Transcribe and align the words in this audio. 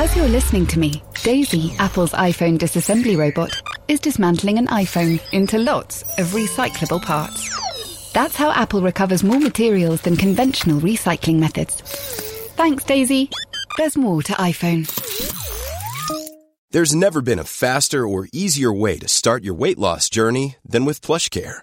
As 0.00 0.14
you're 0.14 0.28
listening 0.28 0.64
to 0.68 0.78
me, 0.78 1.02
Daisy, 1.24 1.74
Apple's 1.80 2.12
iPhone 2.12 2.56
disassembly 2.56 3.18
robot, 3.18 3.50
is 3.88 3.98
dismantling 3.98 4.56
an 4.56 4.68
iPhone 4.68 5.20
into 5.32 5.58
lots 5.58 6.02
of 6.18 6.28
recyclable 6.28 7.02
parts. 7.02 8.12
That's 8.12 8.36
how 8.36 8.52
Apple 8.52 8.80
recovers 8.80 9.24
more 9.24 9.40
materials 9.40 10.02
than 10.02 10.14
conventional 10.16 10.80
recycling 10.80 11.40
methods. 11.40 11.74
Thanks, 12.54 12.84
Daisy. 12.84 13.28
There's 13.76 13.96
more 13.96 14.22
to 14.22 14.32
iPhone. 14.34 14.86
There's 16.70 16.94
never 16.94 17.20
been 17.20 17.40
a 17.40 17.44
faster 17.64 18.06
or 18.06 18.28
easier 18.32 18.72
way 18.72 19.00
to 19.00 19.08
start 19.08 19.42
your 19.42 19.54
weight 19.54 19.78
loss 19.78 20.08
journey 20.08 20.58
than 20.64 20.84
with 20.84 21.00
PlushCare. 21.00 21.62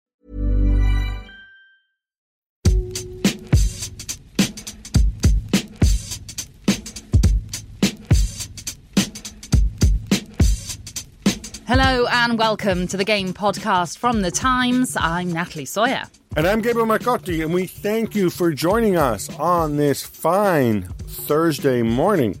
Hello 11.73 12.05
and 12.11 12.37
welcome 12.37 12.85
to 12.87 12.97
the 12.97 13.05
Game 13.05 13.33
Podcast 13.33 13.97
from 13.97 14.19
The 14.23 14.29
Times. 14.29 14.97
I'm 14.99 15.31
Natalie 15.31 15.63
Sawyer. 15.63 16.03
And 16.35 16.45
I'm 16.45 16.59
Gabriel 16.59 16.85
Marcotti, 16.85 17.45
and 17.45 17.53
we 17.53 17.65
thank 17.65 18.13
you 18.13 18.29
for 18.29 18.51
joining 18.51 18.97
us 18.97 19.33
on 19.39 19.77
this 19.77 20.03
fine 20.05 20.83
Thursday 21.07 21.81
morning. 21.81 22.37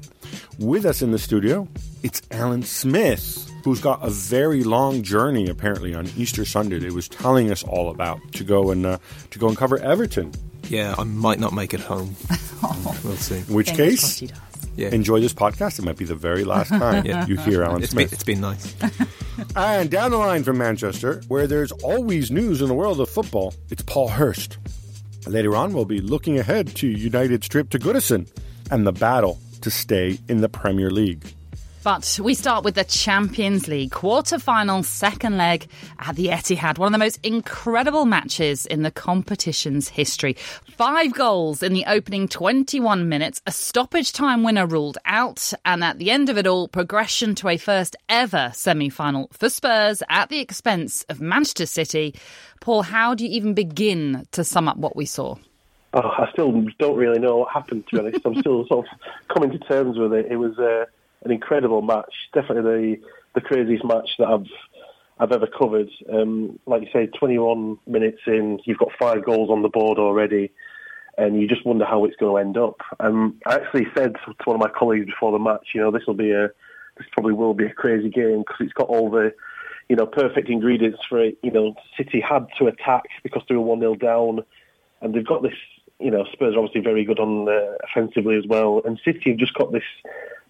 With 0.59 0.85
us 0.85 1.01
in 1.01 1.11
the 1.11 1.17
studio, 1.17 1.65
it's 2.03 2.21
Alan 2.31 2.63
Smith, 2.63 3.49
who's 3.63 3.79
got 3.79 4.05
a 4.05 4.09
very 4.09 4.65
long 4.65 5.01
journey 5.01 5.47
apparently 5.47 5.95
on 5.95 6.09
Easter 6.17 6.43
Sunday. 6.43 6.79
That 6.79 6.89
he 6.89 6.93
was 6.93 7.07
telling 7.07 7.53
us 7.53 7.63
all 7.63 7.89
about 7.89 8.19
to 8.33 8.43
go 8.43 8.69
and 8.71 8.85
uh, 8.85 8.97
to 9.29 9.39
go 9.39 9.47
and 9.47 9.55
cover 9.55 9.77
Everton. 9.77 10.33
Yeah, 10.67 10.93
I 10.97 11.03
might 11.05 11.39
not 11.39 11.53
make 11.53 11.73
it 11.73 11.79
home. 11.79 12.17
we'll 13.05 13.15
see. 13.15 13.37
In 13.37 13.43
which 13.45 13.69
Fingers 13.69 13.87
case, 13.87 13.99
crossed 14.01 14.19
he 14.19 14.27
does. 14.27 14.39
Yeah, 14.75 14.89
enjoy 14.89 15.19
this 15.19 15.33
podcast. 15.33 15.79
It 15.79 15.85
might 15.85 15.97
be 15.97 16.05
the 16.05 16.15
very 16.15 16.43
last 16.45 16.69
time 16.69 17.05
Yeah. 17.05 17.25
you 17.25 17.37
hear 17.37 17.63
Alan 17.63 17.83
it's 17.83 17.93
been, 17.93 18.07
Smith. 18.07 18.13
it's 18.13 18.23
been 18.23 18.41
nice. 18.41 18.73
And 19.55 19.91
down 19.91 20.11
the 20.11 20.17
line 20.17 20.43
from 20.43 20.57
Manchester, 20.57 21.21
where 21.27 21.45
there's 21.45 21.73
always 21.73 22.31
news 22.31 22.61
in 22.61 22.69
the 22.69 22.73
world 22.73 23.01
of 23.01 23.09
football, 23.09 23.53
it's 23.69 23.81
Paul 23.83 24.07
Hirst. 24.07 24.57
Later 25.27 25.57
on, 25.57 25.73
we'll 25.73 25.83
be 25.83 25.99
looking 25.99 26.39
ahead 26.39 26.73
to 26.77 26.87
United's 26.87 27.49
trip 27.49 27.69
to 27.71 27.79
Goodison 27.79 28.29
and 28.71 28.87
the 28.87 28.93
battle 28.93 29.39
to 29.61 29.69
stay 29.69 30.19
in 30.29 30.39
the 30.39 30.47
Premier 30.47 30.89
League. 30.89 31.33
But 31.83 32.19
we 32.21 32.35
start 32.35 32.63
with 32.63 32.75
the 32.75 32.83
Champions 32.83 33.67
League 33.67 33.89
quarter-final 33.89 34.83
second 34.83 35.37
leg 35.37 35.67
at 35.97 36.15
the 36.15 36.27
Etihad. 36.27 36.77
One 36.77 36.89
of 36.89 36.91
the 36.91 37.03
most 37.03 37.19
incredible 37.25 38.05
matches 38.05 38.67
in 38.67 38.83
the 38.83 38.91
competition's 38.91 39.87
history. 39.87 40.33
Five 40.77 41.11
goals 41.15 41.63
in 41.63 41.73
the 41.73 41.85
opening 41.87 42.27
21 42.27 43.09
minutes, 43.09 43.41
a 43.47 43.51
stoppage 43.51 44.13
time 44.13 44.43
winner 44.43 44.67
ruled 44.67 44.99
out, 45.05 45.53
and 45.65 45.83
at 45.83 45.97
the 45.97 46.11
end 46.11 46.29
of 46.29 46.37
it 46.37 46.45
all, 46.45 46.67
progression 46.67 47.33
to 47.35 47.49
a 47.49 47.57
first 47.57 47.95
ever 48.07 48.51
semi-final 48.53 49.31
for 49.33 49.49
Spurs 49.49 50.03
at 50.07 50.29
the 50.29 50.39
expense 50.39 51.03
of 51.09 51.19
Manchester 51.19 51.65
City. 51.65 52.13
Paul, 52.59 52.83
how 52.83 53.15
do 53.15 53.25
you 53.25 53.31
even 53.31 53.55
begin 53.55 54.27
to 54.33 54.43
sum 54.43 54.67
up 54.67 54.77
what 54.77 54.95
we 54.95 55.07
saw? 55.07 55.35
Oh, 55.95 55.99
I 55.99 56.29
still 56.31 56.51
don't 56.77 56.95
really 56.95 57.19
know 57.19 57.37
what 57.37 57.51
happened. 57.51 57.87
To 57.87 57.95
be 57.95 57.99
honest, 57.99 58.23
I'm 58.23 58.39
still 58.39 58.67
sort 58.67 58.85
of 58.85 58.99
coming 59.33 59.49
to 59.49 59.57
terms 59.57 59.97
with 59.97 60.13
it. 60.13 60.27
It 60.29 60.35
was 60.35 60.57
uh, 60.59 60.85
an 61.23 61.31
incredible 61.31 61.81
match, 61.81 62.13
definitely 62.33 62.95
the 62.95 63.01
the 63.33 63.41
craziest 63.41 63.85
match 63.85 64.09
that 64.19 64.27
I've 64.27 64.47
I've 65.19 65.31
ever 65.31 65.47
covered. 65.47 65.89
Um, 66.11 66.59
like 66.65 66.81
you 66.81 66.87
say, 66.91 67.05
21 67.05 67.77
minutes 67.85 68.21
in, 68.25 68.59
you've 68.65 68.79
got 68.79 68.89
five 68.99 69.23
goals 69.23 69.51
on 69.51 69.61
the 69.61 69.69
board 69.69 69.99
already, 69.99 70.51
and 71.17 71.39
you 71.39 71.47
just 71.47 71.65
wonder 71.65 71.85
how 71.85 72.05
it's 72.05 72.15
going 72.15 72.31
to 72.33 72.47
end 72.47 72.57
up. 72.57 72.77
Um, 72.99 73.39
I 73.45 73.55
actually 73.55 73.85
said 73.95 74.13
to 74.13 74.33
one 74.45 74.55
of 74.55 74.59
my 74.59 74.71
colleagues 74.75 75.05
before 75.05 75.31
the 75.31 75.39
match, 75.39 75.69
you 75.75 75.81
know, 75.81 75.91
this 75.91 76.07
will 76.07 76.15
be 76.15 76.31
a 76.31 76.49
this 76.97 77.07
probably 77.13 77.33
will 77.33 77.53
be 77.53 77.65
a 77.65 77.73
crazy 77.73 78.09
game 78.09 78.39
because 78.39 78.57
it's 78.59 78.73
got 78.73 78.87
all 78.89 79.09
the 79.09 79.33
you 79.89 79.95
know 79.95 80.05
perfect 80.05 80.49
ingredients 80.49 80.99
for 81.07 81.23
it. 81.23 81.37
You 81.43 81.51
know, 81.51 81.75
City 81.97 82.19
had 82.19 82.47
to 82.57 82.67
attack 82.67 83.03
because 83.23 83.43
they 83.47 83.55
were 83.55 83.61
one 83.61 83.79
0 83.79 83.95
down 83.95 84.43
and 85.01 85.13
they've 85.13 85.25
got 85.25 85.43
this. 85.43 85.53
You 85.99 86.09
know, 86.09 86.25
Spurs 86.33 86.55
are 86.55 86.57
obviously 86.57 86.81
very 86.81 87.05
good 87.05 87.19
on 87.19 87.47
uh, 87.47 87.77
offensively 87.83 88.35
as 88.35 88.47
well, 88.47 88.81
and 88.85 88.99
City 89.05 89.29
have 89.29 89.37
just 89.37 89.53
got 89.53 89.71
this 89.71 89.83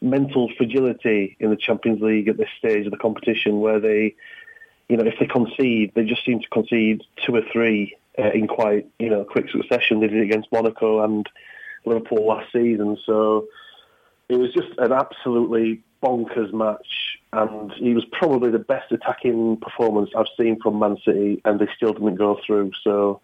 mental 0.02 0.50
fragility 0.58 1.38
in 1.40 1.50
the 1.50 1.56
Champions 1.56 2.02
League 2.02 2.28
at 2.28 2.38
this 2.38 2.50
stage 2.58 2.86
of 2.86 2.92
the 2.92 2.98
competition, 2.98 3.60
where 3.60 3.80
they, 3.80 4.16
you 4.90 4.98
know, 4.98 5.06
if 5.06 5.16
they 5.20 5.28
concede, 5.28 5.92
they 5.96 6.04
just 6.04 6.26
seem 6.26 6.40
to 6.40 6.50
concede 6.50 7.04
two 7.26 7.36
or 7.36 7.44
three 7.52 7.96
uh, 8.20 8.32
in 8.34 8.48
quite 8.48 8.90
you 9.00 9.10
know 9.10 9.24
quick 9.24 9.50
succession. 9.50 10.00
They 10.00 10.08
did 10.08 10.18
it 10.18 10.24
against 10.24 10.52
Monaco 10.52 11.04
and 11.04 11.28
Liverpool 11.86 12.28
last 12.28 12.52
season, 12.52 12.98
so 13.06 13.48
it 14.30 14.38
was 14.38 14.54
just 14.54 14.70
an 14.78 14.92
absolutely 14.92 15.84
bonkers 16.02 16.54
match, 16.54 17.20
and 17.34 17.72
he 17.74 17.94
was 17.94 18.06
probably 18.12 18.50
the 18.50 18.60
best 18.60 18.92
attacking 18.92 19.58
performance 19.58 20.10
I've 20.18 20.26
seen 20.38 20.60
from 20.62 20.80
Man 20.80 20.98
City, 21.06 21.42
and 21.46 21.60
they 21.60 21.68
still 21.76 21.94
didn't 21.94 22.16
go 22.16 22.40
through. 22.46 22.72
So, 22.84 23.22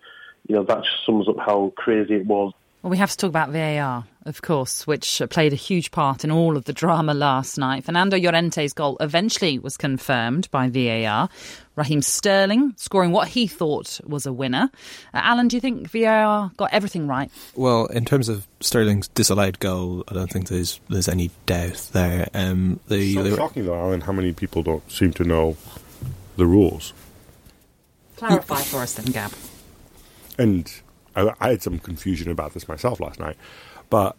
you 0.48 0.56
know, 0.56 0.64
that 0.64 0.84
just 0.84 1.06
sums 1.06 1.28
up 1.28 1.38
how 1.40 1.74
crazy 1.76 2.16
it 2.16 2.26
was. 2.26 2.54
Well, 2.84 2.92
we 2.92 2.98
have 2.98 3.10
to 3.12 3.18
talk 3.18 3.30
about 3.30 3.50
VAR, 3.50 4.06
of 4.26 4.42
course, 4.44 4.86
which 4.86 5.20
played 5.32 5.52
a 5.52 5.56
huge 5.58 5.90
part 5.90 6.24
in 6.24 6.32
all 6.32 6.56
of 6.56 6.66
the 6.66 6.74
drama 6.74 7.14
last 7.16 7.58
night. 7.58 7.84
Fernando 7.84 8.18
Llorente's 8.18 8.72
goal 8.74 8.98
eventually 9.00 9.58
was 9.58 9.78
confirmed 9.78 10.50
by 10.52 10.70
VAR. 10.70 11.28
Raheem 11.76 12.02
Sterling 12.04 12.74
scoring 12.78 13.12
what 13.12 13.30
he 13.30 13.48
thought 13.48 14.00
was 14.06 14.26
a 14.28 14.32
winner. 14.34 14.70
Uh, 15.14 15.22
Alan, 15.24 15.48
do 15.48 15.58
you 15.58 15.62
think 15.62 15.90
VAR 15.90 16.52
got 16.56 16.72
everything 16.72 17.08
right? 17.08 17.32
Well, 17.56 17.88
in 17.88 18.06
terms 18.06 18.30
of 18.30 18.48
Sterling's 18.62 19.08
disallowed 19.10 19.60
goal, 19.60 20.04
I 20.08 20.14
don't 20.14 20.32
think 20.32 20.48
there's 20.48 20.80
there's 20.88 21.08
any 21.10 21.32
doubt 21.48 21.90
there. 21.94 22.28
Um, 22.36 22.80
the, 22.88 23.16
So 23.16 23.24
they 23.24 23.32
were- 23.32 23.38
shocking, 23.38 23.66
though, 23.66 23.76
Alan, 23.80 24.02
how 24.02 24.12
many 24.14 24.34
people 24.34 24.62
don't 24.64 24.90
seem 24.92 25.12
to 25.14 25.24
know 25.24 25.58
the 26.36 26.46
rules. 26.46 26.94
Clarify 28.18 28.62
for 28.62 28.78
us 28.78 28.94
then, 28.94 29.12
Gab. 29.12 29.32
And 30.38 30.72
I, 31.18 31.34
I 31.40 31.50
had 31.50 31.62
some 31.62 31.80
confusion 31.80 32.32
about 32.32 32.54
this 32.54 32.68
myself 32.68 33.00
last 33.00 33.20
night. 33.20 33.36
But 33.90 34.16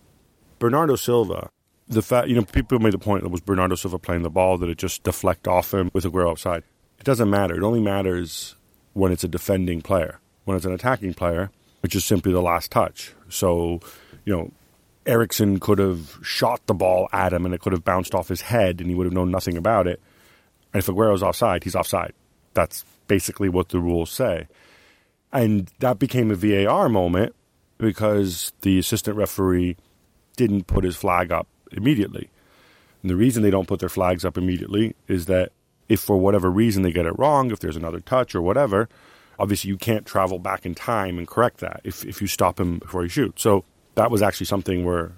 Bernardo 0.58 0.96
Silva, 0.96 1.48
the 1.86 2.02
fact, 2.02 2.28
you 2.28 2.34
know, 2.34 2.42
people 2.42 2.78
made 2.80 2.92
the 2.92 2.98
point 2.98 3.22
that 3.22 3.28
it 3.28 3.32
was 3.32 3.40
Bernardo 3.40 3.76
Silva 3.76 3.98
playing 3.98 4.22
the 4.22 4.30
ball, 4.30 4.58
that 4.58 4.68
it 4.68 4.78
just 4.78 5.04
deflect 5.04 5.46
off 5.46 5.72
him 5.72 5.90
with 5.94 6.04
Aguero 6.04 6.30
outside. 6.30 6.64
It 6.98 7.04
doesn't 7.04 7.30
matter. 7.30 7.56
It 7.56 7.62
only 7.62 7.80
matters 7.80 8.56
when 8.94 9.12
it's 9.12 9.24
a 9.24 9.28
defending 9.28 9.80
player. 9.80 10.18
When 10.44 10.56
it's 10.56 10.66
an 10.66 10.72
attacking 10.72 11.14
player, 11.14 11.50
it's 11.82 11.92
just 11.92 12.08
simply 12.08 12.32
the 12.32 12.42
last 12.42 12.72
touch. 12.72 13.12
So, 13.28 13.80
you 14.24 14.34
know, 14.34 14.50
Eriksen 15.06 15.60
could 15.60 15.78
have 15.78 16.18
shot 16.22 16.66
the 16.66 16.74
ball 16.74 17.08
at 17.12 17.32
him 17.32 17.44
and 17.44 17.54
it 17.54 17.60
could 17.60 17.72
have 17.72 17.84
bounced 17.84 18.14
off 18.14 18.28
his 18.28 18.40
head 18.40 18.80
and 18.80 18.88
he 18.88 18.94
would 18.94 19.06
have 19.06 19.12
known 19.12 19.30
nothing 19.30 19.56
about 19.56 19.86
it. 19.86 20.00
And 20.72 20.82
if 20.82 20.86
Aguero's 20.86 21.22
offside, 21.22 21.64
he's 21.64 21.76
offside. 21.76 22.12
That's 22.54 22.84
basically 23.06 23.48
what 23.48 23.68
the 23.68 23.78
rules 23.78 24.10
say. 24.10 24.48
And 25.32 25.70
that 25.80 25.98
became 25.98 26.30
a 26.30 26.34
VAR 26.34 26.88
moment 26.88 27.34
because 27.76 28.52
the 28.62 28.78
assistant 28.78 29.16
referee 29.16 29.76
didn't 30.36 30.66
put 30.66 30.84
his 30.84 30.96
flag 30.96 31.30
up 31.30 31.46
immediately. 31.72 32.30
And 33.02 33.10
the 33.10 33.16
reason 33.16 33.42
they 33.42 33.50
don't 33.50 33.68
put 33.68 33.80
their 33.80 33.88
flags 33.88 34.24
up 34.24 34.36
immediately 34.36 34.94
is 35.06 35.26
that 35.26 35.52
if 35.88 36.00
for 36.00 36.16
whatever 36.16 36.50
reason 36.50 36.82
they 36.82 36.92
get 36.92 37.06
it 37.06 37.18
wrong, 37.18 37.50
if 37.50 37.60
there's 37.60 37.76
another 37.76 38.00
touch 38.00 38.34
or 38.34 38.42
whatever, 38.42 38.88
obviously 39.38 39.68
you 39.68 39.76
can't 39.76 40.06
travel 40.06 40.38
back 40.38 40.66
in 40.66 40.74
time 40.74 41.18
and 41.18 41.26
correct 41.26 41.58
that 41.58 41.80
if, 41.84 42.04
if 42.04 42.20
you 42.20 42.26
stop 42.26 42.58
him 42.58 42.78
before 42.78 43.02
he 43.02 43.08
shoots. 43.08 43.42
So 43.42 43.64
that 43.94 44.10
was 44.10 44.22
actually 44.22 44.46
something 44.46 44.84
where 44.84 45.12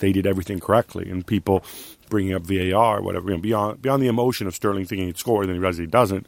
they 0.00 0.12
did 0.12 0.26
everything 0.26 0.60
correctly. 0.60 1.10
And 1.10 1.26
people 1.26 1.64
bringing 2.08 2.34
up 2.34 2.42
VAR 2.42 3.02
whatever, 3.02 3.30
you 3.30 3.36
know, 3.36 3.40
beyond, 3.40 3.82
beyond 3.82 4.02
the 4.02 4.08
emotion 4.08 4.46
of 4.46 4.54
Sterling 4.54 4.86
thinking 4.86 5.06
he'd 5.06 5.18
score 5.18 5.44
then 5.46 5.54
he 5.54 5.60
realizes 5.60 5.80
he 5.80 5.86
doesn't, 5.86 6.26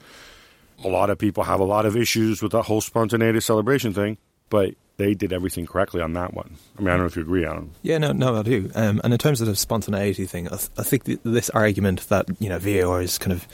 a 0.84 0.88
lot 0.88 1.10
of 1.10 1.18
people 1.18 1.44
have 1.44 1.60
a 1.60 1.64
lot 1.64 1.86
of 1.86 1.96
issues 1.96 2.42
with 2.42 2.52
that 2.52 2.62
whole 2.62 2.80
spontaneity 2.80 3.40
celebration 3.40 3.92
thing, 3.92 4.18
but 4.50 4.74
they 4.96 5.14
did 5.14 5.32
everything 5.32 5.66
correctly 5.66 6.00
on 6.00 6.14
that 6.14 6.34
one. 6.34 6.56
I 6.78 6.80
mean, 6.80 6.88
I 6.88 6.92
don't 6.92 7.00
know 7.00 7.06
if 7.06 7.16
you 7.16 7.22
agree, 7.22 7.44
Alan. 7.44 7.70
Yeah, 7.82 7.98
no, 7.98 8.12
no, 8.12 8.36
I 8.36 8.42
do. 8.42 8.70
Um, 8.74 9.00
and 9.04 9.12
in 9.12 9.18
terms 9.18 9.40
of 9.40 9.46
the 9.46 9.56
spontaneity 9.56 10.26
thing, 10.26 10.46
I, 10.48 10.56
th- 10.56 10.70
I 10.78 10.82
think 10.82 11.04
th- 11.04 11.20
this 11.24 11.50
argument 11.50 12.08
that 12.08 12.28
you 12.38 12.48
know 12.48 12.58
VAR 12.58 13.02
is 13.02 13.18
kind 13.18 13.32
of 13.32 13.46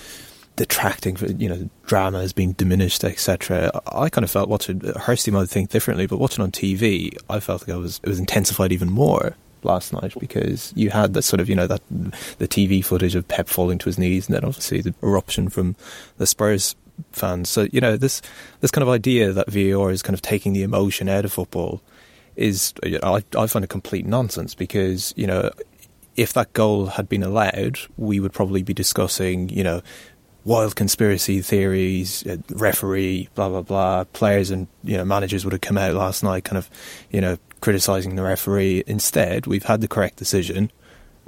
detracting, 0.56 1.16
you 1.40 1.48
know, 1.48 1.68
drama 1.86 2.20
has 2.20 2.32
been 2.32 2.52
diminished, 2.52 3.04
etc. 3.04 3.70
I 3.86 4.02
I 4.02 4.08
kind 4.08 4.24
of 4.24 4.30
felt 4.30 4.48
watching 4.48 4.80
Hirsty 4.80 5.32
might 5.32 5.48
think 5.48 5.70
differently, 5.70 6.06
but 6.06 6.18
watching 6.18 6.42
on 6.42 6.52
TV, 6.52 7.16
I 7.28 7.40
felt 7.40 7.62
like 7.62 7.74
I 7.74 7.78
was 7.78 8.00
it 8.02 8.08
was 8.08 8.18
intensified 8.18 8.72
even 8.72 8.90
more 8.90 9.36
last 9.64 9.92
night 9.92 10.12
because 10.18 10.72
you 10.74 10.90
had 10.90 11.14
that 11.14 11.22
sort 11.22 11.40
of 11.40 11.48
you 11.48 11.54
know 11.54 11.66
that 11.66 11.80
the 12.38 12.48
TV 12.48 12.84
footage 12.84 13.14
of 13.14 13.26
Pep 13.28 13.48
falling 13.48 13.78
to 13.78 13.86
his 13.86 13.98
knees, 13.98 14.28
and 14.28 14.36
then 14.36 14.44
obviously 14.44 14.80
the 14.80 14.94
eruption 15.02 15.48
from 15.48 15.76
the 16.18 16.26
Spurs 16.26 16.76
fans. 17.12 17.48
So 17.48 17.68
you 17.72 17.80
know 17.80 17.96
this 17.96 18.22
this 18.60 18.70
kind 18.70 18.82
of 18.82 18.88
idea 18.88 19.32
that 19.32 19.50
VAR 19.50 19.90
is 19.90 20.02
kind 20.02 20.14
of 20.14 20.22
taking 20.22 20.52
the 20.52 20.62
emotion 20.62 21.08
out 21.08 21.24
of 21.24 21.32
football 21.32 21.82
is 22.36 22.72
I, 23.02 23.22
I 23.36 23.46
find 23.46 23.64
a 23.64 23.68
complete 23.68 24.06
nonsense 24.06 24.54
because 24.54 25.12
you 25.16 25.26
know 25.26 25.50
if 26.16 26.32
that 26.34 26.52
goal 26.52 26.86
had 26.86 27.08
been 27.08 27.22
allowed, 27.22 27.78
we 27.96 28.20
would 28.20 28.32
probably 28.32 28.62
be 28.62 28.74
discussing 28.74 29.48
you 29.48 29.64
know 29.64 29.82
wild 30.44 30.74
conspiracy 30.74 31.40
theories, 31.40 32.26
uh, 32.26 32.36
referee, 32.50 33.28
blah 33.34 33.48
blah 33.48 33.62
blah. 33.62 34.04
Players 34.04 34.50
and 34.50 34.66
you 34.82 34.96
know 34.96 35.04
managers 35.04 35.44
would 35.44 35.52
have 35.52 35.60
come 35.60 35.78
out 35.78 35.94
last 35.94 36.22
night, 36.22 36.44
kind 36.44 36.58
of 36.58 36.70
you 37.10 37.20
know 37.20 37.38
criticizing 37.60 38.16
the 38.16 38.22
referee. 38.22 38.84
Instead, 38.86 39.46
we've 39.46 39.64
had 39.64 39.80
the 39.80 39.88
correct 39.88 40.16
decision, 40.16 40.70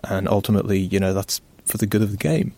and 0.02 0.28
ultimately, 0.28 0.78
you 0.78 1.00
know 1.00 1.14
that's 1.14 1.40
for 1.64 1.78
the 1.78 1.86
good 1.86 2.02
of 2.02 2.10
the 2.10 2.16
game. 2.16 2.54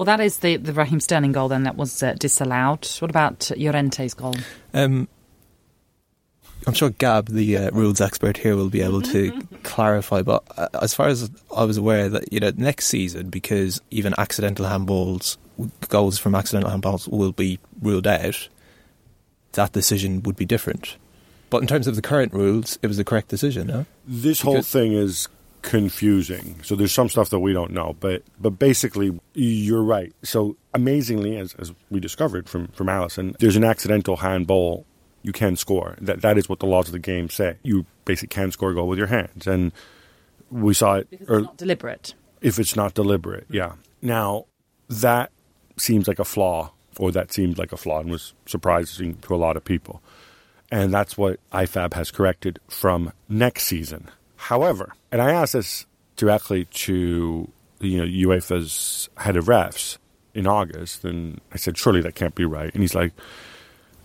Well, 0.00 0.06
that 0.06 0.20
is 0.20 0.38
the, 0.38 0.56
the 0.56 0.72
Raheem 0.72 0.98
Sterling 0.98 1.32
goal 1.32 1.48
then 1.48 1.64
that 1.64 1.76
was 1.76 2.02
uh, 2.02 2.14
disallowed. 2.14 2.88
What 3.00 3.10
about 3.10 3.40
Llorente's 3.54 4.14
goal? 4.14 4.34
Um, 4.72 5.08
I'm 6.66 6.72
sure 6.72 6.88
Gab, 6.88 7.28
the 7.28 7.58
uh, 7.58 7.70
rules 7.72 8.00
expert 8.00 8.38
here, 8.38 8.56
will 8.56 8.70
be 8.70 8.80
able 8.80 9.02
to 9.02 9.46
clarify. 9.62 10.22
But 10.22 10.42
uh, 10.56 10.68
as 10.80 10.94
far 10.94 11.08
as 11.08 11.30
I 11.54 11.64
was 11.64 11.76
aware, 11.76 12.08
that 12.08 12.32
you 12.32 12.40
know 12.40 12.50
next 12.56 12.86
season, 12.86 13.28
because 13.28 13.82
even 13.90 14.14
accidental 14.16 14.64
handballs, 14.64 15.36
goals 15.90 16.16
from 16.16 16.34
accidental 16.34 16.70
handballs 16.70 17.06
will 17.06 17.32
be 17.32 17.58
ruled 17.82 18.06
out, 18.06 18.48
that 19.52 19.72
decision 19.72 20.22
would 20.22 20.36
be 20.36 20.46
different. 20.46 20.96
But 21.50 21.60
in 21.60 21.66
terms 21.66 21.86
of 21.86 21.94
the 21.94 22.00
current 22.00 22.32
rules, 22.32 22.78
it 22.80 22.86
was 22.86 22.96
the 22.96 23.04
correct 23.04 23.28
decision. 23.28 23.66
No? 23.66 23.84
This 24.06 24.38
because 24.38 24.54
whole 24.54 24.62
thing 24.62 24.94
is 24.94 25.28
confusing. 25.62 26.56
So 26.62 26.74
there's 26.74 26.92
some 26.92 27.08
stuff 27.08 27.30
that 27.30 27.40
we 27.40 27.52
don't 27.52 27.72
know, 27.72 27.96
but 28.00 28.22
but 28.40 28.58
basically 28.58 29.18
you're 29.34 29.82
right. 29.82 30.12
So 30.22 30.56
amazingly, 30.74 31.36
as, 31.36 31.54
as 31.54 31.72
we 31.90 32.00
discovered 32.00 32.48
from 32.48 32.68
from 32.68 32.88
Allison, 32.88 33.36
there's 33.38 33.56
an 33.56 33.64
accidental 33.64 34.16
handball. 34.16 34.86
You 35.22 35.32
can 35.32 35.56
score. 35.56 35.96
That 36.00 36.22
that 36.22 36.38
is 36.38 36.48
what 36.48 36.60
the 36.60 36.66
laws 36.66 36.88
of 36.88 36.92
the 36.92 36.98
game 36.98 37.28
say. 37.28 37.56
You 37.62 37.84
basically 38.04 38.28
can 38.28 38.52
score 38.52 38.70
a 38.70 38.74
goal 38.74 38.88
with 38.88 38.98
your 38.98 39.08
hands, 39.08 39.46
and 39.46 39.72
we 40.50 40.74
saw 40.74 40.96
it. 40.96 41.10
Because 41.10 41.28
it's 41.28 41.44
not 41.44 41.56
deliberate. 41.56 42.14
If 42.40 42.58
it's 42.58 42.76
not 42.76 42.94
deliberate, 42.94 43.46
yeah. 43.50 43.72
Now 44.00 44.46
that 44.88 45.30
seems 45.76 46.08
like 46.08 46.18
a 46.18 46.24
flaw, 46.24 46.72
or 46.98 47.12
that 47.12 47.32
seemed 47.32 47.58
like 47.58 47.72
a 47.72 47.76
flaw, 47.76 48.00
and 48.00 48.10
was 48.10 48.34
surprising 48.46 49.16
to 49.16 49.34
a 49.34 49.36
lot 49.36 49.56
of 49.56 49.64
people. 49.64 50.02
And 50.72 50.94
that's 50.94 51.18
what 51.18 51.40
IFAB 51.52 51.94
has 51.94 52.10
corrected 52.12 52.60
from 52.68 53.12
next 53.28 53.64
season. 53.64 54.08
However, 54.40 54.94
and 55.12 55.20
I 55.20 55.32
asked 55.32 55.52
this 55.52 55.86
directly 56.16 56.64
to 56.64 57.50
you 57.78 57.98
know 57.98 58.04
UEFA's 58.04 59.10
head 59.18 59.36
of 59.36 59.44
refs 59.44 59.98
in 60.34 60.46
August, 60.46 61.04
and 61.04 61.40
I 61.52 61.56
said, 61.56 61.76
surely 61.76 62.00
that 62.00 62.14
can't 62.14 62.34
be 62.34 62.46
right. 62.46 62.72
And 62.72 62.82
he's 62.82 62.94
like, 62.94 63.12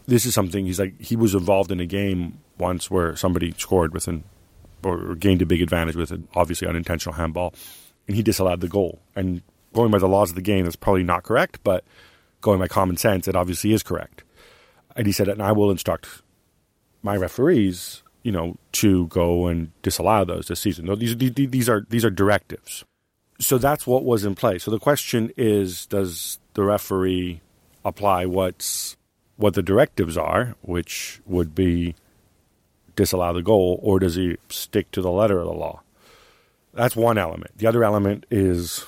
this 0.08 0.26
is 0.26 0.34
something. 0.34 0.66
He's 0.66 0.80
like, 0.80 1.00
he 1.00 1.16
was 1.16 1.34
involved 1.34 1.72
in 1.72 1.80
a 1.80 1.86
game 1.86 2.40
once 2.58 2.92
where 2.92 3.16
somebody 3.16 3.54
scored 3.58 3.94
with 3.94 4.10
an 4.10 4.26
or 4.84 5.16
gained 5.16 5.42
a 5.42 5.46
big 5.46 5.62
advantage 5.62 5.96
with 5.96 6.12
an 6.12 6.28
obviously 6.36 6.68
unintentional 6.68 7.16
handball, 7.16 7.54
and 8.06 8.18
he 8.18 8.22
disallowed 8.22 8.60
the 8.60 8.68
goal. 8.68 9.00
And 9.16 9.42
going 9.74 9.90
by 9.90 10.00
the 10.00 10.08
laws 10.08 10.32
of 10.32 10.36
the 10.36 10.42
game, 10.42 10.66
that's 10.66 10.76
probably 10.76 11.04
not 11.04 11.24
correct, 11.24 11.60
but 11.64 11.86
going 12.42 12.60
by 12.60 12.68
common 12.68 12.98
sense, 12.98 13.28
it 13.28 13.38
obviously 13.38 13.72
is 13.72 13.84
correct. 13.84 14.24
And 14.98 15.08
he 15.08 15.14
said, 15.14 15.30
and 15.30 15.42
I 15.42 15.54
will 15.54 15.72
instruct 15.72 16.22
my 17.02 17.16
referees 17.16 18.04
you 18.26 18.32
know, 18.32 18.58
to 18.72 19.06
go 19.08 19.46
and 19.46 19.72
disallow 19.84 20.26
those 20.26 20.48
this 20.48 20.60
season. 20.60 20.86
No, 20.86 20.96
these, 20.96 21.16
these 21.16 21.70
are 21.70 21.86
these 21.92 22.04
are 22.04 22.10
directives. 22.10 22.84
So 23.40 23.60
that's 23.60 23.86
what 23.86 24.04
was 24.04 24.26
in 24.26 24.34
place. 24.34 24.64
So 24.64 24.72
the 24.72 24.80
question 24.80 25.32
is, 25.38 25.86
does 25.86 26.40
the 26.56 26.64
referee 26.64 27.42
apply 27.86 28.26
what's 28.26 28.98
what 29.38 29.54
the 29.54 29.62
directives 29.62 30.18
are, 30.18 30.56
which 30.64 31.22
would 31.28 31.54
be 31.54 31.94
disallow 32.96 33.32
the 33.32 33.44
goal, 33.44 33.80
or 33.84 34.00
does 34.00 34.16
he 34.16 34.38
stick 34.50 34.90
to 34.92 35.04
the 35.04 35.12
letter 35.12 35.38
of 35.38 35.46
the 35.46 35.54
law? 35.54 35.84
That's 36.74 36.96
one 36.96 37.20
element. 37.20 37.56
The 37.58 37.68
other 37.68 37.84
element 37.84 38.26
is, 38.32 38.86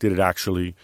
did 0.00 0.10
it 0.10 0.18
actually 0.18 0.74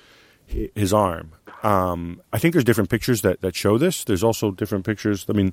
hit 0.47 0.71
his 0.77 0.93
arm? 0.93 1.33
Um, 1.65 2.23
I 2.33 2.39
think 2.39 2.53
there's 2.53 2.65
different 2.65 2.91
pictures 2.91 3.23
that, 3.23 3.41
that 3.41 3.57
show 3.57 3.77
this. 3.77 4.05
There's 4.05 4.23
also 4.23 4.53
different 4.53 4.85
pictures. 4.87 5.27
I 5.29 5.33
mean, 5.33 5.53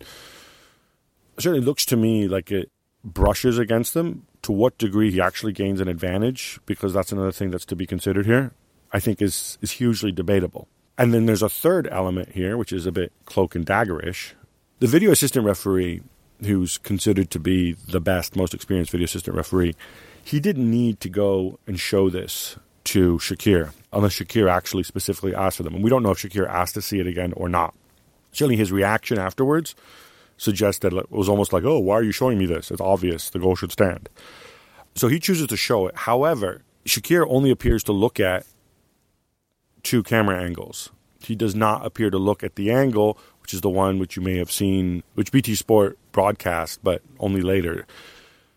certainly 1.38 1.66
looks 1.66 1.86
to 1.86 1.98
me 1.98 2.28
like 2.28 2.52
it 2.52 2.72
brushes 3.04 3.58
against 3.58 3.94
them. 3.94 4.26
To 4.44 4.52
what 4.52 4.78
degree 4.78 5.10
he 5.10 5.20
actually 5.20 5.54
gains 5.54 5.82
an 5.82 5.88
advantage, 5.88 6.60
because 6.68 6.94
that's 6.94 7.12
another 7.12 7.32
thing 7.32 7.50
that's 7.50 7.66
to 7.66 7.76
be 7.76 7.88
considered 7.88 8.28
here, 8.28 8.52
I 8.94 9.00
think 9.00 9.20
is, 9.20 9.58
is 9.60 9.72
hugely 9.72 10.12
debatable. 10.12 10.68
And 11.00 11.14
then 11.14 11.26
there's 11.26 11.42
a 11.42 11.50
third 11.50 11.88
element 11.92 12.34
here, 12.34 12.56
which 12.56 12.72
is 12.72 12.86
a 12.86 12.92
bit 12.92 13.12
cloak 13.26 13.56
and 13.56 13.66
daggerish. 13.66 14.34
The 14.80 14.88
video 14.88 15.12
assistant 15.12 15.46
referee, 15.46 16.02
who's 16.42 16.78
considered 16.78 17.32
to 17.32 17.40
be 17.40 17.74
the 17.74 18.00
best, 18.00 18.36
most 18.36 18.54
experienced 18.54 18.92
video 18.92 19.06
assistant 19.06 19.36
referee, 19.36 19.76
he 20.24 20.40
didn't 20.40 20.70
need 20.70 21.00
to 21.02 21.10
go 21.10 21.60
and 21.66 21.80
show 21.80 22.10
this 22.12 22.58
to 22.86 23.18
Cakir, 23.18 23.74
unless 23.92 24.20
Cakir 24.20 24.50
actually 24.50 24.84
specifically 24.84 25.34
asked 25.34 25.58
for 25.58 25.64
them. 25.64 25.74
And 25.74 25.84
we 25.84 25.90
don't 25.90 26.04
know 26.04 26.12
if 26.12 26.20
Cakir 26.20 26.48
asked 26.48 26.76
to 26.76 26.84
see 26.84 27.00
it 27.00 27.08
again 27.08 27.34
or 27.34 27.50
not. 27.50 27.74
Certainly 28.32 28.58
his 28.58 28.72
reaction 28.72 29.18
afterwards 29.18 29.76
suggest 30.38 30.82
that 30.82 30.94
it 30.94 31.12
was 31.12 31.30
almost 31.30 31.54
like, 31.54 31.64
oh, 31.64 31.80
why 31.80 31.96
are 31.96 32.04
you 32.04 32.12
showing 32.12 32.38
me 32.38 32.46
this? 32.46 32.72
It's 32.72 32.82
obvious 32.82 33.30
the 33.30 33.40
goal 33.40 33.56
should 33.56 33.72
stand. 33.72 34.10
So 34.96 35.08
he 35.08 35.20
chooses 35.20 35.48
to 35.48 35.58
show 35.58 35.88
it. 35.88 35.96
However, 35.96 36.62
Cakir 36.86 37.26
only 37.30 37.52
appears 37.52 37.84
to 37.86 37.92
look 37.92 38.20
at 38.20 38.46
two 39.84 40.04
camera 40.04 40.42
angles. 40.42 40.90
He 41.20 41.36
does 41.36 41.56
not 41.56 41.86
appear 41.86 42.10
to 42.10 42.18
look 42.18 42.44
at 42.44 42.56
the 42.56 42.72
angle, 42.72 43.18
which 43.42 43.54
is 43.54 43.62
the 43.62 43.70
one 43.70 44.00
which 44.00 44.16
you 44.16 44.22
may 44.22 44.38
have 44.38 44.52
seen, 44.52 45.04
which 45.16 45.32
BT 45.32 45.56
Sport 45.56 45.98
broadcast, 46.12 46.80
but 46.84 47.02
only 47.20 47.42
later. 47.42 47.86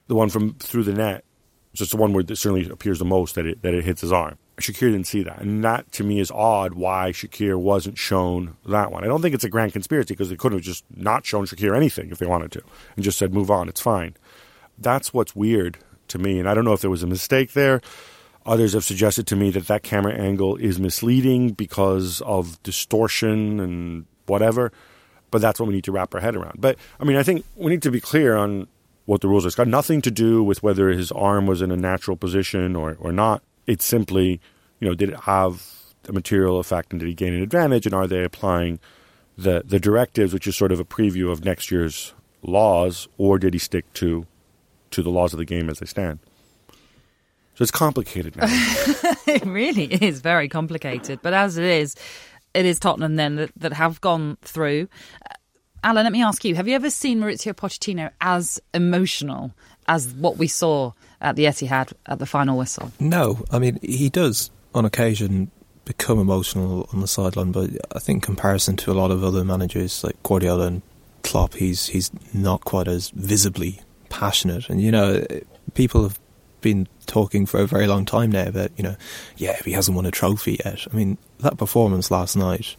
The 0.07 0.15
one 0.15 0.29
from 0.29 0.55
through 0.55 0.85
the 0.85 0.93
net. 0.93 1.25
It's 1.73 1.81
just 1.81 1.91
the 1.91 1.97
one 1.97 2.13
where 2.13 2.23
it 2.23 2.37
certainly 2.37 2.69
appears 2.69 2.99
the 2.99 3.05
most 3.05 3.35
that 3.35 3.47
it 3.47 3.63
that 3.63 3.75
it 3.75 3.85
hits 3.85 4.01
his 4.01 4.13
arm. 4.13 4.39
Cakir 4.59 4.91
didn't 4.93 5.07
see 5.07 5.23
that. 5.23 5.41
And 5.41 5.65
that 5.65 5.91
to 5.93 6.05
me 6.05 6.21
is 6.21 6.31
odd 6.31 6.75
why 6.75 7.13
Cakir 7.13 7.59
wasn't 7.59 7.99
shown 7.99 8.57
that 8.67 8.91
one. 8.91 9.05
I 9.05 9.07
don't 9.07 9.23
think 9.23 9.35
it's 9.35 9.45
a 9.45 9.49
grand 9.49 9.73
conspiracy 9.73 10.15
because 10.15 10.31
they 10.31 10.37
couldn't 10.37 10.59
have 10.59 10.65
just 10.65 10.85
not 10.95 11.25
shown 11.25 11.47
Shakir 11.47 11.77
anything 11.77 12.11
if 12.11 12.19
they 12.19 12.27
wanted 12.27 12.53
to 12.53 12.63
and 12.97 13.05
just 13.05 13.19
said, 13.19 13.33
move 13.33 13.51
on, 13.51 13.69
it's 13.69 13.81
fine. 13.81 14.17
That's 14.79 15.13
what's 15.15 15.35
weird 15.35 15.79
to 16.09 16.19
me. 16.19 16.39
And 16.39 16.49
I 16.49 16.55
don't 16.55 16.65
know 16.65 16.73
if 16.73 16.81
there 16.81 16.91
was 16.91 17.03
a 17.03 17.07
mistake 17.07 17.53
there. 17.53 17.81
Others 18.47 18.73
have 18.73 18.85
suggested 18.85 19.27
to 19.29 19.37
me 19.37 19.51
that 19.51 19.67
that 19.67 19.83
camera 19.83 20.15
angle 20.15 20.57
is 20.57 20.79
misleading 20.79 21.53
because 21.53 22.21
of 22.23 22.63
distortion 22.63 23.61
and 23.61 24.07
whatever. 24.27 24.73
But 25.31 25.43
that's 25.43 25.61
what 25.61 25.69
we 25.69 25.75
need 25.75 25.85
to 25.85 25.93
wrap 25.93 26.15
our 26.15 26.21
head 26.21 26.35
around. 26.35 26.61
But 26.61 26.79
I 26.99 27.05
mean, 27.05 27.17
I 27.17 27.23
think 27.23 27.45
we 27.57 27.71
need 27.71 27.83
to 27.83 27.91
be 27.91 28.01
clear 28.01 28.37
on 28.37 28.67
what 29.05 29.21
the 29.21 29.29
rules 29.29 29.45
are. 29.45 29.49
It's 29.49 29.57
got 29.57 29.69
nothing 29.69 30.01
to 30.03 30.11
do 30.11 30.43
with 30.43 30.63
whether 30.63 30.89
his 30.89 31.13
arm 31.13 31.47
was 31.47 31.61
in 31.61 31.71
a 31.71 31.77
natural 31.77 32.17
position 32.17 32.75
or, 32.75 32.97
or 33.01 33.13
not. 33.13 33.43
It's 33.69 33.85
simply, 33.85 34.41
you 34.81 34.89
know, 34.89 34.95
did 34.95 35.11
it 35.11 35.21
have 35.21 35.63
a 36.09 36.13
material 36.13 36.59
effect 36.59 36.91
and 36.93 36.99
did 36.99 37.07
he 37.07 37.15
gain 37.15 37.35
an 37.35 37.43
advantage? 37.43 37.87
And 37.87 37.95
are 37.95 38.09
they 38.09 38.25
applying 38.25 38.81
the, 39.37 39.63
the 39.65 39.79
directives, 39.79 40.35
which 40.35 40.49
is 40.49 40.57
sort 40.57 40.73
of 40.73 40.81
a 40.81 40.85
preview 40.85 41.31
of 41.31 41.45
next 41.45 41.71
year's 41.71 42.15
laws, 42.43 43.09
or 43.19 43.39
did 43.39 43.53
he 43.53 43.59
stick 43.59 43.93
to 43.95 44.27
to 44.91 45.03
the 45.03 45.11
laws 45.11 45.35
of 45.35 45.39
the 45.39 45.45
game 45.45 45.69
as 45.69 45.81
they 45.81 45.87
stand? 45.87 46.19
So 47.55 47.63
it's 47.63 47.71
complicated 47.71 48.37
now. 48.37 48.47
it 49.27 49.45
really 49.45 49.85
is 50.03 50.21
very 50.21 50.49
complicated. 50.49 51.21
But 51.23 51.35
as 51.35 51.59
it 51.59 51.65
is, 51.65 51.95
it 52.55 52.65
is 52.65 52.79
Tottenham 52.79 53.17
then 53.17 53.35
that, 53.37 53.51
that 53.57 53.73
have 53.75 54.01
gone 54.01 54.39
through. 54.43 54.89
Uh, 55.25 55.35
Alan, 55.85 56.05
let 56.05 56.13
me 56.13 56.23
ask 56.23 56.45
you: 56.45 56.55
Have 56.55 56.67
you 56.67 56.75
ever 56.75 56.89
seen 56.89 57.21
Mauricio 57.21 57.53
Pochettino 57.53 58.11
as 58.21 58.61
emotional 58.73 59.53
as 59.89 60.13
what 60.15 60.37
we 60.37 60.47
saw 60.47 60.93
at 61.21 61.37
the 61.37 61.45
Etihad 61.45 61.93
at 62.07 62.19
the 62.19 62.27
final 62.27 62.57
whistle? 62.57 62.93
No, 63.01 63.45
I 63.51 63.59
mean 63.59 63.79
he 63.83 64.09
does 64.09 64.51
on 64.75 64.85
occasion 64.85 65.51
become 65.85 66.19
emotional 66.19 66.89
on 66.93 67.01
the 67.01 67.09
sideline, 67.09 67.51
but 67.51 67.71
I 67.95 67.99
think 67.99 68.17
in 68.19 68.21
comparison 68.21 68.77
to 68.77 68.93
a 68.93 68.95
lot 68.95 69.11
of 69.11 69.25
other 69.25 69.43
managers 69.43 70.05
like 70.05 70.23
Guardiola 70.23 70.67
and 70.67 70.83
Klopp, 71.23 71.55
he's 71.55 71.89
he's 71.89 72.11
not 72.33 72.65
quite 72.65 72.87
as 72.87 73.11
visibly 73.11 73.81
passionate. 74.11 74.69
And 74.69 74.81
you 74.81 74.93
know, 74.93 75.25
people 75.75 76.03
have 76.03 76.21
been 76.61 76.87
talking 77.07 77.47
for 77.47 77.61
a 77.61 77.67
very 77.67 77.87
long 77.87 78.05
time 78.05 78.31
now 78.31 78.47
about 78.47 78.71
you 78.77 78.85
know, 78.85 78.97
yeah, 79.37 79.57
he 79.65 79.73
hasn't 79.73 79.97
won 79.97 80.07
a 80.07 80.11
trophy 80.11 80.61
yet. 80.65 80.87
I 80.93 80.95
mean, 80.95 81.19
that 81.41 81.57
performance 81.57 82.11
last 82.11 82.37
night 82.37 82.77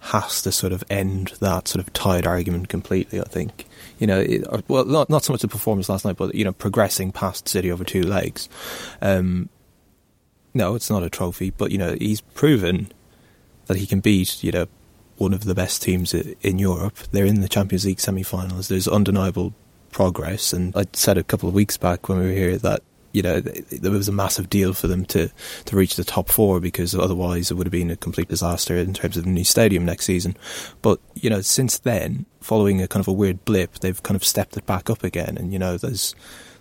has 0.00 0.42
to 0.42 0.52
sort 0.52 0.72
of 0.72 0.84
end 0.90 1.32
that 1.40 1.68
sort 1.68 1.84
of 1.84 1.92
tired 1.92 2.26
argument 2.26 2.68
completely. 2.68 3.20
I 3.20 3.24
think 3.24 3.66
you 4.00 4.06
know, 4.06 4.18
it, 4.18 4.44
well, 4.66 4.86
not 4.86 5.10
not 5.10 5.22
so 5.22 5.32
much 5.32 5.42
the 5.42 5.48
performance 5.48 5.88
last 5.88 6.04
night, 6.04 6.16
but 6.16 6.34
you 6.34 6.44
know, 6.44 6.52
progressing 6.52 7.12
past 7.12 7.48
City 7.48 7.70
over 7.70 7.84
two 7.84 8.02
legs. 8.02 8.48
Um, 9.00 9.50
no, 10.54 10.74
it's 10.74 10.90
not 10.90 11.04
a 11.04 11.10
trophy, 11.10 11.50
but 11.50 11.70
you 11.70 11.78
know, 11.78 11.94
he's 12.00 12.22
proven 12.22 12.90
that 13.66 13.76
he 13.76 13.86
can 13.86 14.00
beat 14.00 14.42
you 14.42 14.50
know 14.50 14.66
one 15.18 15.34
of 15.34 15.44
the 15.44 15.54
best 15.54 15.82
teams 15.82 16.14
in 16.14 16.58
Europe. 16.58 16.96
They're 17.12 17.26
in 17.26 17.42
the 17.42 17.48
Champions 17.48 17.84
League 17.84 18.00
semi-finals. 18.00 18.68
There's 18.68 18.88
undeniable 18.88 19.52
progress, 19.92 20.54
and 20.54 20.74
I 20.74 20.86
said 20.94 21.18
a 21.18 21.22
couple 21.22 21.48
of 21.48 21.54
weeks 21.54 21.76
back 21.76 22.08
when 22.08 22.18
we 22.18 22.26
were 22.26 22.32
here 22.32 22.56
that 22.56 22.82
you 23.12 23.22
know, 23.22 23.40
there 23.40 23.90
was 23.90 24.08
a 24.08 24.12
massive 24.12 24.48
deal 24.48 24.72
for 24.72 24.86
them 24.86 25.04
to, 25.06 25.30
to 25.64 25.76
reach 25.76 25.96
the 25.96 26.04
top 26.04 26.28
four 26.28 26.60
because 26.60 26.94
otherwise 26.94 27.50
it 27.50 27.54
would 27.54 27.66
have 27.66 27.72
been 27.72 27.90
a 27.90 27.96
complete 27.96 28.28
disaster 28.28 28.76
in 28.76 28.94
terms 28.94 29.16
of 29.16 29.24
the 29.24 29.30
new 29.30 29.44
stadium 29.44 29.84
next 29.84 30.06
season. 30.06 30.36
But, 30.82 31.00
you 31.14 31.28
know, 31.28 31.40
since 31.40 31.78
then, 31.78 32.26
following 32.40 32.80
a 32.80 32.88
kind 32.88 33.02
of 33.02 33.08
a 33.08 33.12
weird 33.12 33.44
blip, 33.44 33.80
they've 33.80 34.02
kind 34.02 34.16
of 34.16 34.24
stepped 34.24 34.56
it 34.56 34.66
back 34.66 34.88
up 34.88 35.02
again. 35.02 35.36
And, 35.38 35.52
you 35.52 35.58
know, 35.58 35.76
there's, 35.76 36.14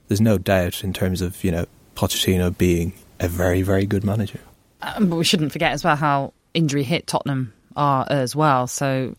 there's 0.08 0.22
no 0.22 0.38
doubt 0.38 0.84
in 0.84 0.94
terms 0.94 1.22
of, 1.22 1.44
you 1.44 1.52
know, 1.52 1.66
Pochettino 1.96 2.58
being 2.58 2.94
a 3.20 3.28
very, 3.28 3.62
very 3.62 3.86
good 3.86 4.04
manager. 4.04 4.40
Um, 4.82 5.10
but 5.10 5.18
we 5.18 5.24
shouldn't 5.24 5.52
forget 5.52 5.74
as 5.74 5.84
well 5.84 5.96
how 5.96 6.34
injury 6.54 6.84
hit 6.84 7.06
Tottenham 7.06 7.54
are 7.76 8.08
as 8.10 8.36
well. 8.36 8.66
So 8.68 9.16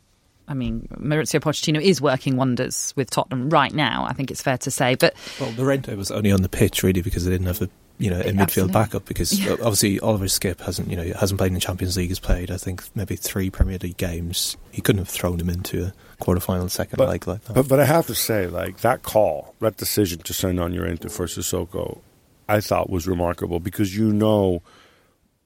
I 0.51 0.55
mean, 0.55 0.89
Mauricio 0.99 1.41
Pochettino 1.41 1.81
is 1.81 2.01
working 2.01 2.37
wonders 2.37 2.93
with 2.97 3.09
Tottenham 3.09 3.51
right 3.51 3.73
now. 3.73 4.05
I 4.05 4.13
think 4.13 4.33
it's 4.33 4.43
fair 4.43 4.59
to 4.59 4.71
say. 4.71 4.97
But 4.97 5.15
well, 5.41 5.53
Llorente 5.57 5.95
was 5.95 6.11
only 6.11 6.33
on 6.33 6.43
the 6.43 6.49
pitch 6.49 6.83
really 6.83 7.03
because 7.03 7.25
they 7.25 7.31
didn't 7.31 7.47
have 7.47 7.63
a 7.63 7.71
you 7.99 8.11
know 8.11 8.19
a 8.19 8.25
midfield 8.25 8.41
Absolutely. 8.41 8.73
backup 8.73 9.05
because 9.05 9.39
yeah. 9.39 9.53
Uh, 9.53 9.57
obviously 9.63 10.01
Oliver 10.01 10.25
Skipp 10.25 10.61
hasn't 10.61 10.91
you 10.91 10.97
know 10.97 11.13
hasn't 11.13 11.39
played 11.39 11.49
in 11.49 11.55
the 11.55 11.61
Champions 11.61 11.97
League. 11.97 12.09
Has 12.09 12.19
played 12.19 12.51
I 12.51 12.57
think 12.57 12.83
maybe 12.97 13.15
three 13.15 13.49
Premier 13.49 13.79
League 13.79 13.97
games. 13.97 14.57
He 14.73 14.83
couldn't 14.83 14.99
have 14.99 15.09
thrown 15.09 15.39
him 15.39 15.49
into 15.49 15.85
a 15.85 16.17
quarter 16.17 16.41
final 16.41 16.69
second 16.69 16.97
but, 16.97 17.09
leg 17.09 17.29
like 17.29 17.45
that. 17.45 17.55
But 17.55 17.69
but 17.69 17.79
I 17.79 17.85
have 17.85 18.09
to 18.09 18.17
say 18.17 18.49
like 18.49 18.79
that 18.79 19.03
call, 19.03 19.55
that 19.61 19.77
decision 19.77 20.19
to 20.19 20.35
send 20.35 20.59
on 20.59 20.75
Llorente 20.75 21.09
for 21.11 21.27
Sissoko, 21.27 22.01
I 22.49 22.61
thought 22.61 22.91
was 22.91 23.07
remarkable 23.07 23.61
because 23.61 23.97
you 23.97 24.13
know. 24.13 24.63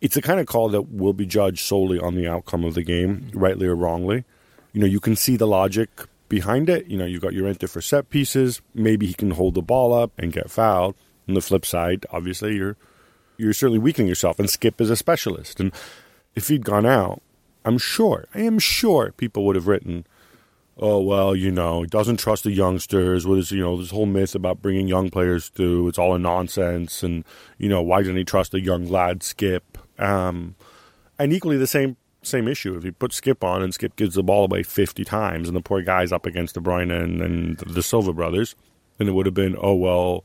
It's 0.00 0.16
the 0.16 0.22
kind 0.22 0.38
of 0.38 0.44
call 0.44 0.68
that 0.70 0.92
will 0.92 1.14
be 1.14 1.24
judged 1.24 1.64
solely 1.64 1.98
on 1.98 2.14
the 2.14 2.28
outcome 2.28 2.62
of 2.62 2.74
the 2.74 2.82
game, 2.82 3.30
rightly 3.32 3.66
or 3.66 3.74
wrongly 3.74 4.24
you 4.74 4.80
know, 4.80 4.86
you 4.86 5.00
can 5.00 5.16
see 5.16 5.36
the 5.36 5.46
logic 5.46 5.88
behind 6.28 6.68
it. 6.68 6.86
You 6.88 6.98
know, 6.98 7.06
you 7.06 7.20
got 7.20 7.32
your 7.32 7.44
Llorente 7.44 7.68
for 7.68 7.80
set 7.80 8.10
pieces. 8.10 8.60
Maybe 8.74 9.06
he 9.06 9.14
can 9.14 9.30
hold 9.30 9.54
the 9.54 9.62
ball 9.62 9.94
up 9.94 10.12
and 10.18 10.32
get 10.32 10.50
fouled. 10.50 10.96
On 11.26 11.34
the 11.34 11.40
flip 11.40 11.64
side, 11.64 12.04
obviously, 12.10 12.56
you're 12.56 12.76
you're 13.38 13.54
certainly 13.54 13.78
weakening 13.78 14.08
yourself. 14.08 14.38
And 14.38 14.48
Skipp 14.48 14.80
is 14.80 14.90
a 14.90 14.96
specialist. 14.96 15.60
And 15.60 15.72
if 16.34 16.48
he'd 16.48 16.64
gone 16.64 16.84
out, 16.84 17.22
I'm 17.64 17.78
sure, 17.78 18.26
I 18.34 18.40
am 18.40 18.58
sure 18.58 19.12
people 19.16 19.44
would 19.46 19.56
have 19.56 19.68
written, 19.68 20.06
oh, 20.76 21.00
well, 21.00 21.34
you 21.34 21.50
know, 21.50 21.82
he 21.82 21.88
doesn't 21.88 22.18
trust 22.18 22.44
the 22.44 22.52
youngsters. 22.52 23.26
What 23.26 23.38
is, 23.38 23.50
you 23.52 23.62
know, 23.62 23.76
this 23.78 23.90
whole 23.90 24.06
myth 24.06 24.34
about 24.34 24.60
bringing 24.60 24.86
young 24.86 25.08
players 25.08 25.48
through, 25.48 25.88
it's 25.88 25.98
all 25.98 26.14
a 26.14 26.18
nonsense. 26.18 27.02
And, 27.02 27.24
you 27.58 27.68
know, 27.68 27.80
why 27.80 28.02
didn't 28.02 28.18
he 28.18 28.24
trust 28.24 28.54
a 28.54 28.60
young 28.60 28.88
lad, 28.88 29.20
Skipp? 29.20 29.62
Um, 29.98 30.56
and 31.18 31.32
equally 31.32 31.56
the 31.56 31.66
same 31.66 31.96
same 32.26 32.48
issue. 32.48 32.76
If 32.76 32.84
you 32.84 32.92
put 32.92 33.12
Skipp 33.12 33.44
on 33.44 33.62
and 33.62 33.72
Skipp 33.72 33.96
gives 33.96 34.14
the 34.14 34.22
ball 34.22 34.44
away 34.44 34.62
50 34.62 35.04
times 35.04 35.48
and 35.48 35.56
the 35.56 35.62
poor 35.62 35.82
guy's 35.82 36.12
up 36.12 36.26
against 36.26 36.54
De 36.54 36.60
Bruyne 36.60 36.92
and, 36.92 37.20
and 37.20 37.58
the 37.58 37.82
Silva 37.82 38.12
brothers, 38.12 38.54
then 38.98 39.08
it 39.08 39.12
would 39.12 39.26
have 39.26 39.34
been, 39.34 39.56
oh, 39.60 39.74
well, 39.74 40.24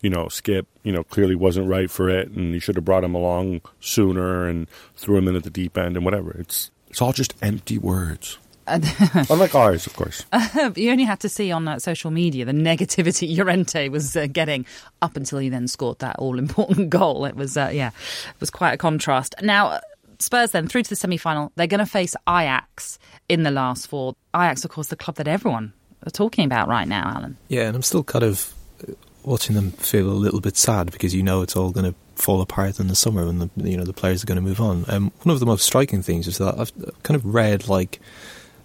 you 0.00 0.10
know, 0.10 0.26
Skipp, 0.26 0.66
you 0.82 0.92
know, 0.92 1.04
clearly 1.04 1.34
wasn't 1.34 1.68
right 1.68 1.90
for 1.90 2.08
it 2.08 2.28
and 2.30 2.54
you 2.54 2.60
should 2.60 2.76
have 2.76 2.84
brought 2.84 3.04
him 3.04 3.14
along 3.14 3.60
sooner 3.80 4.46
and 4.46 4.68
threw 4.96 5.16
him 5.16 5.28
in 5.28 5.36
at 5.36 5.44
the 5.44 5.50
deep 5.50 5.76
end 5.76 5.96
and 5.96 6.04
whatever. 6.04 6.32
It's, 6.38 6.70
it's 6.88 7.02
all 7.02 7.12
just 7.12 7.34
empty 7.42 7.78
words. 7.78 8.38
Unlike 9.30 9.54
ours, 9.54 9.86
of 9.86 9.96
course. 9.96 10.26
you 10.76 10.90
only 10.90 11.04
had 11.04 11.20
to 11.20 11.28
see 11.28 11.50
on 11.50 11.66
uh, 11.66 11.78
social 11.78 12.10
media 12.10 12.44
the 12.44 12.52
negativity 12.52 13.34
Llorente 13.36 13.88
was 13.88 14.14
uh, 14.16 14.26
getting 14.26 14.66
up 15.00 15.16
until 15.16 15.38
he 15.38 15.48
then 15.48 15.68
scored 15.68 15.98
that 16.00 16.16
all 16.18 16.38
important 16.38 16.90
goal. 16.90 17.24
It 17.24 17.34
was, 17.34 17.56
uh, 17.56 17.70
yeah, 17.72 17.88
it 17.88 18.40
was 18.40 18.50
quite 18.50 18.72
a 18.72 18.76
contrast. 18.76 19.34
Now, 19.42 19.80
Spurs 20.18 20.50
then 20.50 20.68
through 20.68 20.82
to 20.82 20.90
the 20.90 20.96
semi 20.96 21.16
final. 21.16 21.52
They're 21.54 21.66
going 21.66 21.78
to 21.78 21.86
face 21.86 22.16
Ajax 22.28 22.98
in 23.28 23.42
the 23.42 23.50
last 23.50 23.86
four. 23.86 24.14
Ajax, 24.34 24.64
of 24.64 24.70
course, 24.70 24.88
the 24.88 24.96
club 24.96 25.16
that 25.16 25.28
everyone 25.28 25.72
are 26.06 26.10
talking 26.10 26.44
about 26.44 26.68
right 26.68 26.88
now, 26.88 27.08
Alan. 27.14 27.36
Yeah, 27.48 27.66
and 27.66 27.76
I'm 27.76 27.82
still 27.82 28.04
kind 28.04 28.24
of 28.24 28.52
uh, 28.82 28.92
watching 29.22 29.54
them 29.54 29.72
feel 29.72 30.08
a 30.08 30.12
little 30.12 30.40
bit 30.40 30.56
sad 30.56 30.90
because 30.90 31.14
you 31.14 31.22
know 31.22 31.42
it's 31.42 31.56
all 31.56 31.70
going 31.70 31.92
to 31.92 31.98
fall 32.16 32.40
apart 32.40 32.80
in 32.80 32.88
the 32.88 32.96
summer 32.96 33.26
when 33.26 33.38
the 33.38 33.50
you 33.56 33.76
know 33.76 33.84
the 33.84 33.92
players 33.92 34.22
are 34.22 34.26
going 34.26 34.36
to 34.36 34.42
move 34.42 34.60
on. 34.60 34.84
Um, 34.88 35.12
one 35.22 35.32
of 35.32 35.40
the 35.40 35.46
most 35.46 35.64
striking 35.64 36.02
things 36.02 36.26
is 36.26 36.38
that 36.38 36.58
I've 36.58 36.72
kind 37.02 37.16
of 37.16 37.24
read 37.24 37.68
like 37.68 38.00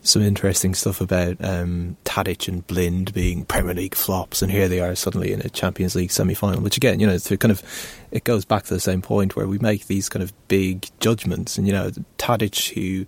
some 0.03 0.21
interesting 0.21 0.75
stuff 0.75 1.01
about 1.01 1.43
um, 1.43 1.97
Tadic 2.03 2.47
and 2.47 2.65
Blind 2.67 3.13
being 3.13 3.45
Premier 3.45 3.73
League 3.73 3.95
flops, 3.95 4.41
and 4.41 4.51
here 4.51 4.67
they 4.67 4.79
are 4.79 4.95
suddenly 4.95 5.31
in 5.31 5.41
a 5.41 5.49
Champions 5.49 5.95
League 5.95 6.11
semi-final. 6.11 6.61
Which 6.61 6.77
again, 6.77 6.99
you 6.99 7.07
know, 7.07 7.13
it's 7.13 7.29
kind 7.37 7.51
of 7.51 7.63
it 8.11 8.23
goes 8.23 8.45
back 8.45 8.63
to 8.63 8.73
the 8.73 8.79
same 8.79 9.01
point 9.01 9.35
where 9.35 9.47
we 9.47 9.57
make 9.59 9.87
these 9.87 10.09
kind 10.09 10.21
of 10.21 10.33
big 10.47 10.87
judgments, 10.99 11.57
and 11.57 11.65
you 11.65 11.73
know, 11.73 11.91
Tadic 12.17 12.73
who 12.73 13.05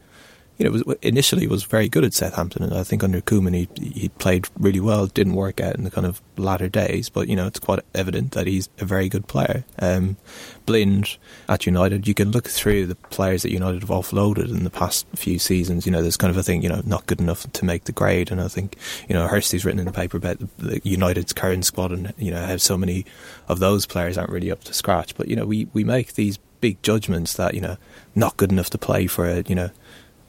you 0.58 0.66
know, 0.66 0.72
was, 0.72 0.98
initially 1.02 1.48
was 1.48 1.64
very 1.64 1.90
good 1.90 2.06
at 2.06 2.14
Southampton, 2.14 2.64
and 2.64 2.74
I 2.74 2.84
think 2.84 3.04
under 3.04 3.22
Koeman 3.22 3.54
he 3.54 3.68
he 3.82 4.10
played 4.10 4.48
really 4.58 4.80
well. 4.80 5.08
Didn't 5.08 5.34
work 5.34 5.60
out 5.60 5.76
in 5.76 5.84
the 5.84 5.92
kind 5.92 6.08
of 6.08 6.22
latter 6.38 6.70
days, 6.70 7.10
but 7.10 7.28
you 7.28 7.36
know 7.36 7.48
it's 7.48 7.60
quite 7.60 7.80
evident 7.94 8.32
that 8.32 8.48
he's 8.48 8.70
a 8.80 8.86
very 8.86 9.10
good 9.10 9.28
player. 9.28 9.66
Um, 9.80 10.18
Blind 10.66 11.18
at 11.50 11.66
United, 11.66 12.08
you 12.08 12.14
can 12.14 12.32
look 12.32 12.48
through 12.48 12.88
the 12.88 12.96
players 12.96 13.44
that 13.44 13.52
United 13.52 13.82
have 13.82 13.90
offloaded 13.90 14.50
in 14.50 14.64
the 14.64 14.70
past 14.70 15.06
few 15.16 15.40
seasons. 15.40 15.86
You 15.86 15.92
know, 15.92 16.02
there's 16.02 16.18
kind 16.18 16.32
of 16.32 16.38
a 16.38 16.44
thing, 16.44 16.64
you 16.64 16.70
know, 16.70 16.82
not 16.86 17.06
good 17.06 17.20
enough 17.20 17.52
to 17.52 17.66
make 17.66 17.84
the 17.84 17.92
grade, 17.92 18.32
and 18.32 18.40
I 18.40 18.48
think 18.48 18.78
you 19.10 19.14
know 19.14 19.28
Hirsty's 19.28 19.66
written 19.66 19.80
in 19.80 19.86
the 19.86 19.92
paper 19.92 20.18
about 20.18 20.40
the, 20.40 20.48
the 20.58 20.82
United's 20.84 21.34
current 21.34 21.66
squad, 21.66 21.92
and 21.92 22.14
you 22.18 22.32
know 22.32 22.46
how 22.46 22.58
so 22.58 22.78
many 22.78 23.06
of 23.50 23.60
those 23.60 23.86
players 23.86 24.18
aren't 24.18 24.32
really 24.32 24.52
up 24.52 24.64
to 24.66 24.74
scratch. 24.74 25.16
But 25.16 25.28
you 25.28 25.36
know, 25.36 25.46
we 25.46 25.68
we 25.74 25.84
make 25.84 26.14
these 26.14 26.40
big 26.62 26.82
judgments 26.82 27.34
that 27.36 27.54
you 27.54 27.62
know 27.62 27.78
not 28.16 28.38
good 28.38 28.52
enough 28.52 28.70
to 28.72 28.78
play 28.78 29.08
for 29.08 29.28
a 29.28 29.44
you 29.48 29.56
know 29.56 29.70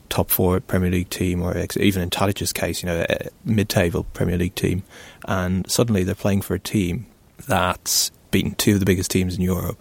top 0.09 0.31
four 0.31 0.61
Premier 0.61 0.91
League 0.91 1.11
team, 1.11 1.43
or 1.43 1.57
even 1.77 2.03
in 2.03 2.11
Tadic's 2.11 2.53
case, 2.53 2.83
you 2.83 2.87
know, 2.87 3.05
a 3.09 3.29
mid-table 3.45 4.05
Premier 4.13 4.39
League 4.39 4.55
team, 4.55 4.83
and 5.27 5.71
suddenly 5.71 6.05
they're 6.05 6.15
playing 6.15 6.43
for 6.43 6.55
a 6.55 6.59
team 6.59 7.07
that's 7.47 8.11
beaten 8.31 8.55
two 8.55 8.75
of 8.75 8.81
the 8.81 8.87
biggest 8.87 9.11
teams 9.11 9.37
in 9.37 9.43
Europe 9.43 9.79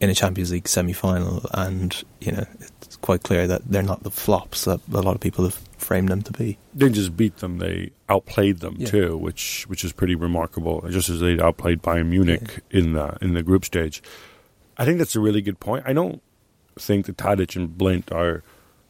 in 0.00 0.10
a 0.10 0.14
Champions 0.14 0.52
League 0.52 0.68
semi-final, 0.68 1.44
and 1.52 2.02
you 2.20 2.32
know, 2.32 2.44
it's 2.82 2.96
quite 2.96 3.22
clear 3.22 3.46
that 3.46 3.62
they're 3.66 3.82
not 3.82 4.02
the 4.02 4.10
flops 4.10 4.64
that 4.64 4.80
a 4.92 5.00
lot 5.00 5.14
of 5.14 5.20
people 5.20 5.44
have 5.44 5.58
framed 5.78 6.08
them 6.08 6.22
to 6.22 6.32
be. 6.32 6.58
They 6.74 6.90
just 6.90 7.16
beat 7.16 7.38
them; 7.38 7.58
they 7.58 7.90
outplayed 8.08 8.60
them 8.60 8.76
yeah. 8.78 8.86
too, 8.86 9.16
which 9.16 9.64
which 9.68 9.84
is 9.84 9.92
pretty 9.92 10.14
remarkable. 10.14 10.84
Just 10.90 11.08
as 11.08 11.20
they 11.20 11.40
outplayed 11.40 11.82
Bayern 11.82 12.08
Munich 12.08 12.62
yeah. 12.70 12.78
in 12.80 12.92
the 12.92 13.16
in 13.20 13.34
the 13.34 13.42
group 13.42 13.64
stage. 13.64 14.02
I 14.76 14.84
think 14.84 14.98
that's 14.98 15.14
a 15.14 15.20
really 15.20 15.40
good 15.40 15.60
point. 15.60 15.84
I 15.86 15.92
don't 15.92 16.20
think 16.76 17.06
that 17.06 17.16
Tadic 17.16 17.54
and 17.54 17.78
Blind 17.78 18.10
are 18.10 18.42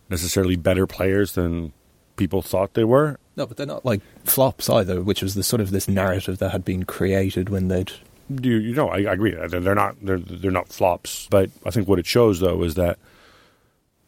necessarily 0.09 0.57
better 0.57 0.87
players 0.87 1.33
than 1.33 1.73
people 2.17 2.43
thought 2.43 2.75
they 2.75 2.85
were. 2.85 3.19
No, 3.37 3.47
but 3.47 3.57
they're 3.57 3.67
not 3.67 3.85
like 3.85 4.01
flops 4.25 4.71
either, 4.71 5.03
which 5.03 5.23
was 5.23 5.35
the 5.35 5.43
sort 5.43 5.61
of 5.61 5.71
this 5.71 5.89
narrative 5.89 6.39
that 6.39 6.51
had 6.51 6.65
been 6.65 6.85
created 6.85 7.49
when 7.49 7.69
they'd. 7.69 7.93
You, 8.29 8.57
you 8.57 8.75
know, 8.75 8.89
I, 8.89 8.99
I 8.99 9.13
agree. 9.13 9.35
They're 9.49 9.75
not 9.75 9.97
they're 10.03 10.19
they're 10.19 10.51
not 10.51 10.69
flops, 10.69 11.27
but 11.31 11.51
I 11.67 11.71
think 11.71 11.89
what 11.89 11.99
it 11.99 12.07
shows 12.07 12.41
though 12.41 12.63
is 12.63 12.75
that 12.77 12.99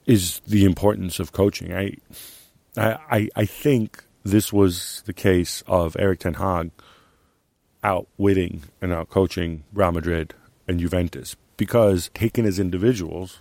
is 0.07 0.41
the 0.47 0.65
importance 0.65 1.19
of 1.19 1.33
coaching. 1.33 1.75
I 1.75 1.97
I 2.76 3.29
I 3.35 3.45
think 3.45 4.05
this 4.25 4.53
was 4.53 5.03
the 5.07 5.12
case 5.12 5.62
of 5.67 5.97
Erik 5.99 6.21
Ten 6.21 6.35
Hag 6.35 6.71
outwitting 7.83 8.62
and 8.81 8.93
outcoaching 8.93 9.61
Real 9.73 9.93
Madrid 9.93 10.35
and 10.67 10.81
Juventus 10.81 11.37
because 11.57 12.11
taken 12.15 12.45
as 12.45 12.59
individuals, 12.59 13.38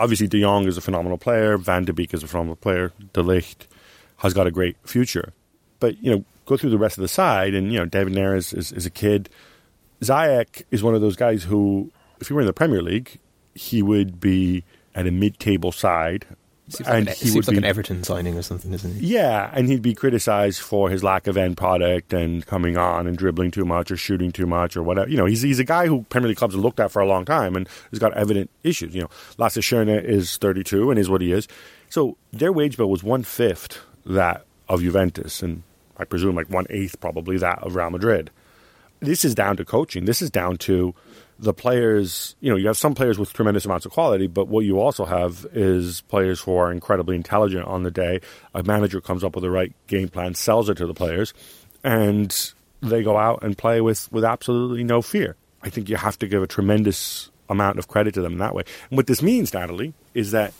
obviously 0.00 0.26
De 0.26 0.40
Jong 0.40 0.66
is 0.66 0.76
a 0.76 0.80
phenomenal 0.80 1.18
player. 1.18 1.56
Van 1.56 1.84
de 1.84 1.92
Beek 1.92 2.12
is 2.12 2.22
a 2.22 2.26
phenomenal 2.26 2.56
player. 2.56 2.92
De 3.12 3.22
Ligt 3.22 3.66
has 4.16 4.34
got 4.34 4.46
a 4.46 4.50
great 4.50 4.76
future. 4.82 5.32
But, 5.78 6.02
you 6.02 6.10
know, 6.10 6.24
go 6.46 6.56
through 6.56 6.70
the 6.70 6.78
rest 6.78 6.98
of 6.98 7.02
the 7.02 7.08
side, 7.08 7.54
and, 7.54 7.72
you 7.72 7.78
know, 7.78 7.84
David 7.84 8.14
Neres 8.14 8.56
is, 8.56 8.72
is 8.72 8.86
a 8.86 8.90
kid. 8.90 9.28
Ziyech 10.02 10.62
is 10.70 10.82
one 10.82 10.94
of 10.94 11.00
those 11.00 11.16
guys 11.16 11.44
who, 11.44 11.92
if 12.20 12.28
he 12.28 12.34
were 12.34 12.40
in 12.40 12.46
the 12.46 12.52
Premier 12.52 12.82
League, 12.82 13.18
he 13.54 13.82
would 13.82 14.18
be 14.20 14.64
at 14.94 15.06
a 15.06 15.10
mid-table 15.10 15.72
side 15.72 16.26
Seems 16.70 16.88
and 16.88 17.06
like 17.06 17.16
an, 17.16 17.20
he 17.20 17.30
seems 17.30 17.48
like 17.48 17.54
be, 17.54 17.58
an 17.58 17.64
Everton 17.64 18.04
signing 18.04 18.36
or 18.36 18.42
something, 18.42 18.72
isn't 18.72 18.94
he? 18.94 19.08
Yeah, 19.08 19.50
and 19.52 19.68
he'd 19.68 19.82
be 19.82 19.94
criticized 19.94 20.60
for 20.60 20.88
his 20.88 21.02
lack 21.02 21.26
of 21.26 21.36
end 21.36 21.56
product 21.56 22.12
and 22.12 22.46
coming 22.46 22.76
on 22.76 23.06
and 23.06 23.18
dribbling 23.18 23.50
too 23.50 23.64
much 23.64 23.90
or 23.90 23.96
shooting 23.96 24.30
too 24.30 24.46
much 24.46 24.76
or 24.76 24.82
whatever. 24.82 25.10
You 25.10 25.16
know, 25.16 25.26
he's 25.26 25.42
he's 25.42 25.58
a 25.58 25.64
guy 25.64 25.86
who 25.86 26.02
Premier 26.04 26.28
League 26.28 26.36
clubs 26.36 26.54
have 26.54 26.62
looked 26.62 26.78
at 26.78 26.92
for 26.92 27.02
a 27.02 27.06
long 27.06 27.24
time 27.24 27.56
and 27.56 27.68
has 27.90 27.98
got 27.98 28.16
evident 28.16 28.50
issues. 28.62 28.94
You 28.94 29.02
know, 29.02 29.10
Lasse 29.36 29.56
is 29.56 30.36
32 30.36 30.90
and 30.90 30.98
is 30.98 31.10
what 31.10 31.20
he 31.20 31.32
is. 31.32 31.48
So 31.88 32.16
their 32.32 32.52
wage 32.52 32.76
bill 32.76 32.88
was 32.88 33.02
one 33.02 33.24
fifth 33.24 33.80
that 34.06 34.44
of 34.68 34.80
Juventus, 34.80 35.42
and 35.42 35.64
I 35.96 36.04
presume 36.04 36.36
like 36.36 36.48
one 36.48 36.66
eighth 36.70 37.00
probably 37.00 37.36
that 37.38 37.58
of 37.62 37.74
Real 37.74 37.90
Madrid. 37.90 38.30
This 39.00 39.24
is 39.24 39.34
down 39.34 39.56
to 39.56 39.64
coaching. 39.64 40.04
This 40.04 40.22
is 40.22 40.30
down 40.30 40.58
to 40.58 40.94
the 41.40 41.54
players, 41.54 42.36
you 42.40 42.50
know, 42.50 42.56
you 42.56 42.66
have 42.66 42.76
some 42.76 42.94
players 42.94 43.18
with 43.18 43.32
tremendous 43.32 43.64
amounts 43.64 43.86
of 43.86 43.92
quality, 43.92 44.26
but 44.26 44.48
what 44.48 44.64
you 44.64 44.78
also 44.78 45.06
have 45.06 45.46
is 45.52 46.02
players 46.02 46.40
who 46.40 46.54
are 46.54 46.70
incredibly 46.70 47.16
intelligent 47.16 47.66
on 47.66 47.82
the 47.82 47.90
day. 47.90 48.20
A 48.54 48.62
manager 48.62 49.00
comes 49.00 49.24
up 49.24 49.34
with 49.34 49.42
the 49.42 49.50
right 49.50 49.72
game 49.86 50.10
plan, 50.10 50.34
sells 50.34 50.68
it 50.68 50.76
to 50.76 50.86
the 50.86 50.92
players, 50.94 51.32
and 51.82 52.52
they 52.82 53.02
go 53.02 53.16
out 53.16 53.42
and 53.42 53.56
play 53.56 53.80
with, 53.80 54.12
with 54.12 54.22
absolutely 54.22 54.84
no 54.84 55.00
fear. 55.00 55.36
I 55.62 55.70
think 55.70 55.88
you 55.88 55.96
have 55.96 56.18
to 56.18 56.28
give 56.28 56.42
a 56.42 56.46
tremendous 56.46 57.30
amount 57.48 57.78
of 57.78 57.88
credit 57.88 58.14
to 58.14 58.22
them 58.22 58.34
in 58.34 58.38
that 58.38 58.54
way. 58.54 58.64
And 58.90 58.98
what 58.98 59.06
this 59.06 59.22
means, 59.22 59.54
Natalie, 59.54 59.94
is 60.12 60.32
that 60.32 60.52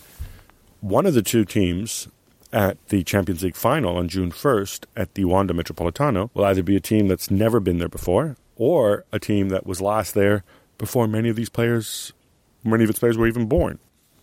one 0.81 1.05
of 1.05 1.13
the 1.13 1.23
two 1.23 1.45
teams 1.45 2.09
at 2.55 2.79
the 2.89 3.05
Champions 3.05 3.43
League 3.43 3.55
final 3.55 3.99
on 3.99 4.09
June 4.09 4.33
1st 4.33 4.87
at 4.97 5.15
the 5.15 5.27
Wanda 5.27 5.53
Metropolitano 5.53 6.31
will 6.33 6.45
either 6.45 6.63
be 6.63 6.75
a 6.75 6.81
team 6.81 7.07
that's 7.07 7.31
never 7.31 7.61
been 7.61 7.79
there 7.79 7.89
before 7.89 8.37
or 8.57 9.05
a 9.13 9.19
team 9.19 9.51
that 9.51 9.67
was 9.67 9.81
last 9.81 10.15
there 10.15 10.43
before 10.81 11.07
many 11.07 11.29
of 11.29 11.37
these 11.37 11.51
players, 11.51 12.13
many 12.65 12.83
of 12.83 12.91
its 12.91 12.99
players 12.99 13.19
were 13.19 13.29
even 13.29 13.47
born. 13.47 13.79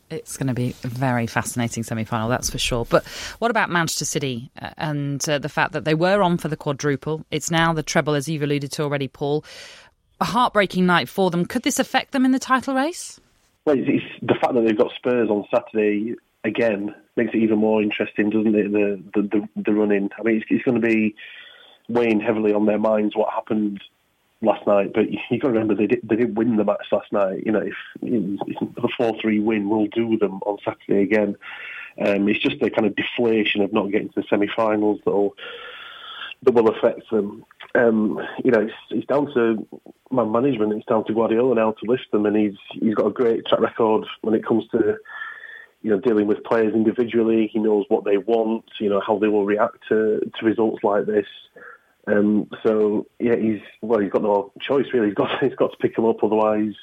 It's 0.09 0.37
going 0.37 0.47
to 0.47 0.53
be 0.53 0.73
a 0.83 0.87
very 0.87 1.27
fascinating 1.27 1.83
semi 1.83 2.03
final, 2.03 2.29
that's 2.29 2.49
for 2.49 2.57
sure. 2.57 2.85
But 2.85 3.05
what 3.39 3.51
about 3.51 3.69
Manchester 3.69 4.05
City 4.05 4.49
uh, 4.59 4.71
and 4.77 5.29
uh, 5.29 5.37
the 5.37 5.49
fact 5.49 5.73
that 5.73 5.85
they 5.85 5.93
were 5.93 6.21
on 6.21 6.37
for 6.37 6.47
the 6.47 6.57
quadruple? 6.57 7.25
It's 7.29 7.51
now 7.51 7.73
the 7.73 7.83
treble, 7.83 8.15
as 8.15 8.27
you've 8.27 8.41
alluded 8.41 8.71
to 8.73 8.83
already, 8.83 9.07
Paul. 9.07 9.45
A 10.19 10.25
heartbreaking 10.25 10.85
night 10.85 11.09
for 11.09 11.29
them. 11.29 11.45
Could 11.45 11.61
this 11.61 11.77
affect 11.77 12.11
them 12.11 12.25
in 12.25 12.31
the 12.31 12.39
title 12.39 12.73
race? 12.73 13.19
Well, 13.65 13.77
it's, 13.77 13.87
it's 13.87 14.25
the 14.25 14.35
fact 14.41 14.55
that 14.55 14.61
they've 14.65 14.77
got 14.77 14.91
Spurs 14.95 15.29
on 15.29 15.45
Saturday 15.53 16.15
again 16.43 16.95
makes 17.17 17.33
it 17.33 17.43
even 17.43 17.59
more 17.59 17.83
interesting, 17.83 18.29
doesn't 18.31 18.55
it? 18.55 18.71
The 18.71 19.03
the 19.13 19.21
the, 19.27 19.61
the 19.61 19.73
run 19.73 19.91
in. 19.91 20.09
I 20.17 20.23
mean, 20.23 20.37
it's, 20.37 20.45
it's 20.49 20.63
going 20.63 20.81
to 20.81 20.87
be 20.87 21.15
weighing 21.89 22.19
heavily 22.19 22.53
on 22.53 22.65
their 22.65 22.79
minds 22.79 23.15
what 23.15 23.31
happened 23.31 23.81
last 24.41 24.65
night. 24.67 24.93
But 24.93 25.05
you've 25.11 25.41
got 25.41 25.49
to 25.49 25.53
remember 25.53 25.75
they 25.75 25.87
did, 25.87 26.01
they 26.03 26.15
didn't 26.15 26.35
win 26.35 26.57
the 26.57 26.63
match 26.63 26.87
last 26.91 27.11
night. 27.11 27.43
You 27.45 27.51
know, 27.51 27.61
if, 27.61 27.75
if 28.01 28.91
four 28.97 29.15
three 29.21 29.39
win 29.39 29.69
will 29.69 29.87
do 29.87 30.17
them 30.17 30.39
on 30.45 30.57
Saturday 30.63 31.03
again. 31.03 31.35
Um, 31.99 32.29
it's 32.29 32.39
just 32.39 32.59
the 32.59 32.69
kind 32.69 32.85
of 32.85 32.95
deflation 32.95 33.61
of 33.61 33.73
not 33.73 33.91
getting 33.91 34.09
to 34.09 34.21
the 34.21 34.27
semi-finals 34.29 34.99
that'll 35.03 35.35
that 36.43 36.53
will 36.53 36.69
affect 36.69 37.09
them. 37.09 37.43
Um, 37.75 38.19
you 38.43 38.51
know, 38.51 38.61
it's, 38.61 38.73
it's 38.91 39.07
down 39.07 39.33
to 39.33 39.67
man 40.11 40.31
management. 40.31 40.73
It's 40.73 40.85
down 40.85 41.05
to 41.05 41.13
Guardiola 41.13 41.55
now 41.55 41.71
to 41.71 41.85
lift 41.89 42.11
them, 42.11 42.25
and 42.25 42.35
he's 42.35 42.57
he's 42.71 42.95
got 42.95 43.07
a 43.07 43.11
great 43.11 43.45
track 43.45 43.59
record 43.59 44.05
when 44.21 44.35
it 44.35 44.45
comes 44.45 44.67
to 44.69 44.97
you 45.81 45.89
know 45.91 45.99
dealing 45.99 46.27
with 46.27 46.43
players 46.43 46.73
individually. 46.73 47.49
He 47.51 47.59
knows 47.59 47.85
what 47.89 48.05
they 48.05 48.17
want. 48.17 48.65
You 48.79 48.89
know 48.89 49.01
how 49.05 49.17
they 49.17 49.27
will 49.27 49.45
react 49.45 49.77
to 49.89 50.19
to 50.19 50.45
results 50.45 50.83
like 50.83 51.05
this. 51.05 51.27
Um, 52.07 52.49
so 52.63 53.05
yeah, 53.19 53.35
he's 53.35 53.61
well, 53.81 53.99
he's 53.99 54.11
got 54.11 54.23
no 54.23 54.53
choice 54.61 54.85
really. 54.93 55.07
He's 55.07 55.15
got 55.15 55.29
he's 55.41 55.55
got 55.55 55.71
to 55.71 55.77
pick 55.77 55.95
them 55.95 56.05
up, 56.05 56.23
otherwise 56.23 56.73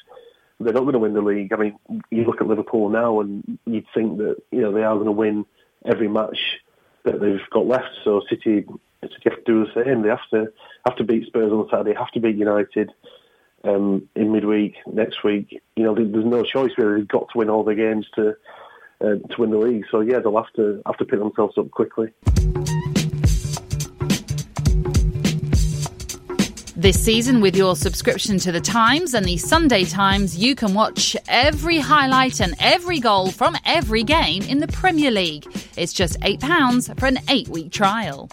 they're 0.59 0.73
not 0.73 0.81
going 0.81 0.93
to 0.93 0.99
win 0.99 1.13
the 1.13 1.21
league. 1.21 1.51
I 1.51 1.57
mean, 1.57 1.77
you 2.09 2.23
look 2.23 2.39
at 2.39 2.47
Liverpool 2.47 2.89
now, 2.89 3.19
and 3.19 3.59
you'd 3.65 3.87
think 3.93 4.17
that 4.19 4.37
you 4.51 4.61
know 4.61 4.71
they 4.71 4.83
are 4.83 4.95
going 4.95 5.05
to 5.05 5.11
win 5.11 5.45
every 5.85 6.07
match 6.07 6.59
that 7.03 7.19
they've 7.19 7.49
got 7.51 7.67
left. 7.67 7.89
So 8.03 8.21
City, 8.29 8.65
City 9.01 9.21
have 9.25 9.43
to 9.43 9.43
do 9.45 9.65
the 9.65 9.83
same. 9.83 10.01
They 10.01 10.09
have 10.09 10.29
to 10.31 10.51
have 10.85 10.95
to 10.97 11.03
beat 11.03 11.27
Spurs 11.27 11.51
on 11.51 11.67
Saturday, 11.69 11.93
have 11.97 12.11
to 12.11 12.19
beat 12.19 12.37
United 12.37 12.91
um, 13.63 14.07
in 14.15 14.31
midweek 14.31 14.75
next 14.87 15.23
week. 15.23 15.61
You 15.75 15.83
know, 15.83 15.95
there's 15.95 16.25
no 16.25 16.43
choice 16.43 16.71
really. 16.77 16.99
They've 16.99 17.07
got 17.07 17.29
to 17.31 17.37
win 17.37 17.49
all 17.49 17.63
the 17.63 17.75
games 17.75 18.07
to 18.15 18.35
uh, 19.01 19.15
to 19.29 19.35
win 19.37 19.51
the 19.51 19.57
league. 19.57 19.85
So 19.91 19.99
yeah, 19.99 20.19
they'll 20.19 20.37
have 20.37 20.53
to 20.55 20.81
have 20.85 20.97
to 20.97 21.05
pick 21.05 21.19
themselves 21.19 21.57
up 21.57 21.69
quickly. 21.71 22.13
This 26.85 27.03
season, 27.03 27.41
with 27.41 27.55
your 27.55 27.75
subscription 27.75 28.37
to 28.37 28.51
The 28.51 28.61
Times 28.61 29.15
and 29.15 29.25
the 29.25 29.37
Sunday 29.37 29.85
Times, 29.85 30.37
you 30.37 30.53
can 30.53 30.75
watch 30.75 31.17
every 31.27 31.79
highlight 31.79 32.39
and 32.39 32.53
every 32.59 32.99
goal 32.99 33.31
from 33.31 33.57
every 33.65 34.03
game 34.03 34.43
in 34.43 34.59
the 34.59 34.67
Premier 34.67 35.09
League. 35.09 35.47
It's 35.77 35.93
just 35.93 36.19
£8 36.19 36.99
for 36.99 37.07
an 37.07 37.17
eight 37.27 37.47
week 37.47 37.71
trial. 37.71 38.29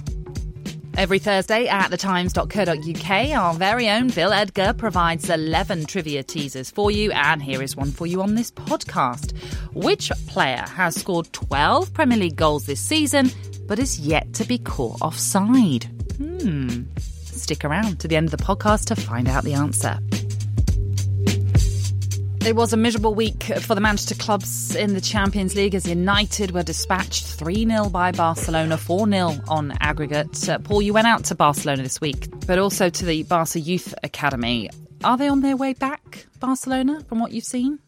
Every 0.98 1.18
Thursday 1.18 1.66
at 1.66 1.90
thetimes.co.uk, 1.90 3.38
our 3.38 3.54
very 3.54 3.88
own 3.88 4.08
Bill 4.08 4.34
Edgar 4.34 4.74
provides 4.74 5.30
11 5.30 5.86
trivia 5.86 6.22
teasers 6.22 6.70
for 6.70 6.90
you, 6.90 7.10
and 7.12 7.42
here 7.42 7.62
is 7.62 7.74
one 7.74 7.90
for 7.90 8.06
you 8.06 8.20
on 8.20 8.34
this 8.34 8.50
podcast. 8.50 9.34
Which 9.72 10.12
player 10.26 10.66
has 10.68 10.94
scored 10.94 11.32
12 11.32 11.94
Premier 11.94 12.18
League 12.18 12.36
goals 12.36 12.66
this 12.66 12.80
season 12.80 13.30
but 13.66 13.78
is 13.78 13.98
yet 13.98 14.34
to 14.34 14.44
be 14.44 14.58
caught 14.58 15.00
offside? 15.00 15.84
Hmm. 16.18 16.71
Stick 17.42 17.64
around 17.64 17.98
to 17.98 18.06
the 18.06 18.14
end 18.14 18.32
of 18.32 18.38
the 18.38 18.44
podcast 18.44 18.84
to 18.86 18.94
find 18.94 19.26
out 19.26 19.42
the 19.42 19.54
answer. 19.54 19.98
It 22.46 22.54
was 22.54 22.72
a 22.72 22.76
miserable 22.76 23.16
week 23.16 23.42
for 23.42 23.74
the 23.74 23.80
Manchester 23.80 24.14
clubs 24.14 24.76
in 24.76 24.94
the 24.94 25.00
Champions 25.00 25.56
League 25.56 25.74
as 25.74 25.84
United 25.88 26.52
were 26.52 26.62
dispatched 26.62 27.26
3 27.26 27.66
0 27.66 27.88
by 27.88 28.12
Barcelona, 28.12 28.76
4 28.76 29.08
0 29.08 29.34
on 29.48 29.72
aggregate. 29.80 30.48
Uh, 30.48 30.60
Paul, 30.60 30.82
you 30.82 30.92
went 30.92 31.08
out 31.08 31.24
to 31.24 31.34
Barcelona 31.34 31.82
this 31.82 32.00
week, 32.00 32.28
but 32.46 32.60
also 32.60 32.88
to 32.88 33.04
the 33.04 33.24
Barca 33.24 33.58
Youth 33.58 33.92
Academy. 34.04 34.70
Are 35.02 35.16
they 35.16 35.26
on 35.26 35.40
their 35.40 35.56
way 35.56 35.72
back, 35.72 36.26
Barcelona, 36.38 37.02
from 37.08 37.18
what 37.18 37.32
you've 37.32 37.42
seen? 37.42 37.80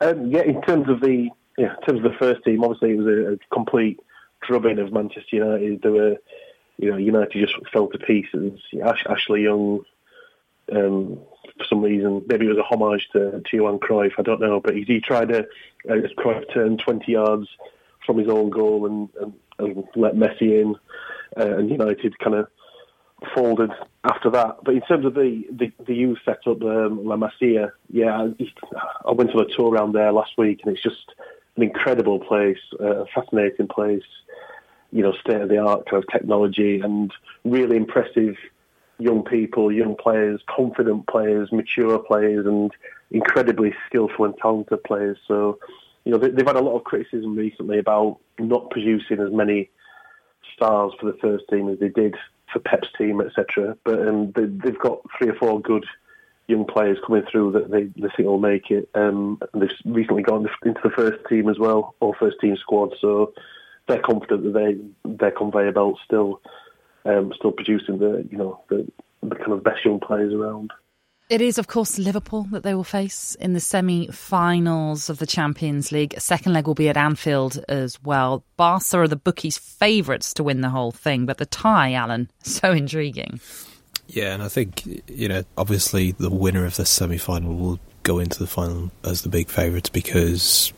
Um, 0.00 0.32
yeah, 0.32 0.42
in 0.42 0.60
terms 0.62 0.88
of 0.88 1.00
the 1.00 1.28
yeah, 1.58 1.76
in 1.78 1.86
terms 1.86 2.04
of 2.04 2.10
the 2.10 2.18
first 2.18 2.42
team, 2.42 2.64
obviously 2.64 2.90
it 2.90 2.98
was 2.98 3.06
a, 3.06 3.34
a 3.34 3.54
complete 3.54 4.00
drubbing 4.44 4.80
of 4.80 4.92
Manchester 4.92 5.36
United. 5.36 5.80
There 5.82 5.92
were 5.92 6.16
you 6.78 6.90
know, 6.90 6.96
United 6.96 7.32
just 7.32 7.54
fell 7.72 7.88
to 7.88 7.98
pieces. 7.98 8.60
Ash, 8.84 9.04
Ashley 9.08 9.42
Young, 9.42 9.84
um, 10.70 11.20
for 11.58 11.64
some 11.68 11.82
reason, 11.82 12.24
maybe 12.26 12.46
it 12.46 12.50
was 12.50 12.58
a 12.58 12.62
homage 12.62 13.08
to, 13.12 13.40
to 13.40 13.56
Johan 13.56 13.78
Cruyff, 13.78 14.12
I 14.18 14.22
don't 14.22 14.40
know, 14.40 14.60
but 14.60 14.74
he, 14.74 14.82
he 14.82 15.00
tried 15.00 15.28
to, 15.28 15.40
uh, 15.88 15.94
Cruyff 16.18 16.52
turn 16.52 16.78
20 16.78 17.12
yards 17.12 17.48
from 18.06 18.18
his 18.18 18.28
own 18.28 18.50
goal 18.50 18.86
and, 18.86 19.08
and, 19.20 19.32
and 19.58 19.84
let 19.96 20.14
Messi 20.14 20.60
in, 20.60 20.76
uh, 21.38 21.58
and 21.58 21.70
United 21.70 22.18
kind 22.18 22.36
of 22.36 22.48
folded 23.34 23.70
after 24.04 24.30
that. 24.30 24.58
But 24.64 24.74
in 24.74 24.80
terms 24.82 25.06
of 25.06 25.14
the, 25.14 25.44
the, 25.50 25.72
the 25.86 25.94
youth 25.94 26.18
setup, 26.24 26.62
um, 26.62 27.04
La 27.04 27.16
Masia, 27.16 27.72
yeah, 27.90 28.28
I 29.06 29.12
went 29.12 29.34
on 29.34 29.40
a 29.40 29.56
tour 29.56 29.70
around 29.70 29.92
there 29.92 30.12
last 30.12 30.32
week, 30.38 30.60
and 30.64 30.74
it's 30.74 30.82
just 30.82 31.12
an 31.56 31.62
incredible 31.62 32.18
place, 32.18 32.58
uh, 32.80 33.02
a 33.02 33.06
fascinating 33.06 33.68
place 33.68 34.02
you 34.92 35.02
know, 35.02 35.12
state 35.12 35.40
of 35.40 35.48
the 35.48 35.58
art 35.58 35.88
kind 35.88 36.02
of 36.02 36.08
technology 36.10 36.80
and 36.80 37.12
really 37.44 37.76
impressive 37.76 38.36
young 38.98 39.24
people, 39.24 39.72
young 39.72 39.96
players, 39.96 40.40
confident 40.48 41.06
players, 41.08 41.50
mature 41.50 41.98
players, 41.98 42.46
and 42.46 42.70
incredibly 43.10 43.74
skillful 43.86 44.26
and 44.26 44.36
talented 44.38 44.82
players. 44.84 45.18
So, 45.26 45.58
you 46.04 46.12
know, 46.12 46.18
they, 46.18 46.28
have 46.28 46.46
had 46.46 46.56
a 46.56 46.62
lot 46.62 46.76
of 46.76 46.84
criticism 46.84 47.34
recently 47.34 47.78
about 47.78 48.18
not 48.38 48.70
producing 48.70 49.20
as 49.20 49.32
many 49.32 49.70
stars 50.54 50.92
for 51.00 51.06
the 51.06 51.18
first 51.18 51.44
team 51.50 51.68
as 51.68 51.78
they 51.78 51.88
did 51.88 52.14
for 52.52 52.60
Pep's 52.60 52.88
team, 52.98 53.20
etc. 53.20 53.76
But 53.84 54.06
um, 54.06 54.32
they, 54.32 54.68
have 54.68 54.78
got 54.78 55.00
three 55.16 55.30
or 55.30 55.34
four 55.34 55.60
good 55.60 55.84
young 56.48 56.64
players 56.64 56.98
coming 57.06 57.24
through 57.30 57.52
that 57.52 57.70
they, 57.70 57.84
they 57.84 58.08
think 58.14 58.28
will 58.28 58.38
make 58.38 58.70
it. 58.70 58.88
Um, 58.94 59.40
and 59.52 59.62
they've 59.62 59.70
recently 59.84 60.22
gone 60.22 60.48
into 60.64 60.80
the 60.82 60.90
first 60.90 61.18
team 61.28 61.48
as 61.48 61.58
well, 61.58 61.94
or 62.00 62.14
first 62.14 62.40
team 62.40 62.56
squad. 62.56 62.94
So 63.00 63.32
they're 63.88 64.02
confident 64.02 64.44
that 64.44 64.52
they 64.52 65.10
their 65.10 65.30
conveyor 65.30 65.72
belt 65.72 65.98
still 66.04 66.40
um, 67.04 67.32
still 67.36 67.52
producing 67.52 67.98
the 67.98 68.26
you 68.30 68.38
know 68.38 68.60
the, 68.68 68.86
the 69.22 69.34
kind 69.36 69.52
of 69.52 69.64
best 69.64 69.84
young 69.84 70.00
players 70.00 70.32
around. 70.32 70.72
It 71.28 71.40
is, 71.40 71.56
of 71.56 71.66
course, 71.66 71.98
Liverpool 71.98 72.46
that 72.50 72.62
they 72.62 72.74
will 72.74 72.84
face 72.84 73.36
in 73.36 73.54
the 73.54 73.60
semi 73.60 74.08
finals 74.08 75.08
of 75.08 75.18
the 75.18 75.26
Champions 75.26 75.90
League. 75.90 76.14
Second 76.18 76.52
leg 76.52 76.66
will 76.66 76.74
be 76.74 76.90
at 76.90 76.96
Anfield 76.96 77.64
as 77.70 78.02
well. 78.02 78.44
Barca 78.58 78.98
are 78.98 79.08
the 79.08 79.16
bookies' 79.16 79.56
favourites 79.56 80.34
to 80.34 80.44
win 80.44 80.60
the 80.60 80.68
whole 80.68 80.92
thing, 80.92 81.24
but 81.24 81.38
the 81.38 81.46
tie, 81.46 81.94
Alan, 81.94 82.30
so 82.42 82.72
intriguing. 82.72 83.40
Yeah, 84.08 84.34
and 84.34 84.42
I 84.42 84.48
think, 84.48 84.84
you 85.08 85.28
know, 85.28 85.42
obviously 85.56 86.12
the 86.12 86.28
winner 86.28 86.66
of 86.66 86.76
the 86.76 86.84
semi 86.84 87.16
final 87.16 87.56
will 87.56 87.80
go 88.02 88.18
into 88.18 88.38
the 88.38 88.46
final 88.46 88.90
as 89.02 89.22
the 89.22 89.30
big 89.30 89.48
favourites 89.48 89.88
because 89.88 90.72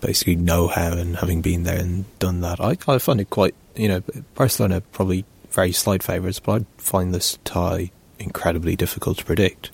basically 0.00 0.36
know 0.36 0.68
how 0.68 0.92
and 0.92 1.16
having 1.16 1.42
been 1.42 1.64
there 1.64 1.78
and 1.78 2.04
done 2.18 2.40
that, 2.40 2.60
I, 2.60 2.76
I 2.88 2.98
find 2.98 3.20
it 3.20 3.30
quite, 3.30 3.54
you 3.76 3.88
know, 3.88 4.02
Barcelona 4.34 4.80
probably 4.80 5.24
very 5.50 5.72
slight 5.72 6.02
favourites, 6.02 6.40
but 6.40 6.62
I 6.62 6.64
find 6.78 7.14
this 7.14 7.38
tie 7.44 7.90
incredibly 8.18 8.76
difficult 8.76 9.18
to 9.18 9.24
predict. 9.24 9.70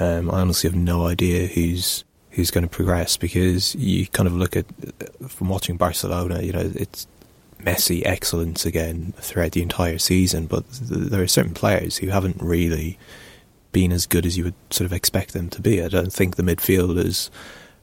Um, 0.00 0.30
I 0.30 0.40
honestly 0.40 0.68
have 0.68 0.76
no 0.76 1.06
idea 1.06 1.46
who's 1.46 2.04
who's 2.30 2.50
going 2.50 2.62
to 2.62 2.68
progress 2.68 3.18
because 3.18 3.74
you 3.74 4.06
kind 4.06 4.26
of 4.26 4.32
look 4.32 4.56
at 4.56 4.64
from 5.28 5.50
watching 5.50 5.76
Barcelona, 5.76 6.40
you 6.40 6.52
know, 6.52 6.72
it's 6.74 7.06
Messi 7.60 8.02
excellence 8.06 8.64
again 8.64 9.12
throughout 9.18 9.52
the 9.52 9.62
entire 9.62 9.98
season, 9.98 10.46
but 10.46 10.64
th- 10.72 11.10
there 11.10 11.22
are 11.22 11.28
certain 11.28 11.52
players 11.52 11.98
who 11.98 12.08
haven't 12.08 12.40
really 12.40 12.98
been 13.72 13.92
as 13.92 14.06
good 14.06 14.26
as 14.26 14.36
you 14.36 14.44
would 14.44 14.54
sort 14.70 14.86
of 14.86 14.92
expect 14.92 15.34
them 15.34 15.48
to 15.50 15.60
be. 15.60 15.82
I 15.82 15.88
don't 15.88 16.12
think 16.12 16.36
the 16.36 16.42
midfield 16.42 16.98
is 16.98 17.30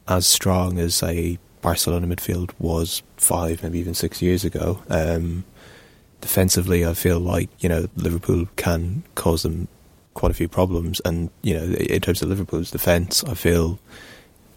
as 0.08 0.26
strong 0.26 0.78
as 0.78 1.02
a 1.02 1.38
Barcelona 1.62 2.06
midfield 2.06 2.52
was 2.58 3.02
five, 3.16 3.62
maybe 3.62 3.78
even 3.78 3.94
six 3.94 4.22
years 4.22 4.44
ago. 4.44 4.82
Um, 4.88 5.44
defensively, 6.20 6.86
I 6.86 6.94
feel 6.94 7.18
like 7.18 7.48
you 7.60 7.68
know 7.68 7.88
Liverpool 7.96 8.46
can 8.56 9.02
cause 9.14 9.42
them 9.42 9.68
quite 10.14 10.30
a 10.30 10.34
few 10.34 10.48
problems, 10.48 11.00
and 11.04 11.30
you 11.42 11.54
know 11.54 11.64
in 11.64 12.00
terms 12.00 12.22
of 12.22 12.28
Liverpool's 12.28 12.70
defence, 12.70 13.24
I 13.24 13.34
feel 13.34 13.78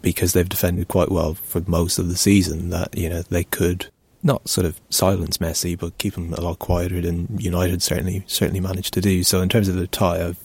because 0.01 0.33
they've 0.33 0.47
defended 0.47 0.87
quite 0.89 1.11
well 1.11 1.33
for 1.33 1.63
most 1.65 1.97
of 1.97 2.09
the 2.09 2.17
season 2.17 2.69
that 2.69 2.97
you 2.97 3.09
know 3.09 3.21
they 3.23 3.43
could 3.43 3.87
not 4.21 4.47
sort 4.47 4.65
of 4.65 4.79
silence 4.89 5.37
Messi, 5.37 5.77
but 5.77 5.97
keep 5.97 6.15
him 6.15 6.33
a 6.33 6.41
lot 6.41 6.59
quieter 6.59 7.01
than 7.01 7.27
United 7.39 7.81
certainly 7.81 8.23
certainly 8.27 8.61
managed 8.61 8.93
to 8.93 9.01
do. 9.01 9.23
So 9.23 9.41
in 9.41 9.49
terms 9.49 9.67
of 9.67 9.75
the 9.75 9.87
tie, 9.87 10.25
I've 10.25 10.39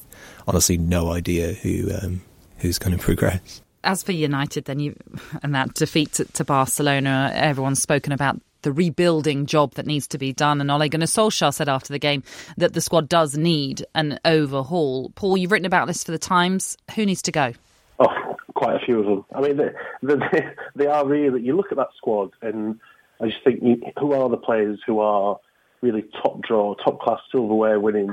honestly 0.47 0.79
no 0.79 1.13
idea 1.13 1.53
who 1.53 1.91
um, 2.03 2.23
who's 2.59 2.79
going 2.79 2.97
to 2.99 3.03
progress 3.03 3.63
as 3.89 4.03
for 4.03 4.13
United, 4.13 4.67
then 4.67 4.79
you 4.79 4.95
and 5.43 5.55
that 5.55 5.73
defeat 5.73 6.13
to, 6.15 6.27
to, 6.27 6.45
Barcelona, 6.45 7.33
everyone's 7.35 7.81
spoken 7.81 8.13
about 8.13 8.39
the 8.63 8.71
rebuilding 8.71 9.47
job 9.47 9.73
that 9.75 9.87
needs 9.87 10.07
to 10.09 10.19
be 10.19 10.33
done. 10.33 10.61
And 10.61 10.71
Ole 10.71 10.89
Gunnar 10.89 11.07
Solskjaer 11.07 11.55
said 11.55 11.71
after 11.71 11.93
the 11.93 11.99
game 11.99 12.23
that 12.59 12.75
the 12.75 12.83
squad 12.83 13.09
does 13.09 13.37
need 13.37 13.87
an 13.95 14.19
overhaul. 14.27 15.11
Paul, 15.15 15.39
you've 15.39 15.51
written 15.51 15.65
about 15.65 15.87
this 15.87 16.05
for 16.05 16.11
the 16.11 16.19
Times. 16.19 16.77
Who 16.97 17.07
needs 17.07 17.23
to 17.23 17.33
go? 17.33 17.55
Oh, 17.99 18.35
quite 18.55 18.77
a 18.77 18.85
few 18.85 19.01
of 19.01 19.07
them. 19.07 19.25
I 19.35 19.41
mean, 19.41 19.57
they, 19.57 19.71
they, 20.03 20.47
they 20.77 20.87
are 20.87 21.07
really. 21.07 21.41
You 21.41 21.57
look 21.57 21.73
at 21.73 21.79
that 21.79 21.89
squad, 21.97 22.33
and 22.43 22.79
I 23.23 23.29
just 23.29 23.43
think, 23.43 23.63
who 23.99 24.13
are 24.13 24.29
the 24.29 24.37
players 24.37 24.81
who 24.87 25.01
are 25.01 25.39
really 25.81 26.05
top 26.23 26.43
draw, 26.43 26.75
top 26.75 27.01
class 27.01 27.21
silverware 27.33 27.81
winning 27.81 28.13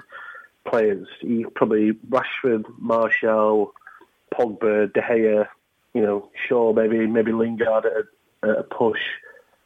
players? 0.65 1.05
You 1.21 1.51
probably 1.53 1.91
Rashford, 2.09 2.63
Martial, 2.77 3.73
Pogba, 4.33 4.91
De 4.93 5.01
Gea, 5.01 5.47
you 5.95 6.01
know, 6.01 6.29
Shaw, 6.47 6.73
maybe 6.73 7.07
maybe 7.07 7.31
Lingard 7.31 7.85
at 7.85 7.91
a, 7.93 8.49
at 8.51 8.59
a 8.59 8.63
push. 8.63 8.99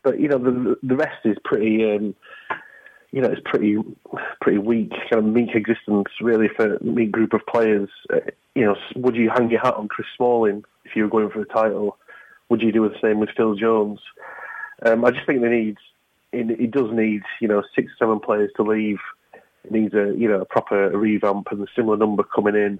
But 0.04 0.20
you 0.20 0.30
know, 0.30 0.38
the 0.38 0.78
the 0.82 0.96
rest 0.96 1.26
is 1.26 1.38
pretty. 1.44 1.84
Um, 1.92 2.16
you 3.12 3.22
know, 3.22 3.30
it's 3.30 3.42
pretty 3.44 3.76
pretty 4.40 4.60
weak, 4.60 4.92
kind 5.10 5.16
of 5.16 5.26
meek 5.26 5.56
existence 5.56 6.10
really 6.22 6.48
for 6.48 6.76
a 6.76 6.84
meek 6.84 7.12
group 7.12 7.34
of 7.34 7.42
players. 7.48 7.90
Uh, 8.14 8.20
you 8.54 8.64
know, 8.64 8.76
would 8.96 9.16
you 9.16 9.32
hang 9.36 9.50
your 9.50 9.62
hat 9.62 9.74
on 9.74 9.88
Chris 9.88 10.08
Smalling 10.16 10.64
if 10.86 10.96
you 10.96 11.04
were 11.04 11.10
going 11.10 11.32
for 11.32 11.42
a 11.42 11.46
title? 11.46 11.98
Would 12.50 12.62
you 12.62 12.72
do 12.72 12.88
the 12.88 12.96
same 13.02 13.20
with 13.20 13.30
Phil 13.36 13.56
Jones? 13.56 14.00
Um, 14.86 15.06
I 15.06 15.12
just 15.12 15.26
think 15.26 15.42
they 15.42 15.50
need, 15.50 15.78
it, 16.32 16.72
does 16.72 16.92
need, 16.92 17.22
you 17.42 17.48
know, 17.48 17.64
six, 17.76 17.92
seven 17.98 18.20
players 18.20 18.52
to 18.56 18.64
leave. 18.64 19.00
It 19.64 19.72
needs 19.72 19.94
a, 19.94 20.14
you 20.16 20.28
know, 20.28 20.42
a 20.42 20.46
proper 20.46 20.90
revamp 20.98 21.48
and 21.52 21.64
a 21.64 21.72
similar 21.76 21.98
number 21.98 22.24
coming 22.24 22.56
in. 22.56 22.80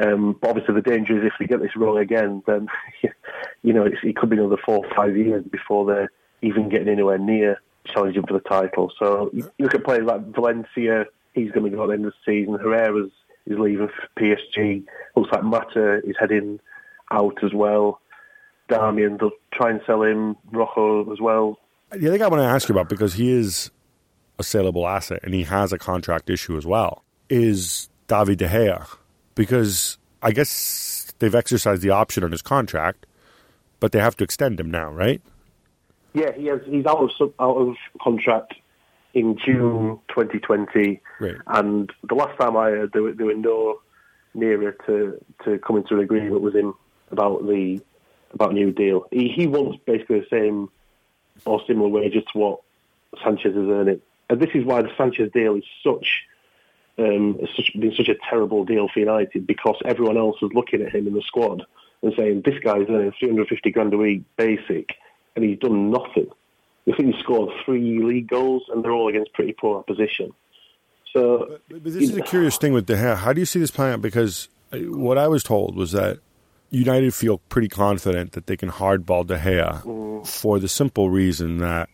Um, 0.00 0.36
but 0.40 0.50
obviously, 0.50 0.74
the 0.74 0.82
danger 0.82 1.18
is 1.18 1.26
if 1.26 1.32
they 1.38 1.46
get 1.46 1.60
this 1.60 1.76
wrong 1.76 1.98
again, 1.98 2.42
then 2.46 2.68
you 3.62 3.72
know 3.72 3.84
it 3.84 4.16
could 4.16 4.30
be 4.30 4.36
another 4.36 4.56
four 4.64 4.84
or 4.84 4.94
five 4.94 5.16
years 5.16 5.44
before 5.44 5.84
they're 5.84 6.10
even 6.42 6.68
getting 6.68 6.88
anywhere 6.88 7.18
near 7.18 7.60
challenging 7.84 8.26
for 8.26 8.34
the 8.34 8.48
title. 8.48 8.92
So 8.98 9.30
you 9.32 9.50
look 9.58 9.74
at 9.74 9.84
players 9.84 10.04
like 10.04 10.34
Valencia; 10.34 11.06
he's 11.34 11.50
going 11.50 11.70
to 11.70 11.76
go 11.76 11.84
at 11.84 11.88
the 11.88 11.94
end 11.94 12.06
of 12.06 12.12
the 12.12 12.32
season. 12.32 12.58
Herrera's 12.58 13.10
is 13.46 13.58
leaving 13.58 13.88
for 13.88 14.22
PSG. 14.22 14.84
Looks 15.16 15.32
like 15.32 15.42
Mata 15.42 16.00
is 16.04 16.16
heading 16.18 16.60
out 17.10 17.42
as 17.42 17.52
well. 17.52 18.00
Darmian, 18.68 19.18
they'll 19.18 19.32
try 19.52 19.70
and 19.70 19.80
sell 19.86 20.02
him. 20.02 20.36
Rojo 20.52 21.12
as 21.12 21.20
well. 21.20 21.58
The 21.90 22.06
other 22.06 22.18
guy 22.18 22.26
I 22.26 22.28
want 22.28 22.40
to 22.40 22.46
ask 22.46 22.68
you 22.68 22.74
about 22.74 22.88
because 22.88 23.14
he 23.14 23.32
is 23.32 23.70
a 24.38 24.42
saleable 24.42 24.86
asset 24.86 25.20
and 25.24 25.34
he 25.34 25.42
has 25.42 25.72
a 25.72 25.78
contract 25.78 26.30
issue 26.30 26.56
as 26.56 26.64
well 26.64 27.04
is 27.28 27.88
David 28.06 28.38
De 28.38 28.48
Gea 28.48 28.86
because 29.34 29.98
I 30.22 30.32
guess 30.32 31.12
they've 31.18 31.34
exercised 31.34 31.82
the 31.82 31.90
option 31.90 32.24
on 32.24 32.32
his 32.32 32.42
contract, 32.42 33.06
but 33.78 33.92
they 33.92 34.00
have 34.00 34.16
to 34.18 34.24
extend 34.24 34.60
him 34.60 34.70
now, 34.70 34.90
right? 34.90 35.22
Yeah, 36.12 36.32
he 36.32 36.46
has. 36.46 36.60
He's 36.66 36.86
out 36.86 36.98
of 36.98 37.32
out 37.38 37.56
of 37.56 37.76
contract 38.00 38.54
in 39.14 39.38
June 39.44 39.98
2020, 40.08 41.00
right. 41.20 41.36
and 41.46 41.92
the 42.08 42.14
last 42.14 42.38
time 42.38 42.56
I 42.56 42.70
heard, 42.70 42.92
there 42.92 43.02
were, 43.02 43.12
there 43.12 43.26
were 43.26 43.34
no 43.34 43.80
nearer 44.34 44.72
to 44.86 45.24
to 45.44 45.58
coming 45.58 45.84
to 45.84 45.94
an 45.94 46.00
agreement 46.00 46.40
with 46.40 46.54
him 46.54 46.74
about 47.10 47.46
the 47.46 47.80
about 48.32 48.50
a 48.50 48.54
new 48.54 48.72
deal. 48.72 49.06
He 49.10 49.28
he 49.28 49.46
wants 49.46 49.78
basically 49.84 50.20
the 50.20 50.26
same 50.30 50.68
or 51.44 51.62
similar 51.66 51.88
wages 51.88 52.24
to 52.32 52.38
what 52.38 52.60
Sanchez 53.22 53.56
is 53.56 53.68
earning, 53.68 54.00
and 54.28 54.40
this 54.40 54.50
is 54.54 54.64
why 54.64 54.82
the 54.82 54.90
Sanchez 54.96 55.30
deal 55.32 55.54
is 55.54 55.64
such 55.84 56.24
um, 57.00 57.36
it's 57.40 57.54
such, 57.56 57.72
been 57.78 57.94
such 57.96 58.08
a 58.08 58.16
terrible 58.28 58.64
deal 58.64 58.88
for 58.92 59.00
United 59.00 59.46
because 59.46 59.76
everyone 59.84 60.16
else 60.16 60.40
was 60.42 60.52
looking 60.54 60.82
at 60.82 60.94
him 60.94 61.06
in 61.06 61.14
the 61.14 61.22
squad 61.22 61.64
and 62.02 62.12
saying 62.16 62.42
this 62.44 62.58
guy's 62.62 62.86
earning 62.88 63.12
350 63.18 63.70
grand 63.70 63.94
a 63.94 63.96
week 63.96 64.22
basic 64.36 64.90
and 65.34 65.44
he's 65.44 65.58
done 65.58 65.90
nothing. 65.90 66.28
I 66.90 66.96
think 66.96 67.14
he 67.14 67.20
scored 67.20 67.50
three 67.64 68.02
league 68.02 68.28
goals 68.28 68.64
and 68.72 68.84
they're 68.84 68.92
all 68.92 69.08
against 69.08 69.32
pretty 69.32 69.52
poor 69.52 69.78
opposition. 69.78 70.32
So, 71.12 71.58
but, 71.68 71.82
but 71.82 71.84
this 71.84 72.10
is 72.10 72.16
a 72.16 72.22
curious 72.22 72.56
thing 72.56 72.72
with 72.72 72.86
De 72.86 72.94
Gea. 72.94 73.16
How 73.16 73.32
do 73.32 73.40
you 73.40 73.46
see 73.46 73.58
this 73.58 73.70
playing 73.70 73.94
out? 73.94 74.02
Because 74.02 74.48
uh, 74.72 74.78
what 74.78 75.18
I 75.18 75.28
was 75.28 75.42
told 75.42 75.76
was 75.76 75.92
that 75.92 76.18
United 76.70 77.14
feel 77.14 77.38
pretty 77.38 77.68
confident 77.68 78.32
that 78.32 78.46
they 78.46 78.56
can 78.56 78.70
hardball 78.70 79.26
De 79.26 79.38
Gea 79.38 79.82
mm. 79.82 80.26
for 80.26 80.58
the 80.58 80.68
simple 80.68 81.10
reason 81.10 81.58
that 81.58 81.88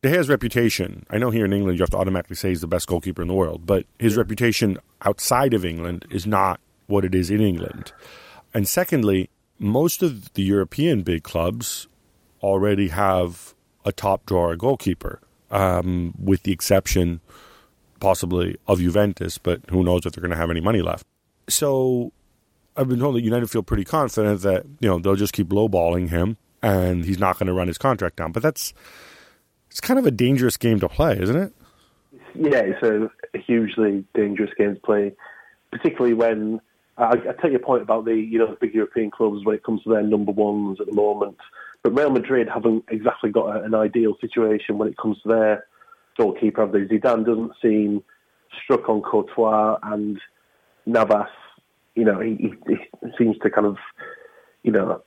De 0.00 0.10
Gea's 0.10 0.28
reputation, 0.28 1.04
I 1.10 1.18
know 1.18 1.30
here 1.30 1.44
in 1.44 1.52
England 1.52 1.78
you 1.78 1.82
have 1.82 1.90
to 1.90 1.96
automatically 1.96 2.36
say 2.36 2.50
he's 2.50 2.60
the 2.60 2.68
best 2.68 2.86
goalkeeper 2.86 3.20
in 3.20 3.28
the 3.28 3.34
world, 3.34 3.66
but 3.66 3.84
his 3.98 4.14
yeah. 4.14 4.20
reputation 4.20 4.78
outside 5.02 5.54
of 5.54 5.64
England 5.64 6.04
is 6.08 6.24
not 6.24 6.60
what 6.86 7.04
it 7.04 7.14
is 7.16 7.30
in 7.30 7.40
England. 7.40 7.92
And 8.54 8.68
secondly, 8.68 9.28
most 9.58 10.02
of 10.02 10.32
the 10.34 10.42
European 10.42 11.02
big 11.02 11.24
clubs 11.24 11.88
already 12.42 12.88
have 12.88 13.54
a 13.84 13.90
top 13.90 14.24
drawer 14.24 14.54
goalkeeper, 14.54 15.20
um, 15.50 16.14
with 16.16 16.44
the 16.44 16.52
exception 16.52 17.20
possibly 17.98 18.56
of 18.68 18.78
Juventus, 18.78 19.38
but 19.38 19.62
who 19.68 19.82
knows 19.82 20.06
if 20.06 20.12
they're 20.12 20.22
going 20.22 20.30
to 20.30 20.36
have 20.36 20.50
any 20.50 20.60
money 20.60 20.80
left. 20.80 21.04
So 21.48 22.12
I've 22.76 22.88
been 22.88 23.00
told 23.00 23.16
that 23.16 23.22
United 23.22 23.50
feel 23.50 23.64
pretty 23.64 23.84
confident 23.84 24.42
that 24.42 24.64
you 24.78 24.88
know 24.88 25.00
they'll 25.00 25.16
just 25.16 25.32
keep 25.32 25.48
lowballing 25.48 26.10
him 26.10 26.36
and 26.62 27.04
he's 27.04 27.18
not 27.18 27.38
going 27.38 27.48
to 27.48 27.52
run 27.52 27.66
his 27.66 27.78
contract 27.78 28.16
down. 28.16 28.30
But 28.30 28.44
that's 28.44 28.72
it's 29.70 29.80
kind 29.80 29.98
of 29.98 30.06
a 30.06 30.10
dangerous 30.10 30.56
game 30.56 30.80
to 30.80 30.88
play, 30.88 31.18
isn't 31.20 31.36
it? 31.36 31.52
Yeah, 32.34 32.60
it's 32.60 32.82
a, 32.82 33.10
hugely 33.38 34.04
dangerous 34.14 34.50
game 34.58 34.74
to 34.74 34.80
play, 34.80 35.12
particularly 35.70 36.14
when 36.14 36.60
I, 36.96 37.12
I 37.12 37.42
take 37.42 37.52
your 37.52 37.60
point 37.60 37.82
about 37.82 38.04
the 38.04 38.14
you 38.14 38.38
know 38.38 38.48
the 38.50 38.56
big 38.60 38.74
European 38.74 39.10
clubs 39.10 39.44
when 39.44 39.54
it 39.54 39.64
comes 39.64 39.82
to 39.84 39.90
their 39.90 40.02
number 40.02 40.32
ones 40.32 40.78
at 40.80 40.86
the 40.86 40.92
moment. 40.92 41.36
But 41.82 41.96
Real 41.96 42.10
Madrid 42.10 42.48
haven't 42.52 42.84
exactly 42.88 43.30
got 43.30 43.56
a, 43.56 43.62
an 43.62 43.74
ideal 43.74 44.14
situation 44.20 44.78
when 44.78 44.88
it 44.88 44.96
comes 44.96 45.20
to 45.22 45.28
their 45.28 45.66
goalkeeper. 46.16 46.62
Have 46.62 46.72
they? 46.72 46.80
Zidane 46.80 47.24
doesn't 47.24 47.52
seem 47.62 48.02
struck 48.62 48.88
on 48.88 49.02
Courtois 49.02 49.78
and 49.82 50.18
Navas 50.86 51.28
you 51.98 52.04
know, 52.04 52.20
he, 52.20 52.36
he, 52.36 52.76
he 53.02 53.08
seems 53.18 53.36
to 53.42 53.50
kind 53.50 53.66
of, 53.66 53.76
you 54.62 54.72
know, 54.72 55.02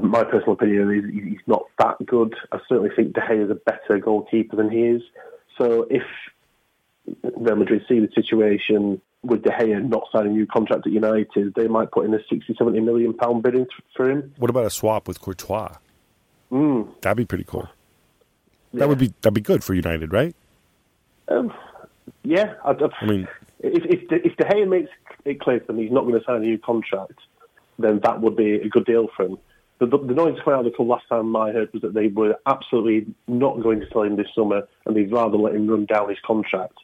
my 0.00 0.24
personal 0.24 0.52
opinion 0.52 0.90
is 0.90 1.04
he's 1.12 1.46
not 1.46 1.64
that 1.78 2.04
good. 2.06 2.34
I 2.52 2.58
certainly 2.68 2.90
think 2.94 3.14
De 3.14 3.20
Gea 3.20 3.44
is 3.44 3.50
a 3.50 3.54
better 3.54 3.98
goalkeeper 3.98 4.56
than 4.56 4.70
he 4.70 4.80
is. 4.80 5.02
So 5.58 5.86
if 5.90 6.02
Real 7.22 7.56
Madrid 7.56 7.82
see 7.88 8.00
the 8.00 8.08
situation 8.14 9.00
with 9.22 9.42
De 9.42 9.50
Gea 9.50 9.88
not 9.88 10.04
signing 10.12 10.32
a 10.32 10.34
new 10.34 10.46
contract 10.46 10.86
at 10.86 10.92
United, 10.92 11.54
they 11.54 11.68
might 11.68 11.90
put 11.90 12.04
in 12.06 12.14
a 12.14 12.18
60, 12.28 12.54
70 12.56 12.80
million 12.80 13.14
pound 13.14 13.42
bid 13.42 13.54
in 13.54 13.66
for 13.96 14.10
him. 14.10 14.34
What 14.38 14.50
about 14.50 14.66
a 14.66 14.70
swap 14.70 15.08
with 15.08 15.20
Courtois? 15.20 15.76
Mm. 16.50 16.88
That'd 17.00 17.16
be 17.16 17.24
pretty 17.24 17.44
cool. 17.44 17.68
That 18.72 18.80
yeah. 18.80 18.86
would 18.86 18.98
be 18.98 19.12
that'd 19.20 19.34
be 19.34 19.40
good 19.40 19.62
for 19.62 19.74
United, 19.74 20.12
right? 20.12 20.34
Um, 21.28 21.52
yeah, 22.24 22.54
i 22.64 22.72
i 22.72 23.06
mean, 23.06 23.28
if 23.60 23.84
if 23.84 24.08
De, 24.08 24.16
if 24.26 24.36
De 24.36 24.44
Gea 24.44 24.68
makes 24.68 24.90
it 25.24 25.40
clear 25.40 25.60
to 25.60 25.66
them 25.66 25.78
he's 25.78 25.90
not 25.92 26.02
going 26.02 26.18
to 26.18 26.24
sign 26.24 26.36
a 26.36 26.40
new 26.40 26.58
contract, 26.58 27.18
then 27.78 28.00
that 28.02 28.20
would 28.20 28.36
be 28.36 28.54
a 28.54 28.68
good 28.68 28.84
deal 28.84 29.08
for 29.16 29.26
him. 29.26 29.38
The, 29.78 29.86
the, 29.86 29.98
the 29.98 30.14
noise 30.14 30.38
coming 30.44 30.58
out 30.58 30.66
of 30.66 30.72
the 30.72 30.76
club 30.76 30.88
last 30.88 31.08
time 31.08 31.34
I 31.34 31.50
heard 31.50 31.72
was 31.72 31.82
that 31.82 31.94
they 31.94 32.08
were 32.08 32.36
absolutely 32.46 33.12
not 33.26 33.62
going 33.62 33.80
to 33.80 33.86
sell 33.92 34.02
him 34.02 34.16
this 34.16 34.28
summer, 34.34 34.62
and 34.86 34.96
they'd 34.96 35.12
rather 35.12 35.36
let 35.36 35.54
him 35.54 35.68
run 35.68 35.86
down 35.86 36.08
his 36.08 36.18
contract. 36.24 36.78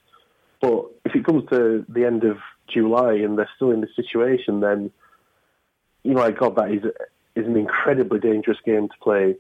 But 0.61 0.87
if 1.05 1.14
it 1.14 1.24
comes 1.24 1.48
to 1.51 1.85
the 1.88 2.05
end 2.05 2.24
of 2.24 2.38
July 2.72 3.14
and 3.14 3.38
they're 3.38 3.48
still 3.55 3.70
in 3.70 3.81
this 3.81 3.94
situation, 3.94 4.61
then 4.61 4.90
you 6.03 6.14
know, 6.14 6.20
my 6.20 6.31
God, 6.33 6.57
that 6.57 6.72
is 6.72 6.83
is 7.37 7.46
an 7.46 7.57
incredibly 7.57 8.18
dangerous 8.18 8.59
game 8.64 8.88
to 8.88 8.94
play. 9.01 9.37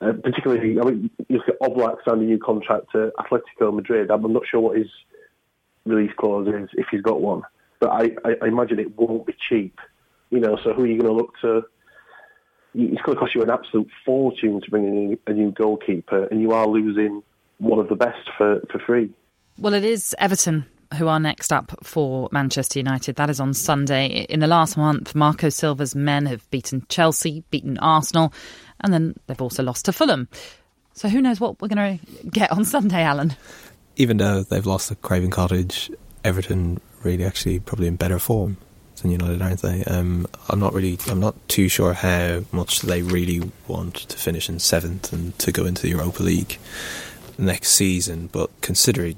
Uh, 0.00 0.12
particularly, 0.12 0.78
I 0.80 0.84
mean, 0.84 1.10
you 1.28 1.38
look 1.38 1.48
at 1.48 1.60
Oblak 1.60 1.96
signing 2.04 2.24
a 2.24 2.26
new 2.26 2.38
contract 2.38 2.86
to 2.92 3.12
Atletico 3.18 3.74
Madrid. 3.74 4.10
I'm 4.10 4.32
not 4.32 4.42
sure 4.48 4.60
what 4.60 4.76
his 4.76 4.88
release 5.84 6.12
clause 6.16 6.46
is 6.46 6.68
if 6.74 6.86
he's 6.90 7.02
got 7.02 7.20
one 7.20 7.42
but 7.82 7.90
I, 7.90 8.10
I, 8.24 8.34
I 8.42 8.46
imagine 8.46 8.78
it 8.78 8.96
won't 8.96 9.26
be 9.26 9.34
cheap. 9.48 9.80
You 10.32 10.40
know, 10.40 10.58
so 10.64 10.72
who 10.72 10.84
are 10.84 10.86
you 10.86 10.98
going 10.98 11.12
to 11.12 11.16
look 11.16 11.34
to? 11.42 11.62
It's 12.74 13.02
going 13.02 13.16
to 13.16 13.20
cost 13.20 13.34
you 13.34 13.42
an 13.42 13.50
absolute 13.50 13.88
fortune 14.02 14.62
to 14.62 14.70
bring 14.70 14.86
in 14.86 15.18
a 15.26 15.32
new 15.34 15.52
goalkeeper, 15.52 16.24
and 16.24 16.40
you 16.40 16.52
are 16.52 16.66
losing 16.66 17.22
one 17.58 17.78
of 17.78 17.90
the 17.90 17.94
best 17.94 18.30
for, 18.38 18.62
for 18.72 18.78
free. 18.78 19.10
Well, 19.58 19.74
it 19.74 19.84
is 19.84 20.16
Everton 20.18 20.64
who 20.96 21.06
are 21.06 21.20
next 21.20 21.52
up 21.52 21.72
for 21.82 22.30
Manchester 22.32 22.78
United. 22.78 23.16
That 23.16 23.28
is 23.28 23.40
on 23.40 23.52
Sunday. 23.52 24.26
In 24.30 24.40
the 24.40 24.46
last 24.46 24.78
month, 24.78 25.14
Marco 25.14 25.50
Silva's 25.50 25.94
men 25.94 26.24
have 26.24 26.50
beaten 26.50 26.86
Chelsea, 26.88 27.44
beaten 27.50 27.78
Arsenal, 27.78 28.32
and 28.80 28.90
then 28.90 29.14
they've 29.26 29.40
also 29.40 29.62
lost 29.62 29.84
to 29.84 29.92
Fulham. 29.92 30.28
So 30.94 31.10
who 31.10 31.20
knows 31.20 31.40
what 31.40 31.60
we're 31.60 31.68
going 31.68 31.98
to 31.98 32.26
get 32.26 32.50
on 32.52 32.64
Sunday, 32.64 33.02
Alan? 33.02 33.36
Even 33.96 34.16
though 34.16 34.42
they've 34.42 34.64
lost 34.64 34.88
to 34.88 34.94
Craven 34.94 35.30
Cottage, 35.30 35.90
Everton 36.24 36.80
really 37.02 37.24
actually 37.24 37.60
probably 37.60 37.86
in 37.86 37.96
better 37.96 38.18
form 38.18 38.56
United, 39.10 39.42
aren't 39.42 39.62
they? 39.62 39.84
Um, 39.84 40.26
I'm 40.48 40.60
not 40.60 40.72
really, 40.72 40.98
I'm 41.08 41.20
not 41.20 41.36
too 41.48 41.68
sure 41.68 41.92
how 41.92 42.44
much 42.52 42.82
they 42.82 43.02
really 43.02 43.50
want 43.66 43.94
to 43.94 44.16
finish 44.16 44.48
in 44.48 44.58
seventh 44.58 45.12
and 45.12 45.38
to 45.38 45.52
go 45.52 45.64
into 45.64 45.82
the 45.82 45.90
Europa 45.90 46.22
League 46.22 46.58
next 47.38 47.70
season. 47.70 48.28
But 48.32 48.50
considering 48.60 49.16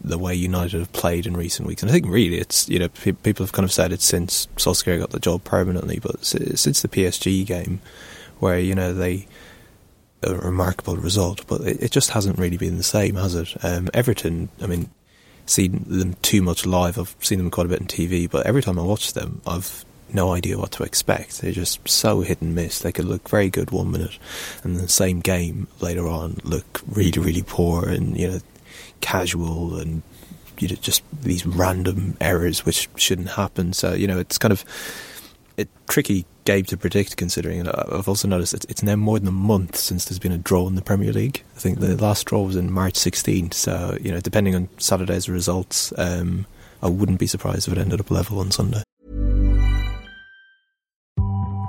the 0.00 0.18
way 0.18 0.34
United 0.34 0.78
have 0.78 0.92
played 0.92 1.26
in 1.26 1.36
recent 1.36 1.66
weeks, 1.66 1.82
and 1.82 1.90
I 1.90 1.94
think 1.94 2.06
really 2.06 2.38
it's 2.38 2.68
you 2.68 2.78
know 2.78 2.88
people 2.88 3.44
have 3.44 3.52
kind 3.52 3.64
of 3.64 3.72
said 3.72 3.92
it 3.92 4.02
since 4.02 4.46
Solskjaer 4.56 5.00
got 5.00 5.10
the 5.10 5.18
job 5.18 5.44
permanently, 5.44 5.98
but 5.98 6.24
since 6.24 6.82
the 6.82 6.88
PSG 6.88 7.44
game, 7.44 7.80
where 8.38 8.58
you 8.58 8.74
know 8.74 8.92
they 8.94 9.26
a 10.22 10.34
remarkable 10.34 10.96
result, 10.96 11.46
but 11.46 11.60
it, 11.62 11.82
it, 11.82 11.90
just 11.90 12.10
hasn't 12.10 12.38
really 12.38 12.56
been 12.56 12.76
the 12.78 12.82
same, 12.82 13.16
has 13.16 13.34
it? 13.34 13.54
Um, 13.62 13.88
Everton, 13.94 14.48
I 14.60 14.66
mean, 14.66 14.90
seen 15.46 15.84
them 15.86 16.14
too 16.22 16.42
much 16.42 16.66
live. 16.66 16.98
I've 16.98 17.16
seen 17.20 17.38
them 17.38 17.50
quite 17.50 17.66
a 17.66 17.68
bit 17.68 17.80
on 17.80 17.86
TV, 17.86 18.30
but 18.30 18.46
every 18.46 18.62
time 18.62 18.78
I 18.78 18.82
watch 18.82 19.12
them, 19.12 19.40
I've 19.46 19.84
no 20.12 20.32
idea 20.32 20.58
what 20.58 20.72
to 20.72 20.82
expect. 20.82 21.40
They're 21.40 21.52
just 21.52 21.86
so 21.88 22.20
hit 22.20 22.40
and 22.40 22.54
miss. 22.54 22.80
They 22.80 22.92
could 22.92 23.04
look 23.04 23.28
very 23.28 23.50
good 23.50 23.70
one 23.70 23.90
minute, 23.90 24.18
and 24.62 24.76
the 24.76 24.88
same 24.88 25.20
game 25.20 25.68
later 25.80 26.06
on 26.08 26.40
look 26.44 26.80
really, 26.86 27.20
really 27.20 27.42
poor 27.42 27.88
and 27.88 28.16
you 28.18 28.28
know 28.28 28.40
casual 29.00 29.78
and 29.78 30.02
you 30.58 30.68
know, 30.68 30.74
just 30.76 31.02
these 31.22 31.44
random 31.44 32.16
errors 32.20 32.64
which 32.64 32.88
shouldn't 32.96 33.30
happen. 33.30 33.72
So 33.72 33.94
you 33.94 34.06
know 34.06 34.18
it's 34.18 34.38
kind 34.38 34.52
of 34.52 34.64
a 35.58 35.66
tricky 35.88 36.26
game 36.46 36.64
to 36.64 36.76
predict 36.76 37.16
considering. 37.16 37.60
And 37.60 37.68
I've 37.68 38.08
also 38.08 38.26
noticed 38.26 38.54
it's, 38.54 38.64
it's 38.66 38.82
now 38.82 38.96
more 38.96 39.18
than 39.18 39.28
a 39.28 39.32
month 39.32 39.76
since 39.76 40.06
there's 40.06 40.18
been 40.18 40.32
a 40.32 40.38
draw 40.38 40.66
in 40.66 40.74
the 40.74 40.82
Premier 40.82 41.12
League. 41.12 41.44
I 41.54 41.58
think 41.58 41.80
the 41.80 41.96
last 41.96 42.24
draw 42.24 42.42
was 42.42 42.56
in 42.56 42.72
March 42.72 42.94
16th. 42.94 43.52
So 43.52 43.98
you 44.00 44.10
know 44.10 44.20
depending 44.20 44.54
on 44.54 44.68
Saturday's 44.78 45.28
results. 45.28 45.92
Um, 45.98 46.46
I 46.82 46.88
wouldn't 46.88 47.18
be 47.18 47.26
surprised 47.26 47.68
if 47.68 47.74
it 47.74 47.80
ended 47.80 48.00
up 48.00 48.10
level 48.10 48.38
on 48.38 48.50
Sunday. 48.50 48.82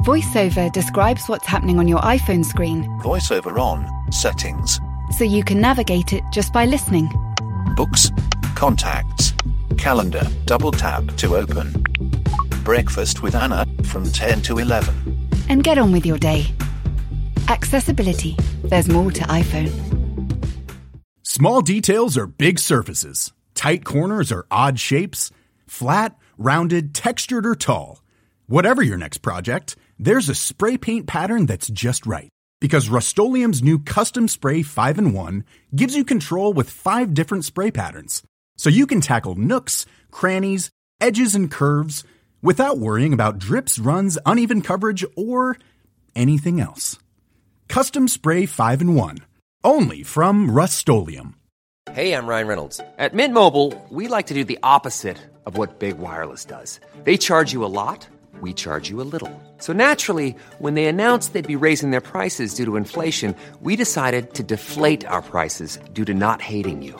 VoiceOver 0.07 0.71
describes 0.71 1.27
what's 1.27 1.45
happening 1.45 1.79
on 1.79 1.87
your 1.87 1.99
iPhone 1.99 2.45
screen. 2.45 2.83
VoiceOver 3.01 3.59
on, 3.59 3.85
settings. 4.11 4.79
So 5.17 5.23
you 5.23 5.43
can 5.43 5.59
navigate 5.59 6.13
it 6.13 6.23
just 6.31 6.53
by 6.53 6.65
listening. 6.65 7.09
Books, 7.75 8.09
contacts, 8.55 9.33
calendar, 9.77 10.25
double 10.45 10.71
tap 10.71 11.05
to 11.17 11.35
open. 11.35 11.86
Breakfast 12.67 13.23
with 13.23 13.33
Anna 13.33 13.65
from 13.83 14.03
10 14.03 14.41
to 14.41 14.57
11. 14.57 15.29
And 15.47 15.63
get 15.63 15.77
on 15.77 15.93
with 15.93 16.05
your 16.05 16.17
day. 16.17 16.47
Accessibility. 17.47 18.35
There's 18.65 18.89
more 18.89 19.09
to 19.09 19.23
iPhone. 19.23 19.71
Small 21.23 21.61
details 21.61 22.17
are 22.17 22.27
big 22.27 22.59
surfaces. 22.59 23.31
Tight 23.55 23.85
corners 23.85 24.33
are 24.33 24.45
odd 24.51 24.81
shapes. 24.81 25.31
Flat, 25.65 26.17
rounded, 26.37 26.93
textured, 26.93 27.45
or 27.45 27.55
tall. 27.55 28.03
Whatever 28.47 28.81
your 28.81 28.97
next 28.97 29.19
project, 29.19 29.77
there's 29.97 30.27
a 30.27 30.35
spray 30.35 30.77
paint 30.77 31.07
pattern 31.07 31.45
that's 31.45 31.69
just 31.69 32.05
right. 32.05 32.27
Because 32.59 32.89
Rust 32.89 33.17
new 33.17 33.79
Custom 33.79 34.27
Spray 34.27 34.61
5 34.61 34.97
and 34.97 35.13
1 35.13 35.45
gives 35.73 35.95
you 35.95 36.03
control 36.03 36.51
with 36.51 36.69
five 36.69 37.13
different 37.13 37.45
spray 37.45 37.71
patterns. 37.71 38.23
So 38.57 38.69
you 38.69 38.85
can 38.85 38.99
tackle 38.99 39.35
nooks, 39.35 39.85
crannies, 40.11 40.69
edges, 40.99 41.33
and 41.33 41.49
curves 41.49 42.03
without 42.41 42.77
worrying 42.77 43.13
about 43.13 43.39
drips, 43.39 43.79
runs, 43.79 44.17
uneven 44.25 44.61
coverage, 44.61 45.05
or 45.15 45.57
anything 46.15 46.59
else. 46.59 46.99
Custom 47.69 48.07
Spray 48.07 48.45
5 48.45 48.81
and 48.81 48.95
1. 48.95 49.17
Only 49.63 50.03
from 50.03 50.51
Rust 50.51 50.77
Hey, 51.91 52.13
I'm 52.13 52.27
Ryan 52.27 52.47
Reynolds. 52.47 52.81
At 52.97 53.13
Mint 53.13 53.33
Mobile, 53.33 53.73
we 53.89 54.07
like 54.07 54.27
to 54.27 54.33
do 54.33 54.43
the 54.43 54.59
opposite 54.61 55.17
of 55.45 55.57
what 55.57 55.79
Big 55.79 55.97
Wireless 55.97 56.45
does. 56.45 56.79
They 57.03 57.17
charge 57.17 57.53
you 57.53 57.63
a 57.63 57.71
lot 57.71 58.07
we 58.41 58.53
charge 58.53 58.89
you 58.89 59.01
a 59.01 59.07
little. 59.11 59.31
So 59.57 59.73
naturally, 59.73 60.35
when 60.59 60.73
they 60.73 60.85
announced 60.85 61.33
they'd 61.33 61.47
be 61.47 61.55
raising 61.55 61.91
their 61.91 62.01
prices 62.01 62.53
due 62.53 62.65
to 62.65 62.75
inflation, 62.75 63.35
we 63.61 63.75
decided 63.75 64.33
to 64.35 64.43
deflate 64.43 65.05
our 65.05 65.21
prices 65.21 65.79
due 65.93 66.05
to 66.05 66.13
not 66.13 66.41
hating 66.41 66.81
you. 66.81 66.99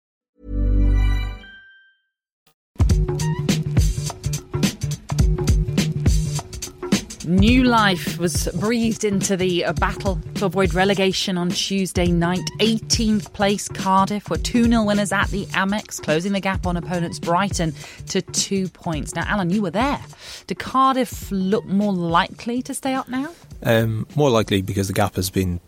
New 7.25 7.63
life 7.63 8.17
was 8.17 8.47
breathed 8.59 9.03
into 9.03 9.37
the 9.37 9.65
uh, 9.65 9.73
battle 9.73 10.19
to 10.35 10.45
avoid 10.45 10.73
relegation 10.73 11.37
on 11.37 11.49
Tuesday 11.49 12.07
night. 12.07 12.49
18th 12.59 13.31
place 13.33 13.67
Cardiff 13.67 14.29
were 14.29 14.37
2 14.37 14.65
0 14.65 14.83
winners 14.83 15.11
at 15.11 15.27
the 15.27 15.45
Amex, 15.47 16.01
closing 16.01 16.31
the 16.31 16.39
gap 16.39 16.65
on 16.65 16.77
opponents 16.77 17.19
Brighton 17.19 17.73
to 18.07 18.21
two 18.21 18.69
points. 18.69 19.13
Now, 19.13 19.25
Alan, 19.27 19.49
you 19.51 19.61
were 19.61 19.71
there. 19.71 19.99
Do 20.47 20.55
Cardiff 20.55 21.31
look 21.31 21.65
more 21.65 21.93
likely 21.93 22.61
to 22.63 22.73
stay 22.73 22.93
up 22.93 23.07
now? 23.07 23.31
Um, 23.63 24.07
more 24.15 24.29
likely 24.29 24.61
because 24.61 24.87
the 24.87 24.93
gap 24.93 25.15
has 25.15 25.29
been 25.29 25.59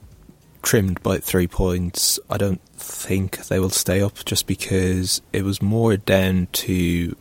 trimmed 0.64 1.04
by 1.04 1.18
three 1.18 1.48
points. 1.48 2.20
I 2.30 2.38
don't 2.38 2.62
think 2.76 3.38
they 3.48 3.60
will 3.60 3.70
stay 3.70 4.02
up 4.02 4.26
just 4.26 4.48
because 4.48 5.22
it 5.32 5.44
was 5.44 5.62
more 5.62 5.98
down 5.98 6.48
to 6.54 7.16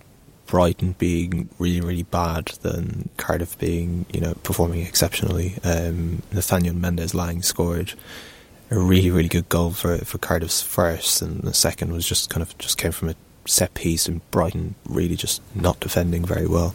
Brighton 0.53 0.95
being 0.99 1.49
really, 1.59 1.81
really 1.81 2.03
bad 2.03 2.49
than 2.61 3.09
Cardiff 3.17 3.59
being, 3.59 4.05
you 4.13 4.21
know, 4.21 4.35
performing 4.43 4.83
exceptionally. 4.83 5.55
Um, 5.65 6.23
Nathaniel 6.31 6.75
Mendez-Laing 6.75 7.41
scored 7.41 7.95
a 8.71 8.79
really, 8.79 9.11
really 9.11 9.31
good 9.31 9.49
goal 9.49 9.71
for 9.71 9.97
for 10.05 10.19
Cardiff's 10.19 10.61
first, 10.61 11.23
and 11.23 11.41
the 11.41 11.55
second 11.55 11.91
was 11.91 12.07
just 12.07 12.29
kind 12.29 12.43
of 12.43 12.59
just 12.59 12.77
came 12.77 12.93
from 12.93 13.09
a 13.09 13.15
set 13.47 13.73
piece, 13.73 14.07
and 14.07 14.21
Brighton 14.31 14.75
really 14.87 15.17
just 15.17 15.41
not 15.55 15.81
defending 15.81 16.23
very 16.23 16.47
well. 16.47 16.75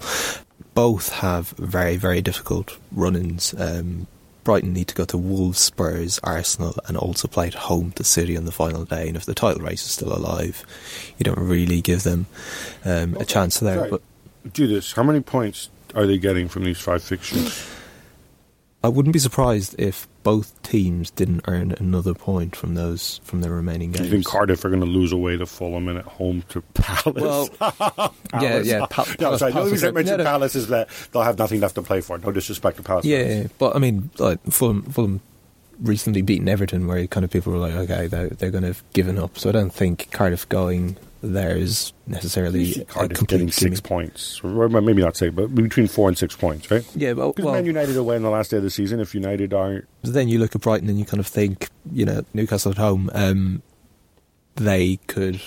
Both 0.74 1.10
have 1.10 1.50
very, 1.50 1.98
very 1.98 2.22
difficult 2.22 2.80
run-ins. 2.92 3.54
Um, 3.60 4.08
Brighton 4.48 4.72
need 4.72 4.88
to 4.88 4.96
go 4.96 5.04
to 5.04 5.18
Wolves, 5.18 5.60
Spurs, 5.60 6.22
Arsenal, 6.24 6.74
and 6.88 6.96
also 6.96 7.28
play 7.28 7.48
at 7.48 7.54
home 7.54 7.92
to 7.92 8.04
City 8.06 8.38
on 8.38 8.46
the 8.46 8.52
final 8.54 8.86
day. 8.86 9.10
And 9.10 9.18
if 9.18 9.26
the 9.26 9.34
title 9.34 9.62
race 9.62 9.84
is 9.84 9.92
still 9.92 10.14
alive, 10.14 10.64
you 11.18 11.26
don't 11.26 11.38
really 11.38 11.82
give 11.82 12.04
them 12.04 12.28
um, 12.86 13.18
a 13.18 13.26
chance 13.26 13.60
there. 13.60 13.76
Sorry. 13.76 13.90
But 13.90 14.02
do 14.54 14.66
this. 14.66 14.94
How 14.94 15.04
many 15.04 15.20
points 15.20 15.70
are 15.96 16.08
they 16.08 16.18
getting 16.18 16.48
from 16.48 16.64
these 16.64 16.80
five 16.80 17.04
fixtures? 17.04 17.62
I 18.88 18.89
wouldn't 18.89 19.12
be 19.12 19.19
surprised 19.19 19.76
if 19.78 20.08
both 20.23 20.62
teams 20.63 21.12
didn't 21.12 21.41
earn 21.45 21.73
another 21.73 22.13
point 22.13 22.56
from 22.56 22.76
those 22.76 23.19
from 23.26 23.41
their 23.41 23.52
remaining 23.52 23.91
games. 23.91 23.97
Do 23.97 24.06
you 24.06 24.12
think 24.12 24.26
Cardiff 24.26 24.63
are 24.63 24.69
going 24.69 24.80
to 24.80 24.86
lose 24.86 25.12
away 25.12 25.36
to 25.36 25.45
Fulham 25.45 25.89
and 25.89 26.00
at 26.00 26.06
home 26.06 26.41
to 26.47 26.62
Palace? 26.73 27.21
Well, 27.21 27.50
yeah, 28.41 28.60
yeah. 28.60 28.86
Pa- 28.89 29.13
no, 29.19 29.36
sorry. 29.36 29.52
The 29.52 29.63
reason 29.63 29.89
I 29.89 29.91
mentioned 29.91 30.19
no, 30.19 30.23
no. 30.23 30.30
Palace 30.30 30.56
is 30.56 30.69
that 30.69 30.88
they'll 31.12 31.23
have 31.23 31.38
nothing 31.38 31.60
left 31.60 31.76
to 31.76 31.82
play 31.82 32.00
for. 32.00 32.17
No 32.17 32.32
disrespect 32.32 32.78
to 32.78 32.84
Palace. 32.84 33.04
Yeah, 33.04 33.23
yeah, 33.23 33.47
but 33.58 33.76
I 33.76 33.80
mean, 33.80 34.10
like 34.19 34.41
Fulham, 34.50 34.84
Fulham 34.84 35.19
recently 35.82 36.21
beaten 36.21 36.47
Everton, 36.47 36.88
where 36.88 37.06
kind 37.08 37.26
of 37.26 37.30
people 37.30 37.52
were 37.52 37.60
like, 37.60 37.73
okay, 37.73 38.08
they're, 38.08 38.30
they're 38.30 38.52
going 38.52 38.62
to 38.62 38.69
have 38.69 38.84
given 38.93 39.17
up. 39.19 39.38
So 39.38 39.50
I 39.50 39.52
don't 39.52 39.73
think 39.73 40.12
Cardiff 40.12 40.47
going 40.47 40.95
there 41.21 41.56
is 41.56 41.93
necessarily 42.06 42.86
Cardiff 42.86 43.25
getting 43.27 43.51
six 43.51 43.80
points, 43.80 44.41
or 44.43 44.69
maybe 44.69 45.01
not 45.01 45.17
six, 45.17 45.34
but 45.34 45.53
between 45.53 45.88
four 45.88 46.08
and 46.08 46.17
six 46.17 46.36
points, 46.36 46.69
right? 46.69 46.86
Yeah, 46.95 47.13
well, 47.13 47.32
because 47.32 47.45
well, 47.45 47.56
Man 47.56 47.65
United 47.65 47.97
away 47.97 48.15
in 48.15 48.23
the 48.23 48.30
last 48.30 48.51
day 48.51 48.58
of 48.58 48.63
the 48.63 48.69
season. 48.69 48.99
If 48.99 49.15
United 49.15 49.53
aren't, 49.53 49.88
then 50.03 50.27
you 50.27 50.39
look 50.39 50.56
at 50.56 50.62
Brighton 50.62 50.89
and 50.89 50.99
you 50.99 51.06
kind 51.06 51.19
of 51.19 51.27
think, 51.27 51.69
you 51.91 52.06
know, 52.06 52.23
Newcastle 52.34 52.71
at 52.71 52.77
home, 52.77 53.10
um, 53.13 53.62
they 54.56 54.97
could 55.08 55.41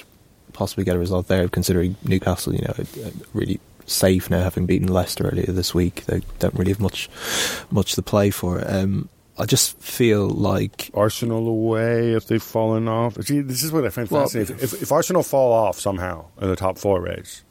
possibly 0.52 0.84
get 0.84 0.96
a 0.96 0.98
result 0.98 1.28
there, 1.28 1.48
considering 1.48 1.96
Newcastle, 2.04 2.54
you 2.54 2.62
know, 2.62 3.12
really 3.32 3.60
safe 3.86 4.30
now 4.30 4.42
having 4.42 4.66
beaten 4.66 4.88
Leicester 4.88 5.28
earlier 5.28 5.52
this 5.52 5.74
week. 5.74 6.04
They 6.06 6.22
don't 6.38 6.54
really 6.54 6.72
have 6.72 6.80
much 6.80 7.08
much 7.70 7.94
to 7.94 8.02
play 8.02 8.30
for. 8.30 8.62
Um, 8.66 9.08
I 9.40 9.46
just 9.46 9.80
feel 9.80 10.28
like 10.28 10.90
Arsenal 10.92 11.48
away 11.48 12.12
if 12.12 12.26
they've 12.26 12.42
fallen 12.42 12.88
off. 12.88 13.20
See, 13.24 13.40
this 13.40 13.62
is 13.62 13.72
what 13.72 13.86
I 13.86 13.88
find 13.88 14.10
well, 14.10 14.22
fascinating. 14.22 14.56
If, 14.60 14.82
if 14.82 14.92
Arsenal 14.92 15.22
fall 15.22 15.52
off 15.52 15.80
somehow 15.80 16.26
in 16.40 16.48
the 16.48 16.56
top 16.56 16.76
four 16.76 17.00
race, 17.00 17.42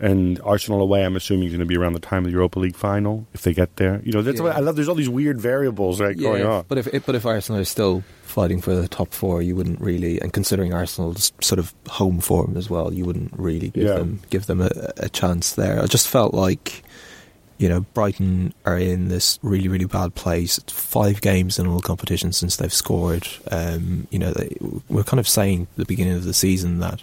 and 0.00 0.40
Arsenal 0.42 0.80
away, 0.80 1.04
I'm 1.04 1.16
assuming 1.16 1.46
is 1.46 1.52
going 1.52 1.60
to 1.60 1.66
be 1.66 1.76
around 1.76 1.92
the 1.92 2.00
time 2.00 2.18
of 2.18 2.26
the 2.26 2.30
Europa 2.32 2.58
League 2.58 2.76
final 2.76 3.26
if 3.34 3.42
they 3.42 3.52
get 3.52 3.76
there. 3.76 4.00
You 4.04 4.12
know, 4.12 4.22
that's 4.22 4.38
yeah. 4.38 4.44
what 4.44 4.56
I 4.56 4.60
love. 4.60 4.76
There's 4.76 4.88
all 4.88 4.94
these 4.94 5.08
weird 5.08 5.40
variables 5.40 6.00
right, 6.00 6.16
yeah, 6.16 6.22
going 6.22 6.46
on. 6.46 6.64
But 6.68 6.78
if 6.78 7.06
but 7.06 7.14
if 7.14 7.26
Arsenal 7.26 7.60
are 7.60 7.64
still 7.64 8.04
fighting 8.22 8.60
for 8.60 8.74
the 8.74 8.88
top 8.88 9.12
four, 9.12 9.42
you 9.42 9.56
wouldn't 9.56 9.80
really, 9.80 10.20
and 10.20 10.32
considering 10.32 10.72
Arsenal's 10.72 11.32
sort 11.40 11.58
of 11.58 11.74
home 11.88 12.20
form 12.20 12.56
as 12.56 12.70
well, 12.70 12.92
you 12.92 13.04
wouldn't 13.04 13.32
really 13.36 13.70
give 13.70 13.84
yeah. 13.84 13.94
them 13.94 14.20
give 14.30 14.46
them 14.46 14.60
a, 14.60 14.70
a 14.98 15.08
chance 15.08 15.54
there. 15.54 15.82
I 15.82 15.86
just 15.86 16.08
felt 16.08 16.34
like 16.34 16.84
you 17.58 17.68
know, 17.68 17.80
Brighton 17.80 18.54
are 18.64 18.78
in 18.78 19.08
this 19.08 19.38
really, 19.42 19.66
really 19.66 19.84
bad 19.84 20.14
place. 20.14 20.58
It's 20.58 20.72
five 20.72 21.20
games 21.20 21.58
in 21.58 21.66
all 21.66 21.80
competitions 21.80 22.36
since 22.36 22.56
they've 22.56 22.72
scored. 22.72 23.26
Um, 23.50 24.06
you 24.10 24.18
know, 24.20 24.32
they, 24.32 24.56
we're 24.88 25.02
kind 25.02 25.18
of 25.18 25.28
saying 25.28 25.62
at 25.62 25.76
the 25.76 25.84
beginning 25.84 26.14
of 26.14 26.24
the 26.24 26.34
season 26.34 26.78
that, 26.78 27.02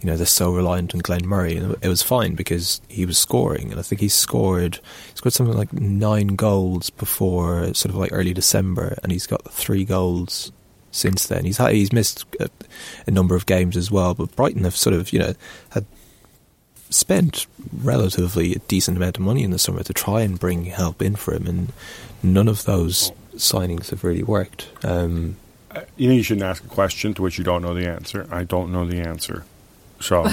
you 0.00 0.08
know, 0.08 0.16
they're 0.16 0.24
so 0.24 0.54
reliant 0.54 0.94
on 0.94 1.00
Glenn 1.00 1.26
Murray. 1.26 1.56
And 1.56 1.76
it 1.82 1.88
was 1.88 2.02
fine 2.02 2.34
because 2.34 2.80
he 2.88 3.04
was 3.04 3.18
scoring. 3.18 3.70
And 3.70 3.78
I 3.78 3.82
think 3.82 4.00
he 4.00 4.08
scored, 4.08 4.76
he 4.76 5.16
scored 5.16 5.34
something 5.34 5.56
like 5.56 5.74
nine 5.74 6.28
goals 6.28 6.88
before 6.88 7.74
sort 7.74 7.92
of 7.92 7.96
like 7.96 8.10
early 8.10 8.32
December. 8.32 8.98
And 9.02 9.12
he's 9.12 9.26
got 9.26 9.52
three 9.52 9.84
goals 9.84 10.50
since 10.92 11.26
then. 11.26 11.44
He's 11.44 11.58
had, 11.58 11.74
he's 11.74 11.92
missed 11.92 12.24
a, 12.40 12.48
a 13.06 13.10
number 13.10 13.34
of 13.34 13.44
games 13.44 13.76
as 13.76 13.90
well. 13.90 14.14
But 14.14 14.34
Brighton 14.34 14.64
have 14.64 14.76
sort 14.76 14.96
of, 14.96 15.12
you 15.12 15.18
know, 15.18 15.34
had 15.68 15.84
spent 16.90 17.46
relatively 17.82 18.54
a 18.54 18.58
decent 18.60 18.96
amount 18.96 19.16
of 19.16 19.22
money 19.22 19.42
in 19.42 19.50
the 19.50 19.58
summer 19.58 19.82
to 19.82 19.92
try 19.92 20.22
and 20.22 20.38
bring 20.38 20.64
help 20.66 21.00
in 21.00 21.16
for 21.16 21.32
him, 21.34 21.46
and 21.46 21.72
none 22.22 22.48
of 22.48 22.64
those 22.64 23.12
signings 23.34 23.90
have 23.90 24.04
really 24.04 24.22
worked. 24.22 24.68
Um, 24.84 25.36
you 25.96 26.08
know, 26.08 26.14
you 26.14 26.22
shouldn't 26.22 26.44
ask 26.44 26.64
a 26.64 26.68
question 26.68 27.14
to 27.14 27.22
which 27.22 27.38
you 27.38 27.44
don't 27.44 27.62
know 27.62 27.74
the 27.74 27.86
answer. 27.88 28.26
I 28.30 28.44
don't 28.44 28.72
know 28.72 28.84
the 28.84 29.00
answer, 29.00 29.44
so 30.00 30.22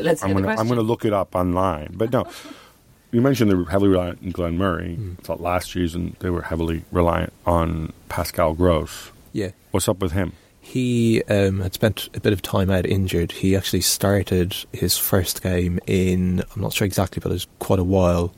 Let's 0.00 0.22
I'm 0.22 0.32
gonna 0.32 0.48
I'm 0.48 0.54
question. 0.56 0.68
gonna 0.68 0.82
look 0.82 1.04
it 1.04 1.12
up 1.12 1.34
online. 1.34 1.94
But 1.96 2.12
no, 2.12 2.26
you 3.10 3.20
mentioned 3.22 3.50
they 3.50 3.54
were 3.54 3.64
heavily 3.64 3.88
reliant 3.90 4.22
on 4.22 4.30
Glenn 4.32 4.58
Murray. 4.58 4.98
I 5.18 5.22
thought 5.22 5.40
last 5.40 5.72
season 5.72 6.16
they 6.20 6.28
were 6.30 6.42
heavily 6.42 6.84
reliant 6.92 7.32
on 7.46 7.92
Pascal 8.08 8.52
Gross. 8.54 9.10
Yeah. 9.32 9.50
What's 9.70 9.88
up 9.88 9.98
with 9.98 10.12
him? 10.12 10.32
He 10.68 11.22
um, 11.24 11.60
had 11.60 11.74
spent 11.74 12.08
a 12.14 12.20
bit 12.20 12.32
of 12.32 12.42
time 12.42 12.70
out 12.70 12.86
injured. 12.86 13.30
He 13.30 13.54
actually 13.54 13.82
started 13.82 14.56
his 14.72 14.98
first 14.98 15.40
game 15.40 15.78
in, 15.86 16.42
I'm 16.54 16.60
not 16.60 16.72
sure 16.72 16.84
exactly, 16.84 17.20
but 17.22 17.30
it 17.30 17.34
was 17.34 17.46
quite 17.60 17.78
a 17.78 17.84
while 17.84 18.34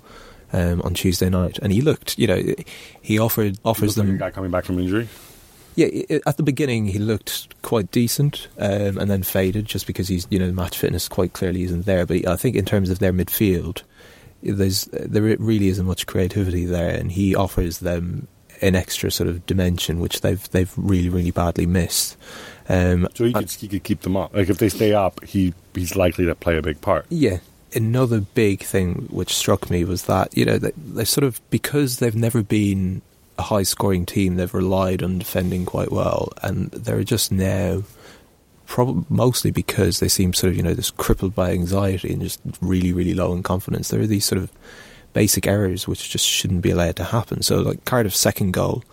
um, 0.53 0.83
on 0.83 0.93
Tuesday 0.93 1.31
night. 1.31 1.59
And 1.63 1.73
he 1.73 1.81
looked, 1.81 2.19
you 2.19 2.27
know, 2.27 2.43
he 3.01 3.19
offered 3.19 3.59
offers 3.65 3.97
like 3.97 4.07
them. 4.07 4.17
a 4.17 4.19
guy 4.19 4.31
coming 4.31 4.51
back 4.51 4.67
from 4.67 4.79
injury. 4.79 5.09
Yeah, 5.75 6.19
at 6.27 6.37
the 6.37 6.43
beginning 6.43 6.87
he 6.87 6.99
looked 6.99 7.61
quite 7.63 7.91
decent, 7.91 8.49
um, 8.59 8.99
and 8.99 9.11
then 9.11 9.23
faded 9.23 9.65
just 9.65 9.87
because 9.87 10.09
he's 10.09 10.27
you 10.29 10.39
know 10.39 10.53
match 10.53 10.77
fitness 10.77 11.09
quite 11.09 11.33
clearly 11.33 11.63
isn't 11.63 11.87
there. 11.87 12.05
But 12.05 12.27
I 12.27 12.37
think 12.37 12.57
in 12.57 12.67
terms 12.67 12.91
of 12.91 12.99
their 12.99 13.13
midfield, 13.13 13.83
there's 14.43 14.85
there 14.93 15.23
really 15.23 15.69
isn't 15.69 15.87
much 15.87 16.07
creativity 16.07 16.67
there, 16.67 16.95
and 16.95 17.11
he 17.11 17.35
offers 17.35 17.79
them 17.79 18.29
an 18.63 18.75
extra 18.75 19.11
sort 19.11 19.29
of 19.29 19.47
dimension 19.47 20.01
which 20.01 20.21
they've 20.21 20.49
they've 20.51 20.73
really 20.77 21.09
really 21.09 21.31
badly 21.31 21.67
missed. 21.67 22.17
Um, 22.69 23.09
So 23.15 23.25
he 23.25 23.33
could, 23.33 23.51
he 23.51 23.69
could 23.69 23.83
keep 23.83 24.03
them 24.03 24.17
up. 24.17 24.35
Like 24.35 24.51
if 24.51 24.59
they 24.59 24.69
stay 24.69 24.93
up, 24.93 25.25
he 25.25 25.55
he's 25.75 25.97
likely 25.97 26.27
to 26.27 26.35
play 26.35 26.59
a 26.59 26.63
big 26.63 26.81
part. 26.81 27.07
Yeah. 27.09 27.39
Another 27.75 28.21
big 28.21 28.63
thing 28.63 29.09
which 29.11 29.35
struck 29.35 29.69
me 29.69 29.85
was 29.85 30.05
that, 30.05 30.35
you 30.35 30.47
know, 30.47 30.57
they, 30.57 30.73
they 30.77 31.05
sort 31.05 31.25
of, 31.25 31.39
because 31.51 31.99
they've 31.99 32.17
never 32.17 32.43
been 32.43 33.03
a 33.39 33.43
high 33.43 33.63
scoring 33.63 34.07
team, 34.07 34.37
they've 34.37 34.55
relied 34.55 35.03
on 35.03 35.19
defending 35.19 35.67
quite 35.67 35.93
well. 35.93 36.33
And 36.43 36.71
they're 36.71 37.05
just 37.05 37.31
now, 37.31 37.83
probably 38.65 39.05
mostly 39.11 39.51
because 39.51 40.01
they 40.01 40.09
seem 40.09 40.33
sort 40.33 40.51
of, 40.51 40.57
you 40.57 40.63
know, 40.63 40.75
just 40.75 40.97
crippled 40.97 41.35
by 41.35 41.51
anxiety 41.51 42.11
and 42.11 42.23
just 42.23 42.41
really, 42.63 42.95
really 42.95 43.13
low 43.13 43.35
in 43.35 43.43
confidence. 43.43 43.89
There 43.89 44.01
are 44.01 44.07
these 44.07 44.25
sort 44.25 44.43
of 44.43 44.51
basic 45.13 45.47
errors 45.47 45.89
which 45.89 46.11
just 46.11 46.27
shouldn't 46.27 46.63
be 46.63 46.71
allowed 46.71 46.97
to 46.97 47.05
happen. 47.05 47.43
So, 47.43 47.61
like, 47.61 47.85
Cardiff's 47.85 48.19
second 48.19 48.53
goal 48.53 48.85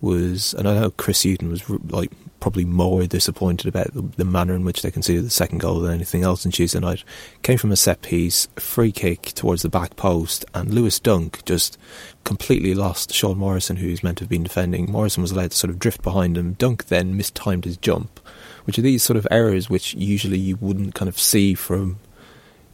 was, 0.00 0.54
and 0.54 0.68
I 0.68 0.74
know 0.74 0.90
Chris 0.90 1.24
Hughton 1.24 1.48
was 1.50 1.68
like 1.90 2.12
probably 2.40 2.64
more 2.64 3.06
disappointed 3.06 3.66
about 3.66 3.88
the, 4.16 4.24
manner 4.24 4.54
in 4.54 4.64
which 4.64 4.82
they 4.82 4.90
conceded 4.90 5.24
the 5.24 5.30
second 5.30 5.58
goal 5.58 5.80
than 5.80 5.92
anything 5.92 6.22
else 6.22 6.44
on 6.44 6.52
Tuesday 6.52 6.78
night. 6.78 7.02
Came 7.42 7.58
from 7.58 7.72
a 7.72 7.76
set 7.76 8.02
piece, 8.02 8.46
free 8.56 8.92
kick 8.92 9.22
towards 9.34 9.62
the 9.62 9.68
back 9.68 9.96
post, 9.96 10.44
and 10.54 10.72
Lewis 10.72 11.00
Dunk 11.00 11.44
just 11.44 11.78
completely 12.24 12.74
lost 12.74 13.12
Sean 13.12 13.38
Morrison, 13.38 13.76
who's 13.76 14.02
meant 14.02 14.18
to 14.18 14.24
have 14.24 14.28
been 14.28 14.42
defending. 14.42 14.90
Morrison 14.90 15.22
was 15.22 15.32
allowed 15.32 15.52
to 15.52 15.56
sort 15.56 15.70
of 15.70 15.78
drift 15.78 16.02
behind 16.02 16.36
him. 16.36 16.52
Dunk 16.54 16.86
then 16.86 17.16
mistimed 17.16 17.64
his 17.64 17.76
jump, 17.76 18.20
which 18.64 18.78
are 18.78 18.82
these 18.82 19.02
sort 19.02 19.16
of 19.16 19.26
errors 19.30 19.70
which 19.70 19.94
usually 19.94 20.38
you 20.38 20.56
wouldn't 20.56 20.94
kind 20.94 21.08
of 21.08 21.18
see 21.18 21.54
from. 21.54 21.98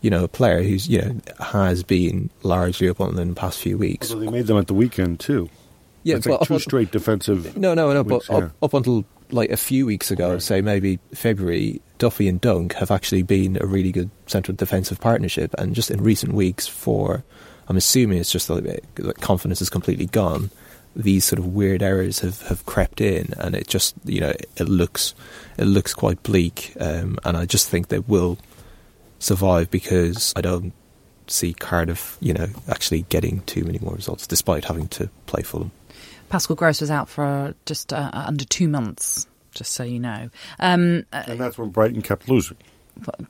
You 0.03 0.11
know, 0.11 0.25
a 0.25 0.29
player 0.29 0.63
who's 0.63 0.89
you 0.89 1.01
know 1.01 1.21
has 1.41 1.83
been 1.83 2.29
largely 2.43 2.89
up 2.89 3.01
on 3.01 3.15
them 3.15 3.23
in 3.23 3.29
the 3.31 3.35
past 3.35 3.59
few 3.59 3.79
weeks. 3.79 4.11
Although 4.13 4.27
they 4.27 4.31
made 4.31 4.47
them 4.47 4.59
at 4.59 4.67
the 4.67 4.75
weekend 4.75 5.21
too. 5.21 5.49
Yeah, 6.03 6.17
it's 6.17 6.27
well, 6.27 6.39
like 6.39 6.49
two 6.49 6.55
well- 6.55 6.61
straight 6.61 6.91
defensive. 6.91 7.57
No, 7.57 7.75
no, 7.75 7.93
no. 7.93 8.03
weeks, 8.03 8.27
But 8.27 8.39
yeah. 8.39 8.45
up, 8.47 8.53
up 8.63 8.75
until 8.75 9.05
like 9.31 9.51
a 9.51 9.57
few 9.57 9.87
weeks 9.87 10.11
ago, 10.11 10.39
say 10.39 10.61
maybe 10.61 10.99
February, 11.15 11.81
Duffy 11.99 12.29
and 12.29 12.41
Dunk 12.41 12.75
have 12.75 12.91
actually 12.91 13.23
been 13.23 13.57
a 13.61 13.67
really 13.67 13.93
good 13.93 14.11
central 14.27 14.55
defensive 14.57 15.01
partnership. 15.01 15.55
And 15.57 15.75
just 15.75 15.91
in 15.91 16.03
recent 16.03 16.35
weeks, 16.35 16.67
for 16.67 17.25
I'm 17.69 17.77
assuming 17.77 18.19
it's 18.19 18.33
just 18.33 18.49
that 18.49 18.83
that 18.97 19.21
confidence 19.21 19.63
is 19.63 19.71
completely 19.71 20.07
gone. 20.07 20.51
These 20.95 21.25
sort 21.25 21.39
of 21.39 21.47
weird 21.47 21.83
errors 21.83 22.19
have, 22.19 22.43
have 22.43 22.67
crept 22.67 23.01
in, 23.01 23.33
and 23.39 23.55
it 23.55 23.67
just 23.69 23.95
you 24.05 24.21
know 24.21 24.35
it 24.57 24.69
looks 24.69 25.15
it 25.57 25.65
looks 25.65 25.95
quite 25.95 26.23
bleak. 26.23 26.75
Um, 26.81 27.19
and 27.25 27.37
I 27.37 27.47
just 27.47 27.69
think 27.69 27.89
they 27.89 28.01
will 28.01 28.37
survive 29.23 29.71
because 29.71 30.33
I 30.37 30.41
don't 30.41 30.73
see 31.27 31.55
Cardiff, 31.55 32.19
you 32.21 32.35
know, 32.35 32.49
actually 32.69 33.03
getting 33.03 33.41
too 33.43 33.65
many 33.65 33.79
more 33.79 33.95
results, 33.95 34.27
despite 34.27 34.65
having 34.65 34.89
to 34.89 35.09
play 35.27 35.43
Fulham. 35.43 35.71
Pascal 36.29 36.57
Gross 36.57 36.81
was 36.81 36.91
out 36.91 37.09
for 37.09 37.55
just 37.67 37.93
uh, 37.93 38.11
under 38.13 38.45
two 38.45 38.69
months, 38.69 39.27
just 39.53 39.73
so 39.73 39.85
you 39.85 40.01
know. 40.01 40.31
Um, 40.59 41.05
uh, 41.13 41.23
and 41.27 41.41
that's 41.41 41.59
when 41.59 41.71
Brighton 41.71 42.03
kept 42.03 42.29
losing. 42.29 42.57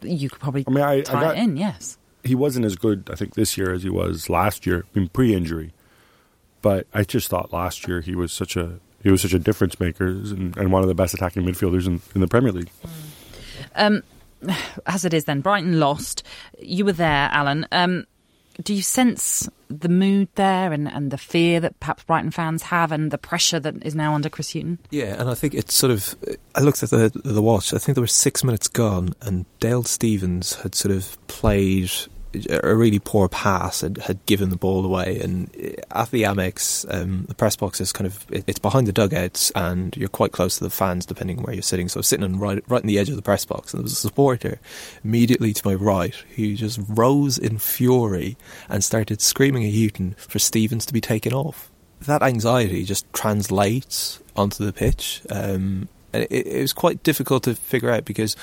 you 0.02 0.31
could 0.31 0.40
probably 0.40 0.64
I 0.66 0.70
mean, 0.70 0.85
I, 0.85 0.98
I 0.98 1.00
tie 1.02 1.20
got, 1.20 1.37
it 1.37 1.40
in, 1.40 1.57
yes. 1.57 1.98
he 2.24 2.35
wasn't 2.35 2.64
as 2.64 2.76
good, 2.76 3.09
I 3.12 3.16
think, 3.16 3.35
this 3.35 3.59
year 3.59 3.72
as 3.72 3.83
he 3.83 3.90
was 3.90 4.31
last 4.31 4.66
year, 4.66 4.85
in 4.94 5.09
pre-injury. 5.09 5.72
But 6.62 6.87
I 6.94 7.02
just 7.02 7.28
thought 7.28 7.52
last 7.52 7.88
year 7.88 8.00
he 8.00 8.14
was 8.14 8.33
such 8.33 8.57
a 8.57 8.78
he 9.02 9.11
was 9.11 9.20
such 9.20 9.35
a 9.35 9.38
difference 9.40 9.81
maker 9.81 10.07
and, 10.07 10.57
and 10.57 10.70
one 10.70 10.83
of 10.83 10.88
the 10.88 10.94
best 10.94 11.12
attacking 11.12 11.42
midfielders 11.42 11.88
in, 11.88 12.00
in 12.14 12.20
the 12.20 12.28
Premier 12.28 12.52
League. 12.52 12.70
Um, 13.74 14.05
as 14.87 15.05
it 15.05 15.14
is, 15.14 15.24
then 15.24 15.40
Brighton 15.40 15.78
lost. 15.78 16.22
You 16.59 16.85
were 16.85 16.92
there, 16.92 17.28
Alan. 17.33 17.66
Um, 17.72 18.07
do 18.62 18.74
you 18.74 18.83
sense 18.83 19.48
the 19.68 19.88
mood 19.88 20.28
there 20.35 20.72
and, 20.72 20.87
and 20.87 21.11
the 21.11 21.18
fear 21.18 21.61
that 21.61 21.78
perhaps 21.81 22.05
Brighton 22.05 22.31
fans 22.31 22.62
have 22.64 22.92
and 22.92 23.11
the 23.11 23.18
pressure 23.18 23.59
that 23.59 23.85
is 23.85 23.94
now 23.94 24.14
under 24.14 24.28
Chris 24.28 24.52
Hughton? 24.52 24.78
Yeah, 24.90 25.18
and 25.18 25.31
I 25.31 25.35
think 25.35 25.55
it's 25.55 25.74
sort 25.74 25.90
of. 25.90 26.14
I 26.55 26.61
looked 26.61 26.83
at 26.83 26.90
the 26.90 27.11
the 27.24 27.42
watch. 27.42 27.72
I 27.72 27.78
think 27.78 27.96
there 27.96 28.02
were 28.02 28.09
six 28.09 28.44
minutes 28.44 28.68
gone, 28.68 29.14
and 29.22 29.46
Dale 29.61 29.85
Stephens 29.85 30.55
had 30.57 30.74
sort 30.74 30.94
of 30.94 31.16
played 31.28 31.90
a 32.48 32.74
really 32.74 32.98
poor 32.98 33.28
pass 33.28 33.82
and 33.82 33.98
had 33.98 34.24
given 34.26 34.50
the 34.50 34.56
ball 34.56 34.84
away. 34.84 35.20
And 35.20 35.50
at 35.90 36.10
the 36.10 36.22
Amex, 36.22 36.86
um, 36.92 37.26
the 37.28 37.34
press 37.34 37.56
box 37.56 37.80
is 37.80 37.92
kind 37.92 38.06
of 38.06 38.24
it- 38.30 38.44
it's 38.46 38.58
behind 38.58 38.86
the 38.86 38.92
dugouts, 38.92 39.50
and 39.54 39.96
you're 39.96 40.08
quite 40.08 40.32
close 40.32 40.58
to 40.58 40.64
the 40.64 40.70
fans 40.70 41.06
depending 41.06 41.38
on 41.38 41.44
where 41.44 41.54
you're 41.54 41.62
sitting. 41.62 41.88
So 41.88 41.98
I 41.98 42.00
was 42.00 42.08
sitting 42.08 42.24
on 42.24 42.38
right 42.38 42.62
right 42.68 42.82
on 42.82 42.86
the 42.86 42.98
edge 42.98 43.10
of 43.10 43.16
the 43.16 43.22
press 43.22 43.44
box, 43.44 43.72
and 43.72 43.80
there 43.80 43.84
was 43.84 43.92
a 43.92 43.96
supporter 43.96 44.58
immediately 45.04 45.52
to 45.52 45.66
my 45.66 45.74
right 45.74 46.14
who 46.36 46.54
just 46.54 46.80
rose 46.88 47.38
in 47.38 47.58
fury 47.58 48.36
and 48.68 48.82
started 48.82 49.20
screaming 49.20 49.64
at 49.64 49.72
Hughton 49.72 50.14
for 50.18 50.38
Stephens 50.38 50.86
to 50.86 50.92
be 50.92 51.00
taken 51.00 51.32
off 51.32 51.70
that 52.06 52.22
anxiety 52.22 52.84
just 52.84 53.10
translates 53.12 54.20
onto 54.36 54.64
the 54.64 54.72
pitch. 54.72 55.22
Um, 55.30 55.88
it, 56.12 56.30
it 56.30 56.60
was 56.60 56.72
quite 56.72 57.02
difficult 57.02 57.44
to 57.44 57.54
figure 57.54 57.90
out 57.90 58.04
because 58.04 58.36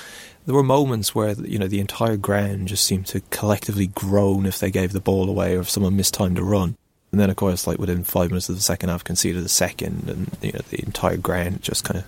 there 0.50 0.56
were 0.56 0.64
moments 0.64 1.14
where 1.14 1.34
you 1.34 1.60
know 1.60 1.68
the 1.68 1.78
entire 1.78 2.16
ground 2.16 2.66
just 2.66 2.84
seemed 2.84 3.06
to 3.06 3.20
collectively 3.30 3.86
groan 3.86 4.46
if 4.46 4.58
they 4.58 4.68
gave 4.68 4.90
the 4.90 5.00
ball 5.00 5.30
away 5.30 5.56
or 5.56 5.60
if 5.60 5.70
someone 5.70 5.94
mistimed 5.94 6.38
a 6.38 6.42
run. 6.42 6.76
And 7.12 7.20
then, 7.20 7.30
of 7.30 7.36
course, 7.36 7.68
like 7.68 7.78
within 7.78 8.02
five 8.02 8.30
minutes 8.30 8.48
of 8.48 8.56
the 8.56 8.60
second 8.60 8.88
half, 8.88 9.04
conceded 9.04 9.44
a 9.44 9.48
second, 9.48 10.10
and 10.10 10.36
you 10.42 10.50
know 10.50 10.58
the 10.70 10.82
entire 10.84 11.16
ground 11.18 11.62
just 11.62 11.84
kind 11.84 12.00
of 12.00 12.06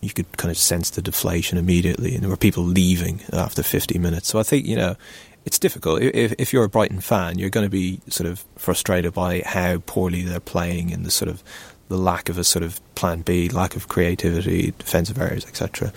you 0.00 0.10
could 0.10 0.36
kind 0.36 0.50
of 0.50 0.58
sense 0.58 0.90
the 0.90 1.02
deflation 1.02 1.56
immediately, 1.56 2.14
and 2.14 2.24
there 2.24 2.30
were 2.30 2.36
people 2.36 2.64
leaving 2.64 3.20
after 3.32 3.62
50 3.62 3.96
minutes. 4.00 4.26
So 4.26 4.40
I 4.40 4.42
think 4.42 4.66
you 4.66 4.74
know 4.74 4.96
it's 5.44 5.60
difficult. 5.60 6.02
If, 6.02 6.34
if 6.38 6.52
you're 6.52 6.64
a 6.64 6.68
Brighton 6.68 7.00
fan, 7.00 7.38
you're 7.38 7.48
going 7.48 7.66
to 7.66 7.70
be 7.70 8.00
sort 8.08 8.28
of 8.28 8.44
frustrated 8.56 9.14
by 9.14 9.42
how 9.46 9.78
poorly 9.86 10.22
they're 10.22 10.40
playing 10.40 10.92
and 10.92 11.06
the 11.06 11.12
sort 11.12 11.28
of 11.28 11.44
the 11.86 11.96
lack 11.96 12.28
of 12.28 12.38
a 12.38 12.44
sort 12.44 12.64
of 12.64 12.80
plan 12.96 13.20
B, 13.20 13.48
lack 13.50 13.76
of 13.76 13.86
creativity, 13.86 14.72
defensive 14.78 15.20
errors, 15.20 15.46
etc. 15.46 15.92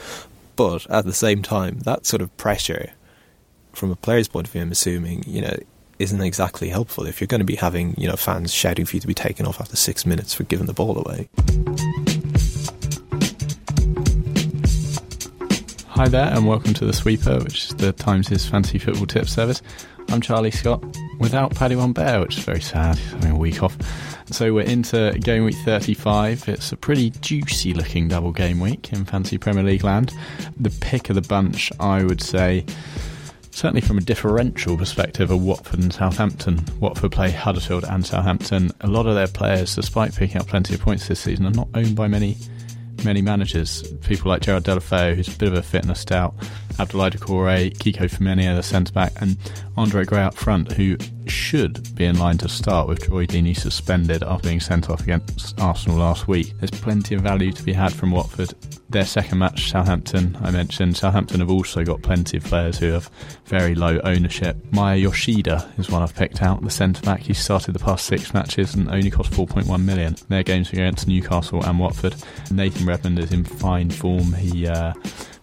But 0.56 0.90
at 0.90 1.06
the 1.06 1.14
same 1.14 1.42
time, 1.42 1.80
that 1.80 2.06
sort 2.06 2.22
of 2.22 2.36
pressure, 2.38 2.92
from 3.74 3.92
a 3.92 3.96
player's 3.96 4.28
point 4.28 4.48
of 4.48 4.54
view, 4.54 4.62
I'm 4.62 4.72
assuming, 4.72 5.24
you 5.28 5.42
know, 5.42 5.58
isn't 6.00 6.22
exactly 6.22 6.70
helpful 6.70 7.06
if 7.06 7.22
you're 7.22 7.28
going 7.28 7.40
to 7.40 7.46
be 7.46 7.56
having, 7.56 7.96
you 7.98 8.08
know, 8.08 8.16
fans 8.16 8.54
shouting 8.54 8.86
for 8.86 8.96
you 8.96 9.00
to 9.00 9.08
be 9.08 9.14
taken 9.14 9.46
off 9.46 9.62
after 9.62 9.76
six 9.76 10.06
minutes 10.06 10.34
for 10.34 10.44
giving 10.44 10.68
the 10.68 10.74
ball 10.74 10.98
away. 10.98 11.30
Hi 15.96 16.10
there, 16.10 16.28
and 16.34 16.46
welcome 16.46 16.74
to 16.74 16.86
The 16.86 16.92
Sweeper, 16.92 17.40
which 17.40 17.68
is 17.68 17.76
the 17.76 17.94
Times' 17.94 18.46
fantasy 18.46 18.78
football 18.78 19.06
tip 19.06 19.30
service. 19.30 19.62
I'm 20.10 20.20
Charlie 20.20 20.52
Scott, 20.52 20.84
without 21.20 21.56
Paddy 21.56 21.78
One 21.78 21.94
Bear, 21.94 22.20
which 22.20 22.38
is 22.38 22.44
very 22.44 22.60
sad. 22.60 22.98
He's 22.98 23.14
having 23.14 23.32
a 23.32 23.38
week 23.38 23.64
off. 23.64 23.78
So 24.30 24.54
we're 24.54 24.66
into 24.66 25.18
game 25.22 25.46
week 25.46 25.56
35. 25.64 26.50
It's 26.50 26.74
a 26.74 26.76
pretty 26.76 27.12
juicy 27.22 27.74
looking 27.74 28.10
double 28.10 28.34
game 28.34 28.60
week 28.60 28.92
in 28.92 29.06
fantasy 29.06 29.38
Premier 29.38 29.64
League 29.64 29.86
land. 29.86 30.12
The 30.60 30.70
pick 30.82 31.10
of 31.10 31.16
the 31.16 31.22
bunch, 31.22 31.72
I 31.80 32.04
would 32.04 32.22
say, 32.22 32.66
certainly 33.52 33.80
from 33.80 33.98
a 33.98 34.02
differential 34.02 34.76
perspective, 34.76 35.32
are 35.32 35.38
Watford 35.38 35.80
and 35.80 35.94
Southampton. 35.94 36.66
Watford 36.82 37.14
play 37.14 37.32
Huddersfield 37.32 37.86
and 37.86 38.06
Southampton. 38.06 38.72
A 38.82 38.88
lot 38.88 39.08
of 39.08 39.16
their 39.16 39.28
players, 39.28 39.74
despite 39.74 40.14
picking 40.14 40.42
up 40.42 40.48
plenty 40.48 40.76
of 40.76 40.82
points 40.82 41.08
this 41.08 41.22
season, 41.22 41.46
are 41.46 41.52
not 41.52 41.70
owned 41.74 41.96
by 41.96 42.10
many 42.10 42.36
many 43.06 43.22
managers. 43.22 43.84
People 44.02 44.30
like 44.30 44.42
Gerard 44.42 44.64
Deulofeu, 44.64 45.16
who's 45.16 45.34
a 45.34 45.38
bit 45.38 45.48
of 45.48 45.54
a 45.54 45.62
fitness 45.62 46.02
stout, 46.02 46.36
Abdoulaye 46.78 47.12
Doucouré, 47.12 47.72
Kiko 47.78 48.10
Femenia, 48.10 48.56
the 48.56 48.64
centre 48.64 48.92
back, 48.92 49.14
and 49.22 49.38
Andre 49.78 50.04
Gray 50.04 50.24
up 50.24 50.36
front, 50.36 50.74
who 50.74 50.98
should 51.28 51.96
be 51.96 52.06
in 52.06 52.20
line 52.20 52.38
to 52.40 52.50
start 52.50 52.88
with 52.88 53.04
Troy 53.04 53.26
Deeney 53.26 53.56
suspended 53.56 54.24
after 54.24 54.50
being 54.50 54.60
sent 54.60 54.90
off 54.90 55.02
against 55.02 55.60
Arsenal 55.62 56.00
last 56.00 56.28
week. 56.28 56.54
There's 56.60 56.72
plenty 56.72 57.16
of 57.16 57.22
value 57.22 57.52
to 57.54 57.64
be 57.64 57.74
had 57.74 57.94
from 57.94 58.12
Watford 58.12 58.54
their 58.90 59.06
second 59.06 59.40
match, 59.40 59.72
Southampton, 59.72 60.38
I 60.42 60.52
mentioned, 60.52 60.96
Southampton 60.96 61.40
have 61.40 61.50
also 61.50 61.84
got 61.84 62.02
plenty 62.02 62.38
of 62.38 62.44
players 62.44 62.78
who 62.78 62.92
have 62.92 63.10
very 63.46 63.74
low 63.74 64.00
ownership. 64.04 64.58
Maya 64.72 64.96
Yoshida 64.96 65.72
is 65.78 65.90
one 65.90 66.04
I've 66.04 66.16
picked 66.16 66.42
out, 66.42 66.62
the 66.62 66.70
centre 66.70 67.02
back. 67.02 67.22
He 67.22 67.34
started 67.34 67.74
the 67.74 67.80
past 67.80 68.06
six 68.06 68.34
matches 68.34 68.76
and 68.76 68.90
only 68.90 69.10
cost 69.10 69.32
4.1 69.32 69.84
million. 69.84 70.16
Their 70.30 70.44
games 70.44 70.72
against 70.72 71.08
Newcastle 71.08 71.64
and 71.64 71.80
Watford. 71.80 72.16
Nathan 72.52 72.86
Redmond 72.86 73.20
is 73.20 73.32
in 73.32 73.44
fine 73.44 73.90
form. 73.90 74.34
He 74.34 74.68
uh, 74.68 74.94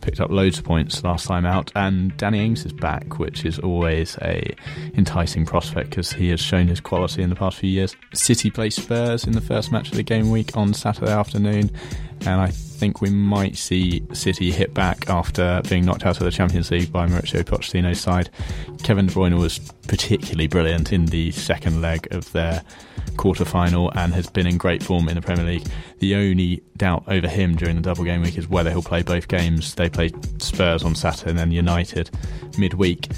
picked 0.02 0.20
up 0.20 0.30
loads 0.30 0.58
of 0.58 0.64
points 0.64 1.02
last 1.02 1.26
time 1.26 1.46
out, 1.46 1.72
and 1.74 2.14
Danny 2.18 2.44
Ings 2.44 2.66
is 2.66 2.72
back, 2.72 3.18
which 3.18 3.44
is 3.44 3.58
always 3.58 4.18
a 4.22 4.54
enticing 4.94 5.46
prospect 5.46 5.90
because 5.90 6.12
he 6.12 6.28
has 6.28 6.40
shown 6.40 6.68
his 6.68 6.80
quality 6.80 7.22
in 7.22 7.30
the 7.30 7.36
past 7.36 7.58
few 7.58 7.70
years. 7.70 7.96
City 8.12 8.50
play 8.50 8.68
Spurs 8.68 9.24
in 9.24 9.32
the 9.32 9.40
first 9.40 9.72
match 9.72 9.90
of 9.90 9.96
the 9.96 10.02
game 10.02 10.30
week 10.30 10.56
on 10.56 10.74
Saturday 10.74 11.12
afternoon, 11.12 11.70
and 12.26 12.40
I 12.40 12.48
think 12.48 13.00
we 13.00 13.10
might 13.10 13.56
see 13.56 14.02
City 14.12 14.50
hit 14.50 14.74
back 14.74 15.08
after 15.08 15.62
being 15.68 15.84
knocked 15.84 16.04
out 16.04 16.18
of 16.18 16.24
the 16.24 16.30
Champions 16.30 16.70
League 16.70 16.90
by 16.90 17.06
Mauricio 17.06 17.42
Pochettino's 17.42 18.00
side. 18.00 18.30
Kevin 18.82 19.06
De 19.06 19.12
Bruyne 19.12 19.38
was 19.38 19.58
particularly 19.86 20.46
brilliant 20.46 20.92
in 20.92 21.06
the 21.06 21.30
second 21.30 21.80
leg 21.80 22.08
of 22.10 22.30
their 22.32 22.62
quarter 23.16 23.44
final 23.44 23.90
and 23.96 24.12
has 24.14 24.28
been 24.28 24.46
in 24.46 24.56
great 24.56 24.82
form 24.82 25.08
in 25.08 25.14
the 25.14 25.22
Premier 25.22 25.44
League. 25.44 25.66
The 25.98 26.14
only 26.14 26.62
doubt 26.76 27.04
over 27.06 27.28
him 27.28 27.54
during 27.56 27.76
the 27.76 27.82
double 27.82 28.04
game 28.04 28.22
week 28.22 28.38
is 28.38 28.48
whether 28.48 28.70
he'll 28.70 28.82
play 28.82 29.02
both 29.02 29.28
games. 29.28 29.74
They 29.74 29.88
play 29.88 30.10
Spurs 30.38 30.82
on 30.82 30.94
Saturday 30.94 31.30
and 31.30 31.38
then 31.38 31.52
United 31.52 32.10
midweek. 32.58 33.08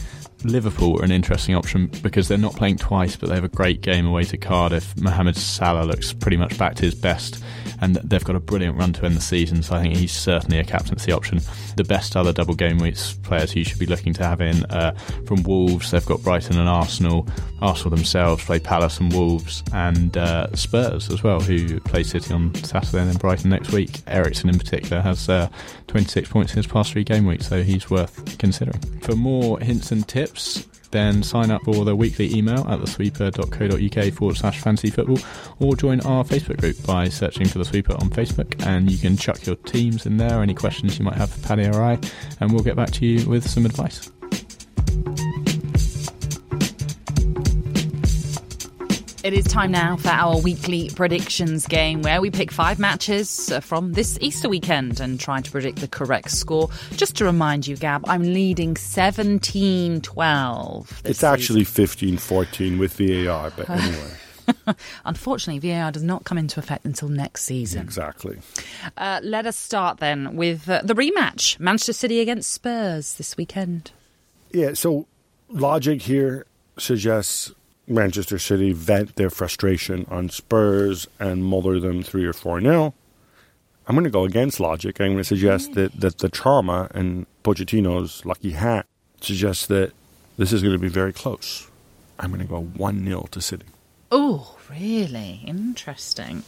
Liverpool 0.45 1.01
are 1.01 1.05
an 1.05 1.11
interesting 1.11 1.55
option 1.55 1.87
because 2.03 2.29
they're 2.29 2.39
not 2.39 2.55
playing 2.55 2.77
twice, 2.77 3.17
but 3.17 3.29
they 3.29 3.35
have 3.35 3.45
a 3.45 3.49
great 3.49 3.81
game 3.81 4.07
away 4.07 4.25
to 4.25 4.37
Cardiff. 4.37 4.97
Mohamed 5.01 5.37
Salah 5.37 5.85
looks 5.85 6.13
pretty 6.13 6.37
much 6.37 6.59
back 6.59 6.75
to 6.77 6.83
his 6.83 6.95
best, 6.95 7.43
and 7.81 7.97
they've 7.97 8.25
got 8.25 8.37
a 8.37 8.41
brilliant 8.41 8.77
run 8.77 8.93
to 8.95 9.07
end 9.07 9.17
the 9.17 9.21
season, 9.21 9.63
so 9.63 9.75
I 9.75 9.83
think 9.83 9.97
he's 9.97 10.13
certainly 10.13 10.59
a 10.59 10.65
captaincy 10.65 11.13
option. 11.13 11.41
The 11.77 11.85
best 11.85 12.17
other 12.17 12.33
double 12.33 12.55
game 12.55 12.79
weeks 12.79 13.15
players 13.15 13.55
you 13.55 13.65
should 13.65 13.79
be 13.79 13.87
looking 13.87 14.13
to 14.15 14.25
have 14.25 14.41
in 14.41 14.65
uh, 14.67 14.93
from 15.27 15.43
Wolves, 15.43 15.91
they've 15.91 16.05
got 16.05 16.23
Brighton 16.23 16.59
and 16.59 16.69
Arsenal. 16.69 17.27
Arsenal 17.61 17.91
themselves 17.97 18.45
play 18.45 18.59
Palace 18.59 19.01
and 19.01 19.13
Wolves, 19.13 19.63
and 19.73 20.17
uh, 20.17 20.55
Spurs 20.55 21.11
as 21.11 21.23
well, 21.23 21.41
who 21.41 21.81
play 21.81 22.03
City 22.03 22.33
on 22.35 22.55
Saturday 22.57 23.01
and 23.01 23.11
then 23.11 23.17
Brighton 23.17 23.51
next 23.51 23.73
week. 23.73 24.03
Eriksen 24.07 24.51
in 24.51 24.59
particular 24.59 25.01
has 25.01 25.29
uh, 25.29 25.49
26 25.89 26.29
points 26.29 26.53
in 26.53 26.57
his 26.57 26.67
past 26.67 26.93
three 26.93 27.05
game 27.05 27.25
weeks, 27.25 27.49
so 27.49 27.63
he's 27.63 27.91
worth 27.91 28.39
considering. 28.39 28.81
For 29.01 29.15
more 29.15 29.59
hints 29.61 29.93
and 29.93 30.07
tips, 30.07 30.34
tips, 30.35 30.67
then 30.91 31.23
sign 31.23 31.51
up 31.51 31.63
for 31.63 31.85
the 31.85 31.95
weekly 31.97 32.35
email 32.37 32.61
at 32.69 32.79
thesweeper.co.uk 32.81 34.13
forward 34.15 34.37
slash 34.37 34.61
fantasy 34.61 34.91
football 34.91 35.19
or 35.59 35.75
join 35.75 36.01
our 36.03 36.25
Facebook 36.25 36.59
group 36.59 36.77
by 36.87 37.09
searching 37.09 37.49
for 37.49 37.59
the 37.59 37.65
sweeper 37.65 37.95
on 37.95 38.11
Facebook 38.11 38.65
and 38.67 38.91
you 38.91 38.99
can 38.99 39.17
chuck 39.17 39.45
your 39.47 39.57
teams 39.57 40.07
in 40.07 40.17
there, 40.17 40.43
any 40.43 40.55
questions 40.55 40.99
you 40.99 41.05
might 41.05 41.17
have 41.17 41.31
for 41.31 41.47
Paddy 41.47 41.67
or 41.67 41.83
I, 41.83 41.99
and 42.41 42.53
we'll 42.53 42.63
get 42.63 42.77
back 42.77 42.91
to 42.93 43.07
you 43.07 43.29
with 43.29 43.49
some 43.49 43.67
advice. 43.67 44.14
It 49.25 49.33
is 49.33 49.47
time 49.47 49.71
now 49.71 49.97
for 49.97 50.11
our 50.11 50.37
weekly 50.37 50.91
predictions 50.91 51.67
game 51.67 52.03
where 52.03 52.21
we 52.21 52.31
pick 52.31 52.53
five 52.53 52.79
matches 52.79 53.51
uh, 53.51 53.61
from 53.61 53.95
this 53.95 54.19
Easter 54.21 54.51
weekend 54.51 55.01
and 55.01 55.19
try 55.19 55.41
to 55.41 55.51
predict 55.51 55.79
the 55.79 55.89
correct 55.89 56.31
score. 56.31 56.69
Just 56.91 57.17
to 57.17 57.25
remind 57.25 57.67
you, 57.67 57.75
Gab, 57.75 58.07
I'm 58.07 58.23
leading 58.23 58.77
17 58.77 60.03
12. 60.03 61.03
It's 61.07 61.25
actually 61.25 61.65
15 61.65 62.19
14 62.19 62.77
with 62.77 62.99
VAR, 62.99 63.51
but 63.57 63.71
anyway. 63.71 64.77
Unfortunately, 65.07 65.71
VAR 65.71 65.91
does 65.91 66.03
not 66.03 66.25
come 66.25 66.37
into 66.37 66.61
effect 66.61 66.85
until 66.85 67.09
next 67.09 67.45
season. 67.45 67.81
Exactly. 67.81 68.37
Uh, 68.99 69.21
let 69.23 69.47
us 69.47 69.57
start 69.57 70.01
then 70.01 70.37
with 70.37 70.69
uh, 70.69 70.83
the 70.85 70.93
rematch 70.93 71.59
Manchester 71.59 71.95
City 71.95 72.21
against 72.21 72.53
Spurs 72.53 73.15
this 73.15 73.39
weekend. 73.39 73.91
Yeah, 74.53 74.75
so 74.75 75.07
logic 75.49 76.03
here 76.03 76.45
suggests 76.77 77.55
Manchester 77.87 78.39
City 78.39 78.73
vent 78.73 79.17
their 79.17 79.31
frustration 79.31 80.07
on 80.11 80.29
Spurs 80.31 81.07
and 81.19 81.45
muller 81.45 81.79
them 81.79 82.03
3 82.03 82.25
or 82.25 82.33
4 82.33 82.61
nil. 82.61 82.95
I'm 83.87 83.95
going 83.95 84.05
to 84.05 84.11
go 84.11 84.25
against 84.25 84.61
logic. 84.61 85.01
I'm 85.01 85.09
going 85.09 85.19
to 85.19 85.25
suggest 85.25 85.75
that, 85.75 86.01
that 86.01 86.19
the 86.19 86.31
trauma 86.31 86.89
and 86.95 87.27
Pochettino's 87.43 88.25
lucky 88.25 88.53
hat 88.53 88.87
suggests 89.21 89.67
that 89.67 89.93
this 90.39 90.53
is 90.53 90.63
going 90.63 90.75
to 90.75 90.79
be 90.79 90.89
very 90.89 91.13
close. 91.13 91.69
I'm 92.19 92.31
going 92.31 92.41
to 92.41 92.49
go 92.49 92.63
1 92.63 93.05
0 93.05 93.29
to 93.31 93.41
City. 93.41 93.67
Oh, 94.11 94.57
really? 94.71 95.43
Interesting. 95.47 96.45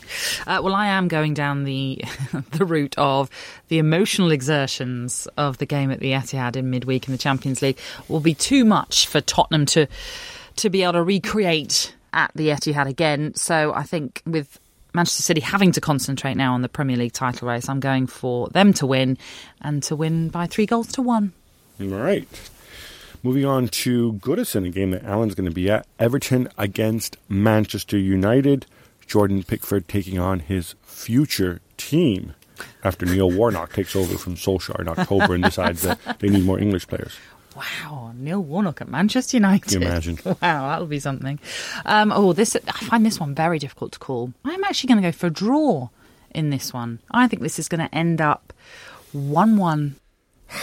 Uh, 0.46 0.60
well, 0.62 0.74
I 0.74 0.86
am 0.86 1.08
going 1.08 1.34
down 1.34 1.64
the 1.64 2.02
the 2.52 2.64
route 2.64 2.94
of 2.96 3.28
the 3.68 3.78
emotional 3.78 4.30
exertions 4.30 5.26
of 5.36 5.58
the 5.58 5.66
game 5.66 5.90
at 5.90 6.00
the 6.00 6.12
Etihad 6.12 6.56
in 6.56 6.70
midweek 6.70 7.08
in 7.08 7.12
the 7.12 7.18
Champions 7.18 7.62
League 7.62 7.78
will 8.08 8.20
be 8.20 8.34
too 8.34 8.64
much 8.64 9.06
for 9.06 9.20
Tottenham 9.20 9.66
to 9.66 9.88
to 10.56 10.70
be 10.70 10.82
able 10.82 10.94
to 10.94 11.02
recreate 11.02 11.94
at 12.12 12.30
the 12.34 12.48
Etihad 12.48 12.86
again. 12.86 13.34
So 13.34 13.72
I 13.74 13.82
think 13.82 14.22
with 14.26 14.58
Manchester 14.94 15.22
City 15.22 15.40
having 15.40 15.72
to 15.72 15.80
concentrate 15.80 16.36
now 16.36 16.54
on 16.54 16.62
the 16.62 16.68
Premier 16.68 16.96
League 16.96 17.12
title 17.12 17.48
race, 17.48 17.68
I'm 17.68 17.80
going 17.80 18.06
for 18.06 18.48
them 18.48 18.72
to 18.74 18.86
win 18.86 19.18
and 19.60 19.82
to 19.84 19.96
win 19.96 20.30
by 20.30 20.46
three 20.46 20.66
goals 20.66 20.88
to 20.92 21.02
one. 21.02 21.32
All 21.80 21.88
right. 21.88 22.26
Moving 23.22 23.44
on 23.44 23.68
to 23.68 24.14
Goodison, 24.14 24.66
a 24.66 24.70
game 24.70 24.92
that 24.92 25.04
Alan's 25.04 25.34
going 25.34 25.48
to 25.48 25.54
be 25.54 25.70
at. 25.70 25.86
Everton 25.98 26.48
against 26.56 27.16
Manchester 27.28 27.98
United. 27.98 28.66
Jordan 29.06 29.42
Pickford 29.42 29.88
taking 29.88 30.18
on 30.18 30.40
his 30.40 30.74
future 30.82 31.60
team 31.76 32.34
after 32.82 33.04
Neil 33.04 33.30
Warnock 33.30 33.72
takes 33.72 33.94
over 33.94 34.16
from 34.16 34.36
Solskjaer 34.36 34.80
in 34.80 34.88
October 34.88 35.34
and 35.34 35.44
decides 35.44 35.82
that 35.82 35.98
they 36.20 36.28
need 36.28 36.44
more 36.44 36.58
English 36.58 36.86
players. 36.86 37.16
Wow, 37.56 38.12
Neil 38.14 38.42
Warnock 38.42 38.80
at 38.82 38.88
Manchester 38.88 39.38
United. 39.38 39.70
Can 39.70 39.82
you 39.82 39.88
imagine? 39.88 40.18
Wow, 40.24 40.68
that'll 40.68 40.86
be 40.86 41.00
something. 41.00 41.38
Um, 41.86 42.12
oh, 42.12 42.32
this 42.32 42.54
I 42.56 42.84
find 42.84 43.06
this 43.06 43.18
one 43.18 43.34
very 43.34 43.58
difficult 43.58 43.92
to 43.92 43.98
call. 43.98 44.32
I'm 44.44 44.62
actually 44.64 44.88
going 44.88 45.02
to 45.02 45.08
go 45.08 45.12
for 45.12 45.28
a 45.28 45.30
draw 45.30 45.88
in 46.34 46.50
this 46.50 46.72
one. 46.72 47.00
I 47.10 47.26
think 47.28 47.42
this 47.42 47.58
is 47.58 47.68
going 47.68 47.80
to 47.80 47.94
end 47.94 48.20
up 48.20 48.52
one-one. 49.12 49.96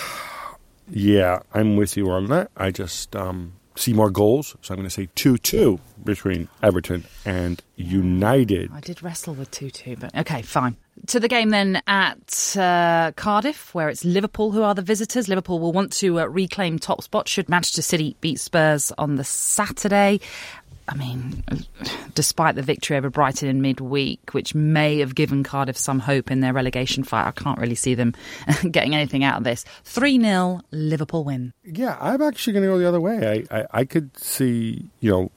Yeah, 0.92 1.40
I'm 1.54 1.78
with 1.78 1.96
you 1.96 2.12
on 2.12 2.26
that. 2.26 2.52
I 2.58 2.70
just 2.70 3.16
um, 3.16 3.54
see 3.74 3.94
more 3.94 4.12
goals, 4.12 4.58
so 4.62 4.74
I'm 4.74 4.78
going 4.78 4.86
to 4.88 4.94
say 4.94 5.08
two-two 5.16 5.80
between 6.04 6.50
Everton 6.62 7.06
and 7.24 7.64
United. 7.78 8.70
I 8.72 8.82
did 8.82 9.02
wrestle 9.02 9.34
with 9.34 9.50
two-two, 9.50 9.96
but 9.96 10.14
okay, 10.14 10.42
fine 10.42 10.76
to 11.08 11.20
the 11.20 11.28
game 11.28 11.50
then 11.50 11.82
at 11.88 12.56
uh, 12.58 13.12
Cardiff, 13.16 13.74
where 13.74 13.90
it's 13.90 14.06
Liverpool 14.06 14.52
who 14.52 14.64
are 14.64 14.76
the 14.76 14.82
visitors. 14.82 15.28
Liverpool 15.28 15.60
will 15.60 15.74
want 15.74 15.92
to 15.94 16.20
uh, 16.20 16.26
reclaim 16.26 16.80
top 16.80 17.04
spot 17.04 17.28
should 17.28 17.50
Manchester 17.50 17.82
City 17.82 18.16
beat 18.22 18.40
Spurs 18.40 18.92
on 18.98 19.16
the 19.16 19.24
Saturday. 19.24 20.20
I 20.88 20.96
mean, 20.96 21.44
despite 22.16 22.56
the 22.56 22.62
victory 22.62 22.98
over 22.98 23.10
Brighton 23.10 23.50
in 23.50 23.62
midweek, 23.62 24.34
which 24.34 24.54
may 24.54 25.00
have 25.00 25.16
given 25.16 25.44
Cardiff 25.44 25.78
some 25.78 26.00
hope 26.00 26.32
in 26.32 26.42
their 26.42 26.54
relegation 26.54 27.04
fight, 27.04 27.28
I 27.28 27.32
can't 27.32 27.60
really 27.60 27.76
see 27.76 27.96
them 27.96 28.14
getting 28.72 28.96
anything 28.96 29.24
out 29.24 29.38
of 29.38 29.44
this. 29.44 29.66
3 29.86 30.20
0 30.20 30.62
Liverpool 30.72 31.24
win. 31.24 31.54
Yeah, 31.64 31.98
I'm 32.00 32.22
actually 32.22 32.54
going 32.54 32.64
to 32.64 32.70
go 32.70 32.78
the 32.78 32.88
other 32.88 33.02
way. 33.02 33.46
I, 33.50 33.60
I, 33.60 33.66
I 33.72 33.86
could 33.86 34.18
see, 34.18 34.90
you 35.00 35.12
know, 35.12 35.32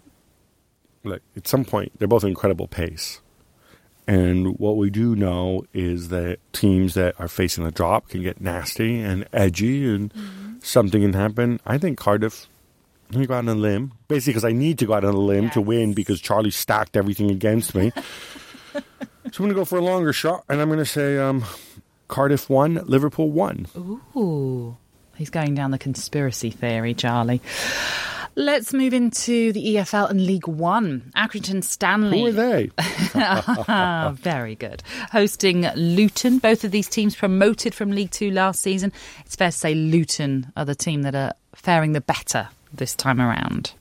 like 1.04 1.22
at 1.36 1.46
some 1.46 1.64
point, 1.64 1.92
they're 1.98 2.08
both 2.08 2.24
incredible 2.24 2.66
pace. 2.66 3.20
And 4.06 4.58
what 4.58 4.76
we 4.76 4.90
do 4.90 5.16
know 5.16 5.64
is 5.72 6.08
that 6.08 6.38
teams 6.52 6.94
that 6.94 7.18
are 7.18 7.28
facing 7.28 7.66
a 7.66 7.72
drop 7.72 8.08
can 8.08 8.22
get 8.22 8.40
nasty 8.40 9.00
and 9.00 9.26
edgy, 9.32 9.92
and 9.92 10.12
mm-hmm. 10.12 10.54
something 10.60 11.02
can 11.02 11.12
happen. 11.12 11.60
I 11.66 11.78
think 11.78 11.98
Cardiff. 11.98 12.46
Let 13.12 13.20
me 13.20 13.26
go 13.26 13.34
out 13.34 13.38
on 13.38 13.48
a 13.48 13.54
limb, 13.54 13.92
basically 14.08 14.32
because 14.32 14.44
I 14.44 14.50
need 14.50 14.80
to 14.80 14.86
go 14.86 14.94
out 14.94 15.04
on 15.04 15.14
a 15.14 15.18
limb 15.18 15.44
yes. 15.44 15.54
to 15.54 15.60
win 15.60 15.92
because 15.92 16.20
Charlie 16.20 16.50
stacked 16.50 16.96
everything 16.96 17.30
against 17.30 17.72
me. 17.72 17.92
so 18.74 18.74
I'm 18.74 19.30
going 19.30 19.50
to 19.50 19.54
go 19.54 19.64
for 19.64 19.78
a 19.78 19.82
longer 19.82 20.12
shot, 20.12 20.44
and 20.48 20.60
I'm 20.60 20.66
going 20.66 20.80
to 20.80 20.84
say 20.84 21.16
um, 21.16 21.44
Cardiff 22.08 22.50
won, 22.50 22.74
Liverpool 22.84 23.30
won. 23.30 23.68
Ooh, 24.16 24.76
he's 25.14 25.30
going 25.30 25.54
down 25.54 25.70
the 25.70 25.78
conspiracy 25.78 26.50
theory, 26.50 26.94
Charlie. 26.94 27.40
Let's 28.38 28.74
move 28.74 28.92
into 28.92 29.50
the 29.54 29.76
EFL 29.76 30.10
and 30.10 30.26
League 30.26 30.46
One. 30.46 31.10
Accrington 31.16 31.64
Stanley. 31.64 32.20
Who 32.20 32.26
are 32.26 32.32
they? 32.32 32.70
Very 34.22 34.54
good. 34.54 34.82
Hosting 35.10 35.66
Luton. 35.74 36.38
Both 36.38 36.62
of 36.62 36.70
these 36.70 36.86
teams 36.86 37.16
promoted 37.16 37.74
from 37.74 37.92
League 37.92 38.10
Two 38.10 38.30
last 38.30 38.60
season. 38.60 38.92
It's 39.24 39.36
fair 39.36 39.50
to 39.50 39.56
say 39.56 39.74
Luton 39.74 40.52
are 40.54 40.66
the 40.66 40.74
team 40.74 41.00
that 41.02 41.14
are 41.14 41.32
faring 41.54 41.92
the 41.92 42.02
better 42.02 42.50
this 42.74 42.94
time 42.94 43.22
around. 43.22 43.72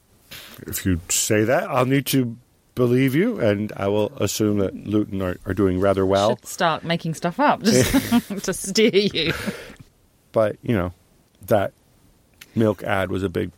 If 0.66 0.86
you 0.86 1.01
say 1.10 1.43
that, 1.43 1.70
I'll 1.70 1.86
need 1.86 2.06
to 2.08 2.38
believe 2.76 3.14
you, 3.14 3.39
and 3.39 3.74
I 3.76 3.89
will 3.89 4.14
assume 4.18 4.60
that 4.60 4.74
Luton 4.88 5.22
are, 5.22 5.38
are 5.45 5.53
doing 5.53 5.82
rather 5.82 6.06
well. 6.06 6.30
Should 6.30 6.45
start 6.45 6.84
making 6.86 7.16
stuff 7.16 7.41
up 7.41 7.62
just 7.62 8.22
to 8.45 8.53
steer 8.53 8.95
you. 8.95 9.34
But, 10.32 10.56
you 10.62 10.76
know, 10.76 10.93
that 11.41 11.74
milk 12.56 12.84
ad 12.84 13.12
was 13.12 13.22
a 13.22 13.30
big 13.30 13.51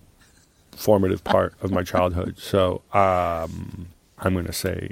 formative 0.78 1.24
part 1.24 1.54
of 1.62 1.72
my 1.72 1.84
childhood. 1.84 2.38
So 2.38 2.82
um, 2.94 3.88
I'm 4.20 4.34
going 4.34 4.46
to 4.46 4.54
say 4.54 4.92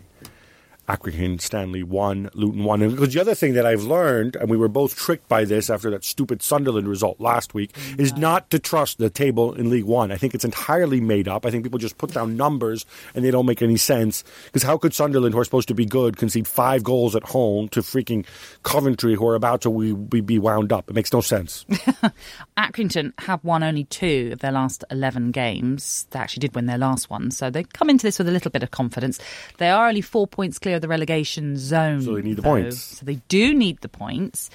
Accrington, 0.87 1.41
Stanley 1.41 1.83
one, 1.83 2.29
Luton 2.33 2.63
one. 2.63 2.81
And 2.81 2.91
because 2.91 3.13
the 3.13 3.21
other 3.21 3.35
thing 3.35 3.53
that 3.53 3.65
I've 3.65 3.83
learned, 3.83 4.35
and 4.35 4.49
we 4.49 4.57
were 4.57 4.67
both 4.67 4.95
tricked 4.95 5.27
by 5.27 5.45
this 5.45 5.69
after 5.69 5.89
that 5.91 6.03
stupid 6.03 6.41
Sunderland 6.41 6.87
result 6.87 7.19
last 7.19 7.53
week, 7.53 7.73
mm-hmm. 7.73 8.01
is 8.01 8.15
not 8.15 8.49
to 8.51 8.59
trust 8.59 8.97
the 8.97 9.09
table 9.09 9.53
in 9.53 9.69
League 9.69 9.85
One. 9.85 10.11
I 10.11 10.17
think 10.17 10.35
it's 10.35 10.45
entirely 10.45 11.01
made 11.01 11.27
up. 11.27 11.45
I 11.45 11.51
think 11.51 11.63
people 11.63 11.79
just 11.79 11.97
put 11.97 12.13
down 12.13 12.37
numbers 12.37 12.85
and 13.13 13.25
they 13.25 13.31
don't 13.31 13.45
make 13.45 13.61
any 13.61 13.77
sense. 13.77 14.23
Because 14.45 14.63
how 14.63 14.77
could 14.77 14.93
Sunderland, 14.93 15.33
who 15.33 15.39
are 15.39 15.45
supposed 15.45 15.67
to 15.69 15.73
be 15.73 15.85
good, 15.85 16.17
concede 16.17 16.47
five 16.47 16.83
goals 16.83 17.15
at 17.15 17.23
home 17.23 17.67
to 17.69 17.81
freaking 17.81 18.25
Coventry, 18.63 19.15
who 19.15 19.27
are 19.27 19.35
about 19.35 19.61
to 19.61 19.69
we, 19.69 19.93
we 19.93 20.21
be 20.21 20.37
wound 20.37 20.71
up? 20.71 20.89
It 20.89 20.93
makes 20.93 21.11
no 21.11 21.21
sense. 21.21 21.65
Accrington 22.57 23.13
have 23.19 23.43
won 23.43 23.63
only 23.63 23.85
two 23.85 24.29
of 24.33 24.39
their 24.39 24.51
last 24.51 24.83
11 24.91 25.31
games. 25.31 26.07
They 26.11 26.19
actually 26.19 26.41
did 26.41 26.55
win 26.55 26.67
their 26.67 26.77
last 26.77 27.09
one, 27.09 27.31
so 27.31 27.49
they 27.49 27.63
come 27.63 27.89
into 27.89 28.05
this 28.05 28.19
with 28.19 28.29
a 28.29 28.31
little 28.31 28.51
bit 28.51 28.63
of 28.63 28.71
confidence. 28.71 29.19
They 29.57 29.69
are 29.69 29.87
only 29.87 30.01
four 30.01 30.27
points 30.27 30.59
clear 30.59 30.74
of 30.75 30.81
the 30.81 30.87
relegation 30.87 31.57
zone. 31.57 32.01
So 32.01 32.15
they 32.15 32.21
need 32.21 32.37
the 32.37 32.41
though, 32.43 32.49
points. 32.49 32.77
So 32.99 33.05
they 33.05 33.21
do 33.27 33.53
need 33.53 33.81
the 33.81 33.89
points. 33.89 34.49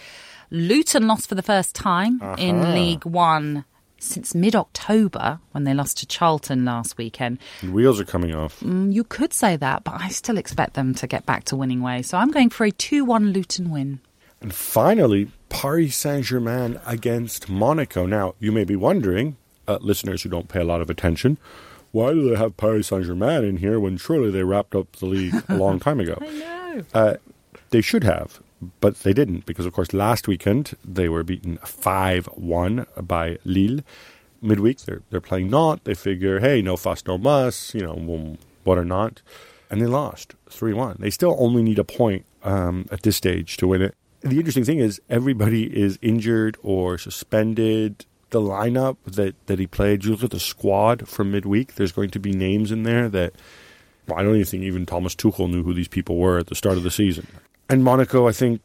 Luton 0.51 1.07
lost 1.07 1.29
for 1.29 1.35
the 1.35 1.43
first 1.43 1.75
time 1.75 2.21
in 2.39 2.75
League 2.75 3.05
One 3.05 3.65
since 3.99 4.35
mid 4.35 4.57
October 4.57 5.39
when 5.53 5.65
they 5.65 5.75
lost 5.75 5.99
to 5.99 6.07
Charlton 6.07 6.65
last 6.65 6.97
weekend. 6.99 7.39
The 7.63 7.71
wheels 7.71 8.01
are 8.01 8.05
coming 8.05 8.35
off. 8.35 8.59
Mm, 8.61 8.93
You 8.93 9.05
could 9.05 9.33
say 9.33 9.57
that, 9.57 9.85
but 9.85 10.01
I 10.01 10.09
still 10.09 10.39
expect 10.39 10.75
them 10.75 10.95
to 10.95 11.07
get 11.07 11.27
back 11.27 11.45
to 11.45 11.57
winning 11.57 11.83
ways. 11.83 12.09
So 12.09 12.19
I'm 12.19 12.31
going 12.31 12.51
for 12.51 12.65
a 12.65 12.71
2 12.71 13.05
1 13.05 13.33
Luton 13.33 13.71
win. 13.71 14.01
And 14.41 14.55
finally, 14.55 15.29
Paris 15.51 15.95
Saint 15.97 16.25
Germain 16.25 16.81
against 16.87 17.49
Monaco. 17.51 18.07
Now, 18.07 18.35
you 18.41 18.51
may 18.53 18.65
be 18.65 18.75
wondering, 18.75 19.37
uh, 19.69 19.79
listeners 19.83 20.23
who 20.23 20.31
don't 20.31 20.49
pay 20.49 20.61
a 20.61 20.65
lot 20.65 20.81
of 20.81 20.89
attention, 20.89 21.37
why 21.93 22.13
do 22.13 22.29
they 22.29 22.37
have 22.37 22.57
Paris 22.57 22.89
Saint 22.89 23.05
Germain 23.05 23.45
in 23.45 23.57
here 23.59 23.81
when 23.81 23.97
surely 23.97 24.31
they 24.31 24.45
wrapped 24.45 24.75
up 24.75 24.93
the 24.97 25.07
league 25.07 25.35
a 25.49 25.57
long 25.57 25.81
time 25.87 26.01
ago? 26.01 26.17
I 26.21 26.27
know. 26.27 26.85
Uh, 26.95 27.15
they 27.71 27.81
should 27.81 28.05
have, 28.05 28.41
but 28.81 29.01
they 29.01 29.13
didn't 29.13 29.47
because, 29.47 29.67
of 29.67 29.73
course, 29.73 29.93
last 29.93 30.29
weekend 30.29 30.77
they 30.85 31.09
were 31.09 31.23
beaten 31.23 31.59
5 31.59 32.27
1 32.27 32.87
by 33.03 33.39
Lille. 33.45 33.81
Midweek, 34.43 34.79
they're, 34.81 35.03
they're 35.11 35.21
playing 35.21 35.51
Nantes. 35.51 35.85
They 35.85 35.95
figure, 35.95 36.41
hey, 36.41 36.63
no 36.63 36.77
fuss, 36.77 37.05
no 37.07 37.19
muss, 37.19 37.75
you 37.75 37.83
know, 37.83 38.37
what 38.65 38.79
or 38.79 38.85
not. 38.85 39.23
And 39.71 39.81
they 39.81 39.87
lost 39.87 40.35
3 40.49 40.73
1. 40.73 40.97
They 41.01 41.11
still 41.11 41.37
only 41.39 41.63
need 41.63 41.79
a 41.79 41.85
point 41.85 42.25
um, 42.43 42.87
at 42.91 43.03
this 43.03 43.17
stage 43.17 43.57
to 43.59 43.67
win 43.69 43.83
it. 43.83 43.95
The 44.23 44.37
interesting 44.37 44.65
thing 44.65 44.79
is, 44.79 45.01
everybody 45.09 45.65
is 45.65 45.99
injured 46.03 46.57
or 46.63 46.99
suspended. 46.99 48.05
The 48.31 48.41
lineup 48.41 48.97
that, 49.07 49.35
that 49.47 49.59
he 49.59 49.67
played, 49.67 50.05
you 50.05 50.13
look 50.13 50.25
at 50.25 50.31
the 50.31 50.41
squad 50.41 51.09
from 51.09 51.33
midweek, 51.33 51.75
there's 51.75 51.93
going 51.93 52.11
to 52.11 52.21
be 52.21 52.33
names 52.33 52.71
in 52.71 52.85
there 52.85 53.09
that 53.09 53.35
well, 54.07 54.19
I 54.19 54.23
don't 54.23 54.35
even 54.35 54.47
think 54.47 54.63
even 54.65 54.87
Thomas 54.87 55.15
Tuchel 55.15 55.51
knew 55.51 55.63
who 55.63 55.75
these 55.75 55.89
people 55.89 56.17
were 56.17 56.39
at 56.39 56.47
the 56.49 56.55
start 56.55 56.77
of 56.77 56.83
the 56.83 56.91
season. 56.91 57.27
And 57.69 57.85
Monaco, 57.85 58.27
I 58.29 58.33
think 58.33 58.61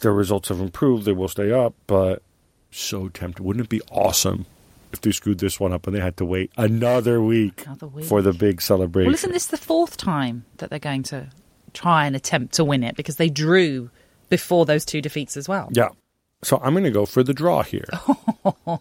their 0.00 0.12
results 0.12 0.48
have 0.48 0.60
improved. 0.60 1.04
They 1.04 1.12
will 1.12 1.28
stay 1.28 1.52
up, 1.52 1.74
but 1.86 2.22
so 2.70 3.08
tempted. 3.08 3.42
Wouldn't 3.42 3.66
it 3.66 3.68
be 3.68 3.80
awesome 3.92 4.46
if 4.92 5.00
they 5.00 5.12
screwed 5.12 5.38
this 5.38 5.60
one 5.60 5.72
up 5.72 5.86
and 5.86 5.94
they 5.94 6.00
had 6.00 6.16
to 6.16 6.24
wait 6.24 6.50
another 6.56 7.20
week, 7.22 7.64
Another 7.66 7.86
week. 7.86 8.04
for 8.06 8.22
the 8.22 8.32
big 8.32 8.60
celebration? 8.60 9.06
Well, 9.08 9.14
isn't 9.14 9.32
this 9.32 9.46
the 9.46 9.56
fourth 9.56 9.96
time 9.96 10.44
that 10.56 10.70
they're 10.70 10.78
going 10.78 11.04
to 11.04 11.28
try 11.74 12.06
and 12.06 12.16
attempt 12.16 12.54
to 12.54 12.64
win 12.64 12.82
it 12.82 12.96
because 12.96 13.16
they 13.16 13.28
drew 13.28 13.90
before 14.28 14.66
those 14.66 14.84
two 14.84 15.00
defeats 15.00 15.36
as 15.36 15.48
well? 15.48 15.68
Yeah. 15.72 15.90
So 16.42 16.60
I'm 16.62 16.72
going 16.72 16.84
to 16.84 16.90
go 16.90 17.06
for 17.06 17.22
the 17.22 17.34
draw 17.34 17.62
here. 17.62 17.88
and 18.66 18.80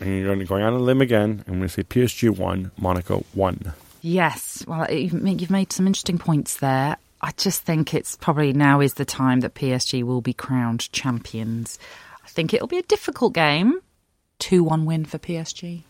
you're 0.00 0.26
going 0.26 0.38
to 0.40 0.44
go 0.44 0.56
on 0.56 0.72
a 0.72 0.78
limb 0.78 1.00
again. 1.00 1.44
I'm 1.46 1.54
going 1.54 1.62
to 1.62 1.68
say 1.68 1.82
PSG 1.82 2.36
1, 2.36 2.72
Monaco 2.78 3.24
1. 3.34 3.72
Yes. 4.02 4.64
Well, 4.66 4.90
you've 4.92 5.50
made 5.50 5.72
some 5.72 5.86
interesting 5.86 6.18
points 6.18 6.58
there. 6.58 6.96
I 7.20 7.32
just 7.32 7.62
think 7.62 7.94
it's 7.94 8.16
probably 8.16 8.52
now 8.52 8.80
is 8.80 8.94
the 8.94 9.04
time 9.04 9.40
that 9.40 9.54
PSG 9.54 10.04
will 10.04 10.20
be 10.20 10.32
crowned 10.32 10.90
champions. 10.92 11.78
I 12.24 12.28
think 12.28 12.54
it'll 12.54 12.68
be 12.68 12.78
a 12.78 12.82
difficult 12.82 13.32
game. 13.32 13.80
2 14.38 14.62
1 14.62 14.84
win 14.84 15.04
for 15.04 15.18
PSG. 15.18 15.82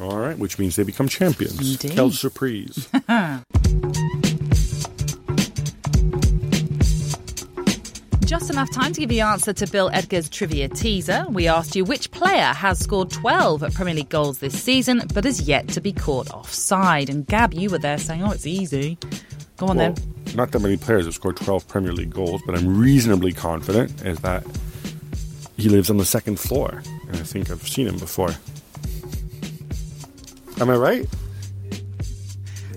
All 0.00 0.18
right, 0.18 0.38
which 0.38 0.58
means 0.58 0.76
they 0.76 0.82
become 0.82 1.08
champions. 1.08 1.58
Indeed. 1.58 1.92
Quelle 1.94 2.10
surprise. 2.10 2.88
Just 8.30 8.48
enough 8.48 8.70
time 8.70 8.92
to 8.92 9.00
give 9.00 9.10
you 9.10 9.16
the 9.16 9.22
answer 9.22 9.52
to 9.52 9.66
Bill 9.66 9.90
Edgar's 9.92 10.28
trivia 10.28 10.68
teaser. 10.68 11.26
We 11.30 11.48
asked 11.48 11.74
you 11.74 11.84
which 11.84 12.12
player 12.12 12.52
has 12.52 12.78
scored 12.78 13.10
12 13.10 13.74
Premier 13.74 13.92
League 13.92 14.08
goals 14.08 14.38
this 14.38 14.56
season 14.56 15.02
but 15.12 15.26
is 15.26 15.40
yet 15.48 15.66
to 15.70 15.80
be 15.80 15.92
caught 15.92 16.30
offside. 16.30 17.10
And 17.10 17.26
Gab, 17.26 17.52
you 17.52 17.68
were 17.70 17.78
there 17.80 17.98
saying, 17.98 18.22
oh, 18.22 18.30
it's 18.30 18.46
easy. 18.46 18.98
Go 19.56 19.66
on 19.66 19.78
Well, 19.78 19.94
then. 19.94 20.14
not 20.36 20.52
that 20.52 20.60
many 20.60 20.76
players 20.76 21.06
have 21.06 21.14
scored 21.14 21.38
12 21.38 21.66
Premier 21.66 21.92
League 21.92 22.14
goals, 22.14 22.40
but 22.46 22.56
I'm 22.56 22.78
reasonably 22.78 23.32
confident 23.32 24.00
is 24.02 24.20
that 24.20 24.44
he 25.56 25.68
lives 25.68 25.90
on 25.90 25.96
the 25.96 26.04
second 26.04 26.38
floor. 26.38 26.84
And 27.08 27.16
I 27.16 27.24
think 27.24 27.50
I've 27.50 27.66
seen 27.66 27.88
him 27.88 27.98
before. 27.98 28.30
Am 30.60 30.70
I 30.70 30.76
right? 30.76 31.08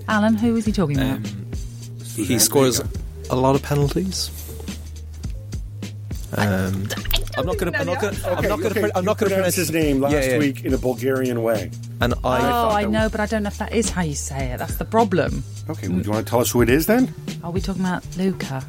Alan, 0.08 0.34
who 0.34 0.56
is 0.56 0.64
he 0.64 0.72
talking 0.72 0.96
about? 0.96 1.18
Um, 1.18 1.46
he 2.16 2.40
scores 2.40 2.82
a 3.30 3.36
lot 3.36 3.54
of 3.54 3.62
penalties. 3.62 4.32
Um, 6.36 6.88
I'm 7.36 7.46
not 7.46 7.58
going 7.58 7.72
to. 7.72 7.78
I'm 7.80 7.86
not 7.86 8.00
going. 8.00 8.16
I'm 8.24 8.48
not 8.48 8.60
going 8.60 8.74
to. 8.74 8.96
I'm 8.98 9.04
not 9.04 9.18
going 9.18 9.30
to 9.30 9.34
pronounce 9.36 9.56
his 9.56 9.70
name 9.72 10.00
last 10.00 10.12
Yeah, 10.12 10.24
yeah. 10.32 10.38
week 10.38 10.64
in 10.64 10.72
a 10.72 10.78
Bulgarian 10.78 11.42
way. 11.42 11.70
And 12.00 12.14
I. 12.24 12.38
oh, 12.40 12.68
I. 12.68 12.82
I 12.82 12.84
know, 12.84 13.08
but 13.08 13.20
I 13.20 13.26
don't 13.26 13.42
know 13.42 13.48
if 13.48 13.58
that 13.58 13.72
is 13.72 13.90
how 13.90 14.02
you 14.02 14.14
say 14.14 14.52
it. 14.52 14.58
That's 14.58 14.76
the 14.76 14.84
problem. 14.84 15.42
Okay, 15.68 15.88
well, 15.88 15.98
do 15.98 16.04
you 16.04 16.10
want 16.12 16.26
to 16.26 16.30
tell 16.30 16.40
us 16.40 16.50
who 16.50 16.62
it 16.62 16.68
is 16.70 16.86
then? 16.86 17.12
Are 17.42 17.50
we 17.50 17.60
talking 17.60 17.82
about 17.82 18.04
Luka? 18.16 18.62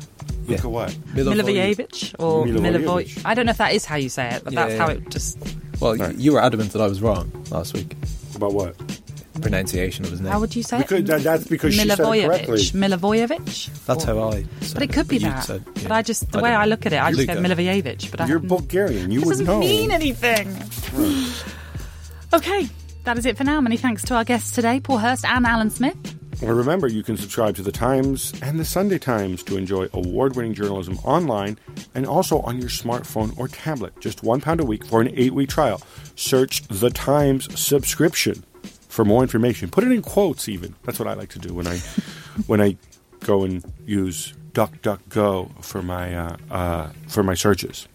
Look 0.48 0.60
at 0.60 0.66
what? 0.66 0.92
Milivojevic 1.14 2.16
or 2.20 2.46
Milivojevic. 2.46 2.86
Milivojevic? 2.86 3.22
I 3.26 3.34
don't 3.34 3.46
know 3.48 3.52
if 3.52 3.58
that 3.58 3.74
is 3.74 3.86
how 3.86 3.96
you 3.96 4.10
say 4.10 4.30
it, 4.30 4.44
but 4.44 4.54
that's 4.54 4.74
Yeah, 4.74 4.78
how 4.78 4.88
it 4.92 5.10
just. 5.10 5.38
Well, 5.80 5.98
you 6.14 6.34
were 6.34 6.42
adamant 6.42 6.72
that 6.74 6.82
I 6.82 6.88
was 6.88 7.02
wrong 7.02 7.32
last 7.52 7.74
week. 7.74 7.96
About 8.36 8.54
what? 8.54 8.95
Pronunciation 9.42 10.06
of 10.06 10.12
his 10.12 10.22
name. 10.22 10.32
How 10.32 10.40
would 10.40 10.56
you 10.56 10.64
say 10.64 10.78
Because 10.80 11.00
it? 11.00 11.08
that- 11.08 11.24
that's 11.24 11.44
because 11.48 11.74
she 11.74 11.88
said 11.88 12.00
it 12.00 12.04
correctly. 12.04 12.58
Milivojevic. 12.58 13.28
Milivojevic. 13.30 13.86
That's 13.86 14.04
how 14.04 14.32
I. 14.32 14.46
But 14.74 14.82
it 14.84 14.94
could 14.94 15.08
be 15.08 15.16
you 15.18 15.22
that. 15.30 15.44
said- 15.44 15.64
But. 15.84 15.92
I 15.92 16.02
just 16.02 16.32
the 16.32 16.40
I 16.40 16.42
way 16.42 16.50
don't 16.52 16.62
I 16.62 16.66
look 16.66 16.86
at 16.86 16.94
it, 16.94 17.02
I 17.02 17.12
just 17.12 17.28
go 17.28 17.34
Luka. 17.34 17.48
Milivojevic. 17.48 18.12
But 18.12 18.22
I 18.22 18.26
You're 18.28 18.38
haven't- 18.38 18.48
Bulgarian. 18.50 19.12
You 19.12 19.22
It 19.22 19.26
would 19.28 19.38
doesn't 19.40 19.60
mean 19.60 19.92
anything. 19.92 20.56
Okay, 22.34 22.68
that 23.06 23.18
is 23.18 23.26
it 23.26 23.38
for 23.38 23.44
now. 23.46 23.62
Many 23.62 23.78
thanks 23.78 24.04
to 24.06 24.16
our 24.16 24.24
guests 24.26 24.52
today, 24.52 24.80
Paul 24.82 24.98
Hirst 24.98 25.24
and 25.26 25.46
Alan 25.46 25.70
Smith. 25.70 25.96
And 26.42 26.50
remember, 26.58 26.88
you 26.88 27.02
can 27.02 27.16
subscribe 27.16 27.56
to 27.56 27.62
The 27.62 27.72
Times 27.72 28.34
and 28.42 28.60
The 28.60 28.66
Sunday 28.66 28.98
Times 29.00 29.42
to 29.44 29.56
enjoy 29.56 29.88
award 29.94 30.36
winning 30.36 30.54
journalism 30.54 30.98
online 31.06 31.58
and 31.94 32.06
also 32.06 32.42
on 32.42 32.60
your 32.60 32.68
smartphone 32.68 33.38
or 33.38 33.48
tablet. 33.48 33.94
Just 34.02 34.22
one 34.22 34.42
pound 34.42 34.60
a 34.60 34.66
week 34.66 34.86
for 34.86 35.00
an 35.00 35.12
eight 35.16 35.34
week 35.34 35.48
trial. 35.50 35.82
Search 36.18 36.68
The 36.68 36.90
Times 36.90 37.58
subscription 37.58 38.44
for 38.96 39.04
more 39.04 39.22
information. 39.22 39.70
Put 39.70 39.84
it 39.84 39.92
in 39.92 40.02
quotes, 40.02 40.48
even. 40.48 40.74
That's 40.84 41.00
what 41.00 41.10
I 41.10 41.16
like 41.16 41.28
to 41.30 41.40
do 41.40 41.54
when 41.54 41.68
I 41.68 41.78
when 42.48 42.62
I 42.62 42.78
go 43.26 43.44
and 43.44 43.62
use 43.86 44.34
DuckDuckGo 44.54 45.64
for 45.64 45.82
my 45.82 46.16
uh, 46.16 46.38
uh, 46.50 46.90
for 47.10 47.22
my 47.22 47.34
searches, 47.34 47.90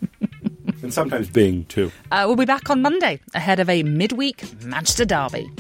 and 0.82 0.92
sometimes 0.92 1.30
Bing 1.30 1.64
too. 1.64 1.90
Uh, 2.12 2.24
we'll 2.26 2.36
be 2.36 2.44
back 2.44 2.68
on 2.68 2.82
Monday 2.82 3.18
ahead 3.34 3.61
of 3.61 3.70
a 3.70 3.82
midweek 3.82 4.44
Manchester 4.62 5.07
derby. 5.07 5.51